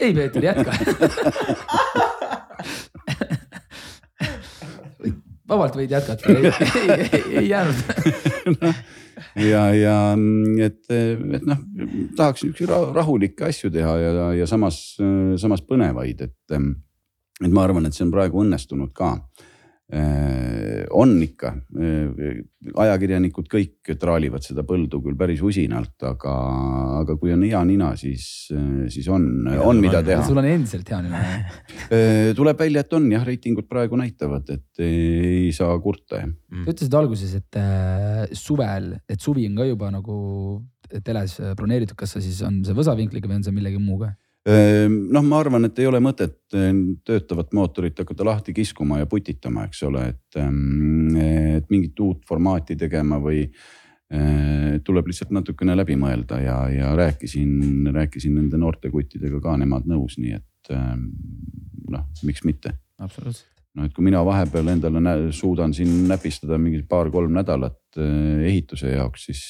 [0.00, 0.70] ei, Peeter, jätka
[5.50, 6.50] vabalt võid jätkata, ei,
[6.94, 8.64] ei, ei, jäänud.
[9.36, 9.94] Ja, ja
[10.64, 11.58] et, et noh,
[12.16, 14.78] tahaks niisuguseid rahulikke asju teha ja, ja samas,
[15.38, 19.12] samas põnevaid, et, et ma arvan, et see on praegu õnnestunud ka
[20.90, 21.50] on ikka,
[21.80, 22.38] äh,
[22.82, 26.34] ajakirjanikud kõik traalivad seda põldu küll päris usinalt, aga,
[27.00, 28.24] aga kui on hea nina, siis,
[28.92, 29.26] siis on,
[29.64, 30.22] on mida teha.
[30.26, 34.84] sul on endiselt hea nina äh, tuleb välja, et on jah, reitingud praegu näitavad, et
[34.84, 36.22] ei saa kurta.
[36.22, 40.16] sa ütlesid alguses, et suvel, et suvi on ka juba nagu
[41.06, 44.14] teles broneeritud, kas see siis on see võsavinkliga või on see millegi muuga?
[44.48, 49.08] Ehm, noh, ma arvan, et ei ole mõtet ehm, töötavat mootorit hakata lahti kiskuma ja
[49.10, 51.16] putitama, eks ole, et, ehm,
[51.58, 53.46] et mingit uut formaati tegema või
[54.82, 60.16] tuleb lihtsalt natukene läbi mõelda ja, ja rääkisin, rääkisin nende noorte kuttidega ka, nemad nõus,
[60.18, 62.74] nii et noh, miks mitte.
[62.98, 69.24] absoluutselt no et kui mina vahepeal endale suudan siin näpistada mingi paar-kolm nädalat ehituse jaoks,
[69.30, 69.42] siis,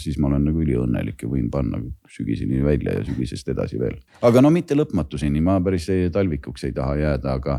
[0.00, 1.80] siis ma olen nagu üliõnnelik ja võin panna
[2.10, 3.96] sügiseni välja ja sügisest edasi veel.
[4.24, 7.58] aga no mitte lõpmatuseni, ma päris talvikuks ei taha jääda, aga,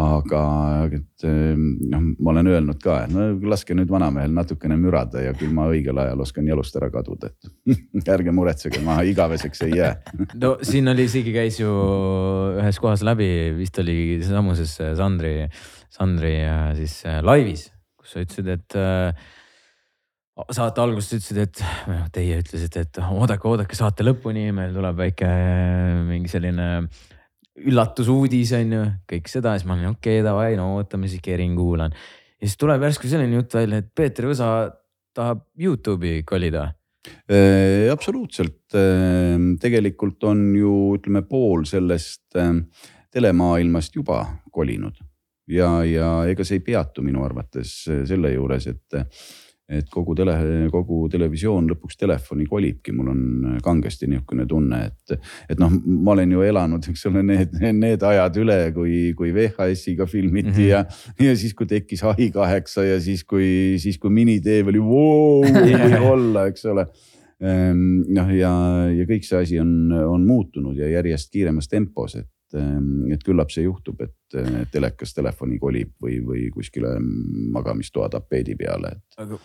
[0.00, 0.42] aga
[0.88, 5.34] et ähm, noh, ma olen öelnud ka, et no laske nüüd vanamehel natukene mürada ja
[5.36, 7.32] küll ma õigel ajal oskan jalust ära kaduda,
[7.68, 9.94] et ärge muretsege, ma igaveseks ei jää
[10.44, 11.72] no siin oli isegi käis ju
[12.58, 13.28] ühes kohas läbi,
[13.58, 15.34] vist oli seesamuses Sandri
[15.98, 16.36] Sandri
[16.78, 17.68] siis äh, laivis,
[17.98, 19.28] kus sa ütlesid, et äh,
[20.54, 25.28] saate alguses ütlesid, et noh, teie ütlesite, et oodake, oodake saate lõpuni, meil tuleb väike
[25.28, 26.68] äh, mingi selline
[27.58, 31.56] üllatusuudis on ju, kõik seda, siis ma olin okei okay,, davai, no ootame siis kerin,
[31.58, 31.94] kuulan.
[32.38, 34.50] ja siis tuleb järsku selline jutt välja, et Peeter Võsa
[35.16, 36.68] tahab Youtube'i kolida
[37.26, 37.88] äh,.
[37.90, 38.62] absoluutselt,
[39.58, 42.38] tegelikult on ju ütleme pool sellest
[43.10, 44.22] telemaailmast juba
[44.54, 45.02] kolinud
[45.50, 47.74] ja, ja ega see ei peatu minu arvates
[48.06, 49.02] selle juures, et,
[49.68, 50.34] et kogu tele,
[50.72, 55.18] kogu televisioon lõpuks telefoni kolibki, mul on kangesti niisugune tunne, et,
[55.52, 60.08] et noh, ma olen ju elanud, eks ole, need, need ajad üle, kui, kui VHS-iga
[60.08, 60.70] filmiti mm -hmm.
[60.70, 65.44] ja, ja siis, kui tekkis Hi8 ja siis, kui, siis kui miniteev oli voo,
[65.84, 66.86] võib-olla, eks ole
[67.40, 68.54] ehm, noh, ja,
[68.88, 73.22] ja kõik see asi on, on muutunud ja järjest kiiremas tempos, et et, ehm, et
[73.22, 76.96] küllap see juhtub, et telekas telefoni kolib või, või kuskile
[77.52, 79.04] magamistoa tapeedi peale, et.
[79.18, 79.36] aga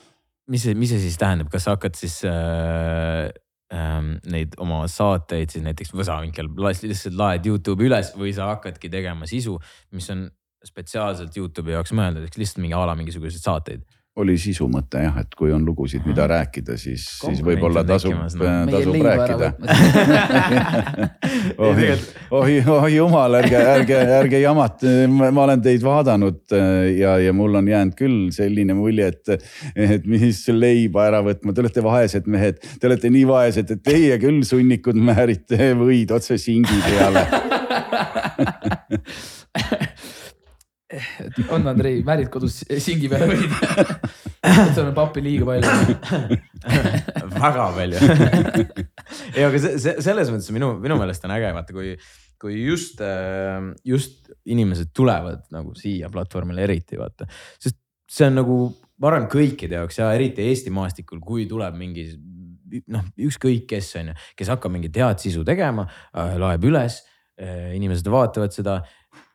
[0.52, 3.30] mis see, mis see siis tähendab, kas sa hakkad siis äh,
[3.74, 3.98] äh,
[4.34, 9.58] neid oma saateid siis näiteks Võsavinkel lihtsalt laed Youtube'i üles või sa hakkadki tegema sisu,
[9.96, 10.28] mis on
[10.64, 13.84] spetsiaalselt Youtube'i jaoks mõeldud, ehk lihtsalt mingi a la mingisuguseid saateid
[14.22, 18.14] oli sisu mõte jah, et kui on lugusid, mida rääkida, siis, siis võib-olla tasub,
[18.70, 19.48] tasub rääkida.
[21.68, 21.88] ohi,
[22.30, 27.58] ohi, ohi jumal, ärge, ärge, ärge jamata, ma olen teid vaadanud äh, ja, ja mul
[27.58, 32.62] on jäänud küll selline mulje, et, et mis leiba ära võtma, te olete vaesed mehed,
[32.78, 37.26] te olete nii vaesed, et teie küll sunnikud määrite võid otse singi peale
[41.54, 45.70] on Andrei, määrid kodus singi peale võid on pappi liiga palju.
[47.34, 48.02] Väga palju.
[49.34, 51.94] Ei, aga see, see selles mõttes minu, minu meelest on äge, vaata kui,
[52.42, 53.02] kui just,
[53.88, 57.28] just inimesed tulevad nagu siia platvormile eriti vaata,
[57.62, 57.80] sest
[58.14, 58.58] see on nagu,
[59.02, 62.10] ma arvan, kõikide jaoks ja eriti Eesti maastikul, kui tuleb mingi
[62.94, 67.02] noh, ükskõik kes on ju, kes hakkab mingit head sisu tegema, laeb üles,
[67.74, 68.82] inimesed vaatavad seda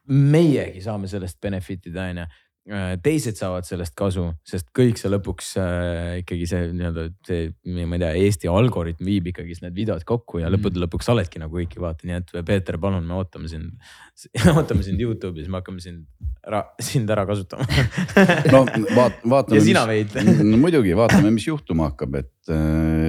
[0.08, 2.28] meiegi saame sellest benefit ida, onju
[2.68, 7.96] Äh, teised saavad sellest kasu, sest kõik see lõpuks äh, ikkagi see nii-öelda see, ma
[7.96, 10.82] ei tea, Eesti algoritm viib ikkagi need videod kokku ja lõppude mm.
[10.84, 13.80] lõpuks sa oledki nagu kõiki vaata, nii et Peeter, palun, me ootame sind
[14.52, 16.04] ootame sind Youtube'is, me hakkame sind
[16.44, 17.64] ära, sind ära kasutama
[18.52, 19.62] no vaat-, vaatame.
[19.62, 20.12] ja sina veid
[20.50, 22.52] no muidugi, vaatame, mis juhtuma hakkab, et,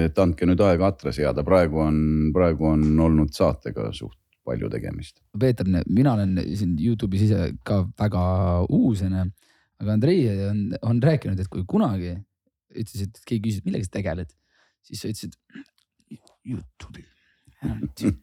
[0.06, 2.00] et andke nüüd aega atra seada, praegu on,
[2.32, 5.20] praegu on olnud saatega suht palju tegemist.
[5.38, 8.22] Peeter, mina olen siin Youtube'is ise ka väga
[8.68, 9.28] uus onju
[9.80, 12.12] aga Andrei on, on rääkinud, et kui kunagi
[12.70, 14.32] ütlesid, et keegi küsis, millega sa tegeled,
[14.86, 15.36] siis sa ütlesid
[16.46, 17.04] Youtube'i,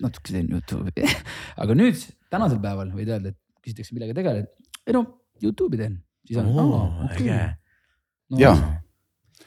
[0.03, 1.07] natuke teen Youtube'i
[1.63, 2.03] aga nüüd
[2.33, 4.51] tänasel päeval võid öelda, et küsitakse, millega tegeled.
[4.85, 5.03] ei no
[5.41, 6.51] Youtube'i teen, siis on
[7.09, 7.25] okei.
[7.25, 7.41] äge.
[8.33, 8.57] no, Jaa.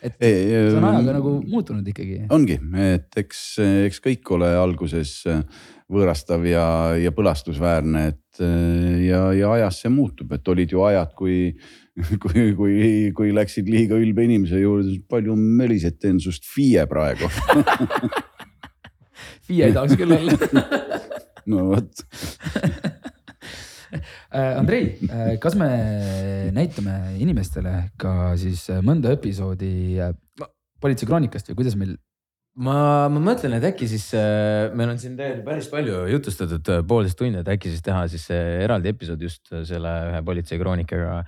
[0.05, 2.23] Et see on ajaga ähm, nagu muutunud ikkagi.
[2.33, 3.43] ongi, et eks,
[3.89, 5.19] eks kõik ole alguses
[5.91, 6.65] võõrastav ja,
[7.01, 8.43] ja põlastusväärne, et
[9.05, 11.53] ja, ja ajas see muutub, et olid ju ajad, kui,
[12.25, 12.75] kui, kui,
[13.17, 17.29] kui läksid liiga ülbe inimese juurde, palju mölised teen sust FIE praegu.
[19.51, 20.65] FIE ei tahaks küll olla.
[21.51, 22.05] no vot,
[23.93, 24.01] Äh,
[24.31, 24.93] Andrei,
[25.43, 25.67] kas me
[26.55, 30.13] näitame inimestele ka siis mõnda episoodi äh,
[30.81, 31.93] Politsei kroonikast või kuidas meil,
[32.65, 32.75] ma,
[33.13, 37.19] ma mõtlen, et äkki siis äh, meil on siin tegelikult päris palju jutustatud äh, poolteist
[37.21, 41.27] tundi, et äkki siis teha siis äh, eraldi episood just selle ühe politseikroonikaga äh,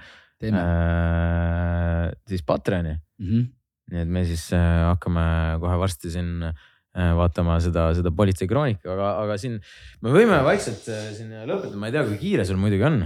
[2.28, 2.94] siis Patreoni.
[2.96, 3.28] mm?
[3.28, 3.44] -hmm.
[3.92, 5.24] nii et me siis äh, hakkame
[5.60, 6.52] kohe varsti siin äh,
[6.92, 9.58] vaatama seda, seda politseikroonika, aga, aga siin
[10.04, 12.98] me võime vaikselt äh, siin lõpetada, ma ei tea, kui kiire sul muidugi on.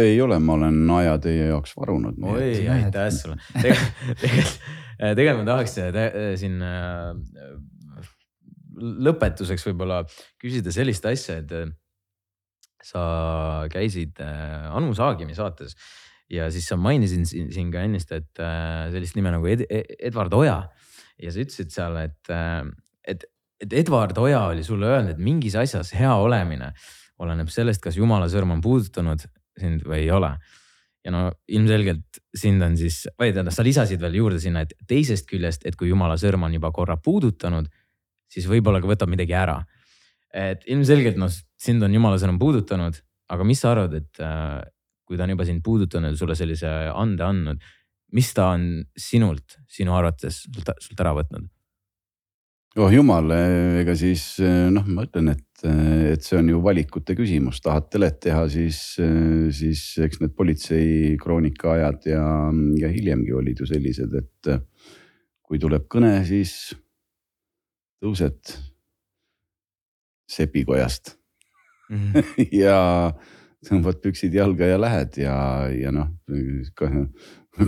[0.00, 2.20] ei ole, ma olen aja teie jaoks varunud.
[2.22, 3.40] oi, aitäh sulle.
[3.58, 4.60] tegelikult,
[4.98, 7.10] tegelikult ma tahaks äh, tä- siin äh,
[8.78, 10.02] lõpetuseks võib-olla
[10.40, 11.70] küsida sellist asja, et äh,
[12.84, 13.02] sa
[13.72, 15.74] käisid äh, Anu Saagimi saates
[16.32, 19.64] ja siis sa mainisid siin, siin ka ennist, et äh, sellist nime nagu Ed,
[19.98, 20.60] Edward Oja
[21.18, 22.30] ja sa ütlesid seal, et,
[23.08, 23.24] et,
[23.62, 26.72] et Edward Oja oli sulle öelnud, et mingis asjas hea olemine
[27.18, 29.24] oleneb sellest, kas jumala sõrm on puudutanud
[29.58, 30.36] sind või ei ole
[31.08, 35.28] ja no ilmselgelt sind on siis, või tähendab, sa lisasid veel juurde sinna, et teisest
[35.30, 37.68] küljest, et kui jumala sõrm on juba korra puudutanud,
[38.28, 39.62] siis võib-olla ka võtab midagi ära.
[40.28, 42.98] et ilmselgelt noh, sind on jumala sõrm puudutanud,
[43.32, 44.60] aga mis sa arvad, et äh,
[45.08, 47.62] kui ta on juba sind puudutanud ja sulle sellise ande andnud,
[48.12, 51.48] mis ta on sinult, sinu arvates sult, sult ära võtnud?
[52.76, 53.32] Oh jumal,
[53.80, 55.62] ega siis noh, ma ütlen, et,
[56.12, 58.80] et see on ju valikute küsimus, tahad telet teha, siis,
[59.56, 62.24] siis eks need politseikroonika ajad ja,
[62.82, 64.52] ja hiljemgi olid ju sellised, et
[65.48, 66.74] kui tuleb kõne, siis
[68.02, 68.58] tõused
[70.28, 71.16] sepikojast.
[72.52, 73.14] Ja
[73.64, 75.36] tõmbad püksid jalga ja lähed ja,
[75.72, 76.10] ja noh,
[76.76, 76.90] ka,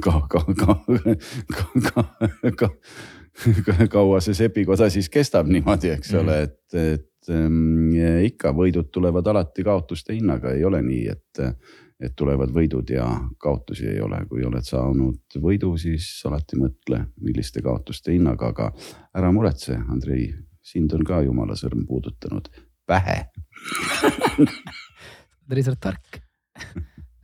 [0.05, 0.77] ka, ka, ka,
[1.56, 2.05] ka, ka,
[2.60, 2.68] ka,
[3.94, 7.93] kaua see sepikoda siis kestab niimoodi, eks ole, et, et ähm,
[8.27, 11.43] ikka võidud tulevad alati kaotuste hinnaga, ei ole nii, et,
[12.01, 13.07] et tulevad võidud ja
[13.39, 18.70] kaotusi ei ole, kui oled saanud võidu, siis alati mõtle, milliste kaotuste hinnaga, aga
[19.19, 20.28] ära muretse, Andrei,
[20.62, 22.51] sind on ka jumala sõrm puudutanud.
[22.90, 23.19] Vähe
[25.44, 26.23] Andrei, sa oled tark.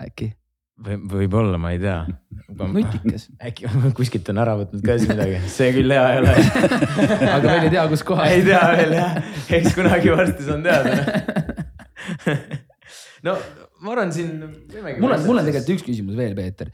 [0.02, 0.30] äkki,
[0.76, 1.98] võib-olla, ma ei tea.
[2.76, 6.34] nutikas, äkki kuskilt on ära võtnud ka siis midagi, see küll hea ei ole.
[7.36, 8.32] aga veel ei tea, kus kohas.
[8.32, 9.20] ei tea veel jah,
[9.58, 10.96] eks kunagi varsti saan teada.
[13.26, 13.36] no
[13.82, 16.72] ma arvan, siin mul on, mul on tegelikult üks küsimus veel, Peeter.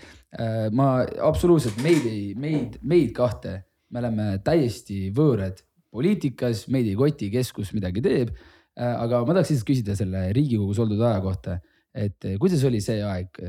[0.77, 0.93] ma
[1.31, 3.61] absoluutselt meid ei, meid, meid kahte,
[3.93, 5.63] me oleme täiesti võõrad
[5.93, 8.33] poliitikas, meid ei koti, kes kus midagi teeb.
[8.79, 11.59] aga ma tahaks lihtsalt küsida selle Riigikogus oldud aja kohta,
[11.95, 13.43] et kuidas oli see aeg,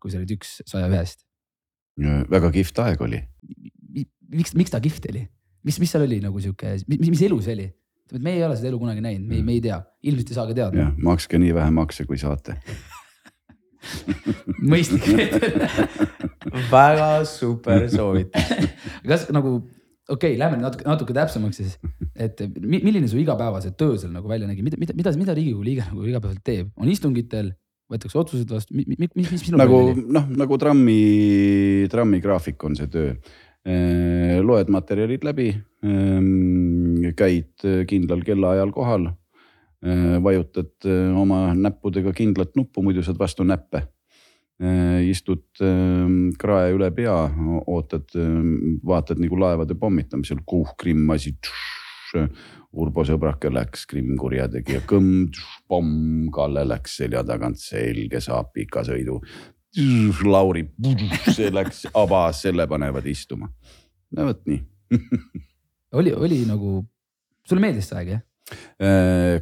[0.00, 1.26] kui sa olid üks saja ühest?
[2.30, 3.18] väga kihvt aeg oli.
[4.30, 5.26] miks, miks ta kihvt oli,
[5.66, 7.70] mis, mis seal oli nagu sihuke, mis, mis elu see oli?
[8.18, 10.46] me ei ole seda elu kunagi näinud, me ei, me ei tea, ilmselt ei saa
[10.48, 10.82] ka teada.
[10.82, 12.56] jah, makske nii vähe makse, kui saate.
[14.70, 15.06] mõistlik
[16.72, 18.50] väga super soovitus.
[19.10, 19.60] kas nagu,
[20.10, 21.78] okei okay,, lähme natuke, natuke täpsemaks siis,
[22.14, 25.66] et mi- milline su igapäevased töö seal nagu välja nägi, mida, mida, mida, mida Riigikogu
[25.66, 27.54] liige nagu igapäevaselt teeb, on istungitel,
[27.90, 32.90] võetakse otsused vastu, mis, mis, mis, mis sinu nagu noh, nagu trammi, trammigraafik on see
[32.90, 33.14] töö.
[34.46, 35.50] loed materjalid läbi,
[37.18, 39.10] käid kindlal kellaajal kohal,
[40.24, 40.88] vajutad
[41.20, 43.84] oma näppudega kindlat nuppu, muidu saad vastu näppe.
[45.08, 45.60] istud
[46.40, 47.18] krae üle pea,
[47.66, 48.16] ootad,
[48.84, 51.34] vaatad nagu laevade pommitamisel, kuh Krimm asi.
[52.70, 55.30] Urbo sõbrake läks, Krimm kurjategija, kõmm,
[55.70, 59.20] pomm, Kalle läks selja tagant, selge saab pika sõidu.
[60.26, 60.64] Lauri,
[61.30, 63.50] see läks, abas, selle panevad istuma.
[64.10, 64.58] no vot nii
[65.98, 66.80] oli, oli nagu,
[67.46, 68.24] sulle meeldis see aeg jah?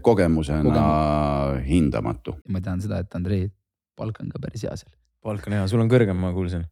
[0.05, 1.63] kogemusena Kogemus.
[1.65, 2.37] hindamatu.
[2.53, 3.47] ma tean seda, et Andrei
[3.97, 4.93] palk on ka päris hea seal.
[5.25, 6.67] palk on hea, sul on kõrgem, ma kuulsin.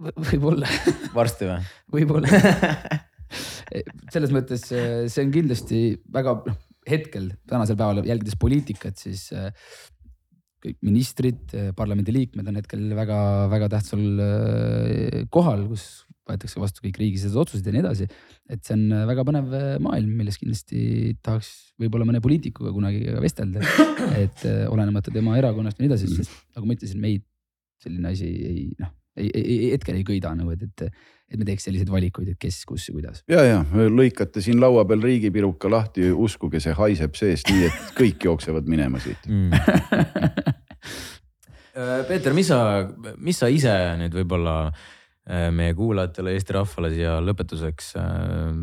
[0.00, 0.70] võib-olla,
[1.16, 1.70] varsti või?
[1.98, 2.42] võib-olla.
[4.12, 5.80] selles mõttes eh, see on kindlasti
[6.12, 9.50] väga, noh hetkel tänasel päeval jälgides poliitikat, siis eh,
[10.60, 14.02] kõik ministrid, parlamendiliikmed on hetkel väga-väga tähtsal
[15.32, 15.84] kohal, kus
[16.28, 18.08] võetakse vastu kõik riigisisesed otsused ja nii edasi.
[18.50, 23.64] et see on väga põnev maailm, milles kindlasti tahaks võib-olla mõne poliitikuga kunagi vestelda,
[24.20, 27.24] et olenemata tema erakonnast ja nii edasi, sest nagu ma ütlesin, meid
[27.80, 30.78] selline asi ei noh, hetkel ei köida nagu, et, et,
[31.30, 33.16] et me teeks selliseid valikuid, et kes, kus ja kuidas.
[33.30, 33.58] ja, ja
[33.92, 38.98] lõikate siin laua peal riigipiruka lahti, uskuge, see haiseb seest nii, et kõik jooksevad minema
[39.02, 39.22] siit.
[39.28, 39.50] mm.
[42.08, 42.58] Peeter, mis sa,
[43.22, 48.06] mis sa ise nüüd võib-olla äh, meie kuulajatele, Eesti rahvale siia lõpetuseks äh,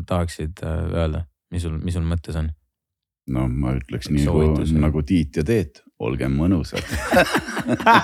[0.08, 1.24] tahaksid äh, öelda,
[1.54, 2.50] mis sul, mis sul mõttes on?
[3.32, 4.44] no ma ütleks nii nagu,
[4.80, 6.84] nagu Tiit ja Teet, olgem mõnusad.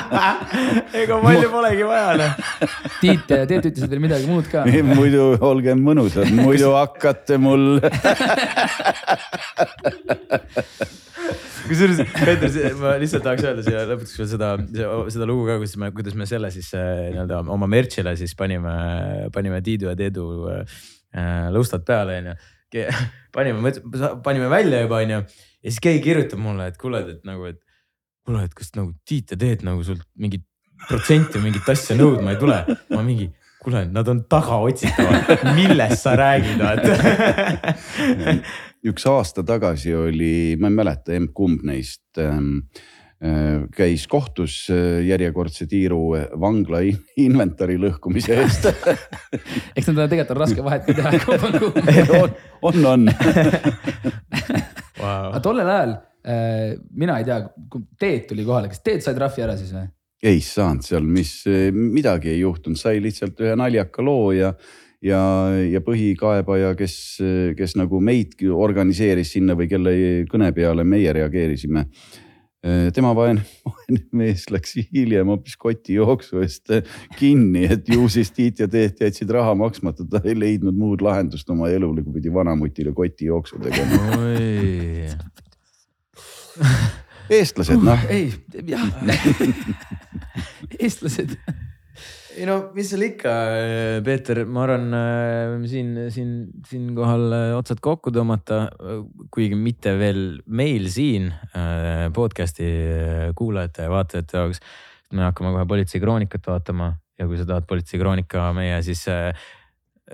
[1.00, 2.32] ega palju polegi vaja noh.
[2.98, 4.64] Tiit, Teet ütlesid veel midagi muud ka.
[4.90, 7.78] muidu olgem mõnusad, muidu hakkate mul.
[11.64, 14.50] kusjuures Peeter, ma lihtsalt tahaks öelda siia lõpetuseks veel seda,
[15.14, 18.74] seda lugu ka, kuidas me, kuidas me selle siis äh, nii-öelda oma merch'ile siis panime,
[19.34, 20.82] panime Tiidu ja Teedu äh,
[21.54, 22.34] lõustad peale onju.
[23.32, 23.72] panime,
[24.26, 25.22] panime välja juba onju
[25.64, 27.63] ja siis keegi kirjutab mulle, et kuule, et nagu, et
[28.24, 30.44] kuule, et kas nagu Tiit ja Teet nagu sult mingit
[30.88, 32.58] protsenti või mingit asja nõudma ei tule.
[32.92, 33.28] ma mingi,
[33.64, 38.36] kuule, nad on tagaotsitavad, millest sa räägid, vaata.
[38.84, 42.66] üks aasta tagasi oli, ma ei mäleta, emb-kumb neist ähm,
[43.24, 48.68] äh, käis kohtus äh, järjekordse tiiru äh, vangla in- inventari lõhkumise eest
[49.76, 51.76] eks nad tegelikult on raske vahet teha kumb on kumb.
[52.68, 53.08] on, on,
[55.04, 57.42] aga tollel ajal mina ei tea,
[58.00, 59.90] Teet tuli kohale, kas Teet sai trahvi ära siis või?
[60.24, 61.42] ei saanud seal, mis
[61.74, 64.54] midagi ei juhtunud, sai lihtsalt ühe naljaka loo ja,
[65.04, 65.20] ja,
[65.68, 66.96] ja põhikaebaja, kes,
[67.58, 69.94] kes nagu meidki organiseeris sinna või kelle
[70.30, 71.84] kõne peale meie reageerisime
[72.96, 76.72] tema vaene, vaene mees läks hiljem hoopis kotijooksu eest
[77.18, 81.50] kinni, et ju siis Tiit ja Teet jätsid raha maksmata, ta ei leidnud muud lahendust
[81.52, 84.00] oma elule, kui pidi vanamutile kotijooksu tegema.
[87.38, 88.32] eestlased noh, ei,
[88.68, 88.84] jah.
[90.82, 91.36] eestlased.
[92.34, 93.34] ei no mis seal ikka,
[94.06, 96.32] Peeter, ma arvan siin, siin,
[96.68, 98.64] siinkohal äh, otsad kokku tõmmata,
[99.34, 102.68] kuigi mitte veel meil siin äh, podcast'i
[103.38, 104.62] kuulajate ja vaatajate jaoks.
[105.14, 109.46] me hakkame kohe Politsei kroonikat vaatama ja kui sa tahad Politsei kroonika meie siis äh,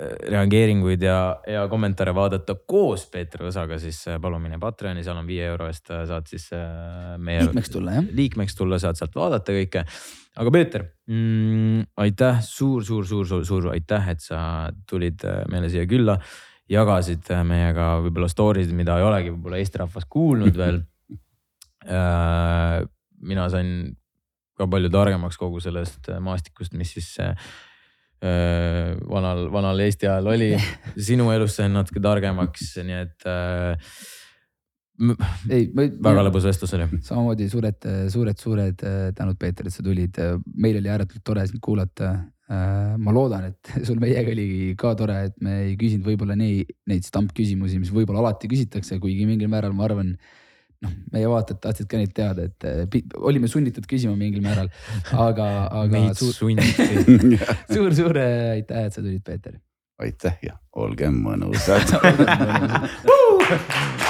[0.00, 1.18] reageeringuid ja,
[1.48, 5.68] ja kommentaare vaadata koos Peeter Võsaga, siis äh, palun mine Patreoni, seal on viie euro
[5.68, 8.08] eest äh, saad siis äh, meie liikmeks tulla jah.
[8.20, 9.84] liikmeks tulla, saad sealt vaadata kõike.
[10.40, 14.40] aga Peeter mm,, aitäh suur, suur, suur, suur, suur aitäh, et sa
[14.88, 16.16] tulid meile siia külla.
[16.70, 20.80] jagasid meiega võib-olla story sid, mida ei olegi võib-olla Eesti rahvas kuulnud veel.
[23.30, 23.96] mina sain
[24.56, 27.16] ka palju targemaks kogu sellest maastikust, mis siis
[28.20, 30.50] vanal, vanal Eesti ajal oli.
[31.08, 33.92] sinu elus sain natuke targemaks, nii et äh,
[35.00, 36.88] ei, ma väga lõbus vestlus oli.
[37.06, 38.84] samamoodi suured, suured, suured
[39.16, 40.20] tänud, Peeter, et sa tulid.
[40.60, 42.12] meil oli ääretult tore sind kuulata.
[42.50, 47.06] ma loodan, et sul meiega oli ka tore, et me ei küsinud võib-olla nii neid
[47.06, 50.16] stampküsimusi, mis võib-olla alati küsitakse, kuigi mingil määral ma arvan,
[50.84, 52.58] noh, meie vaatajad tahtsid ka neid teada, et
[52.92, 54.68] pi- olime sunnitud küsima mingil määral,
[55.12, 57.40] aga, aga meid suur, sunniti.
[57.72, 59.54] suur, suur aitäh, et sa tulid, Peeter.
[60.00, 61.92] aitäh ja olgem mõnusad.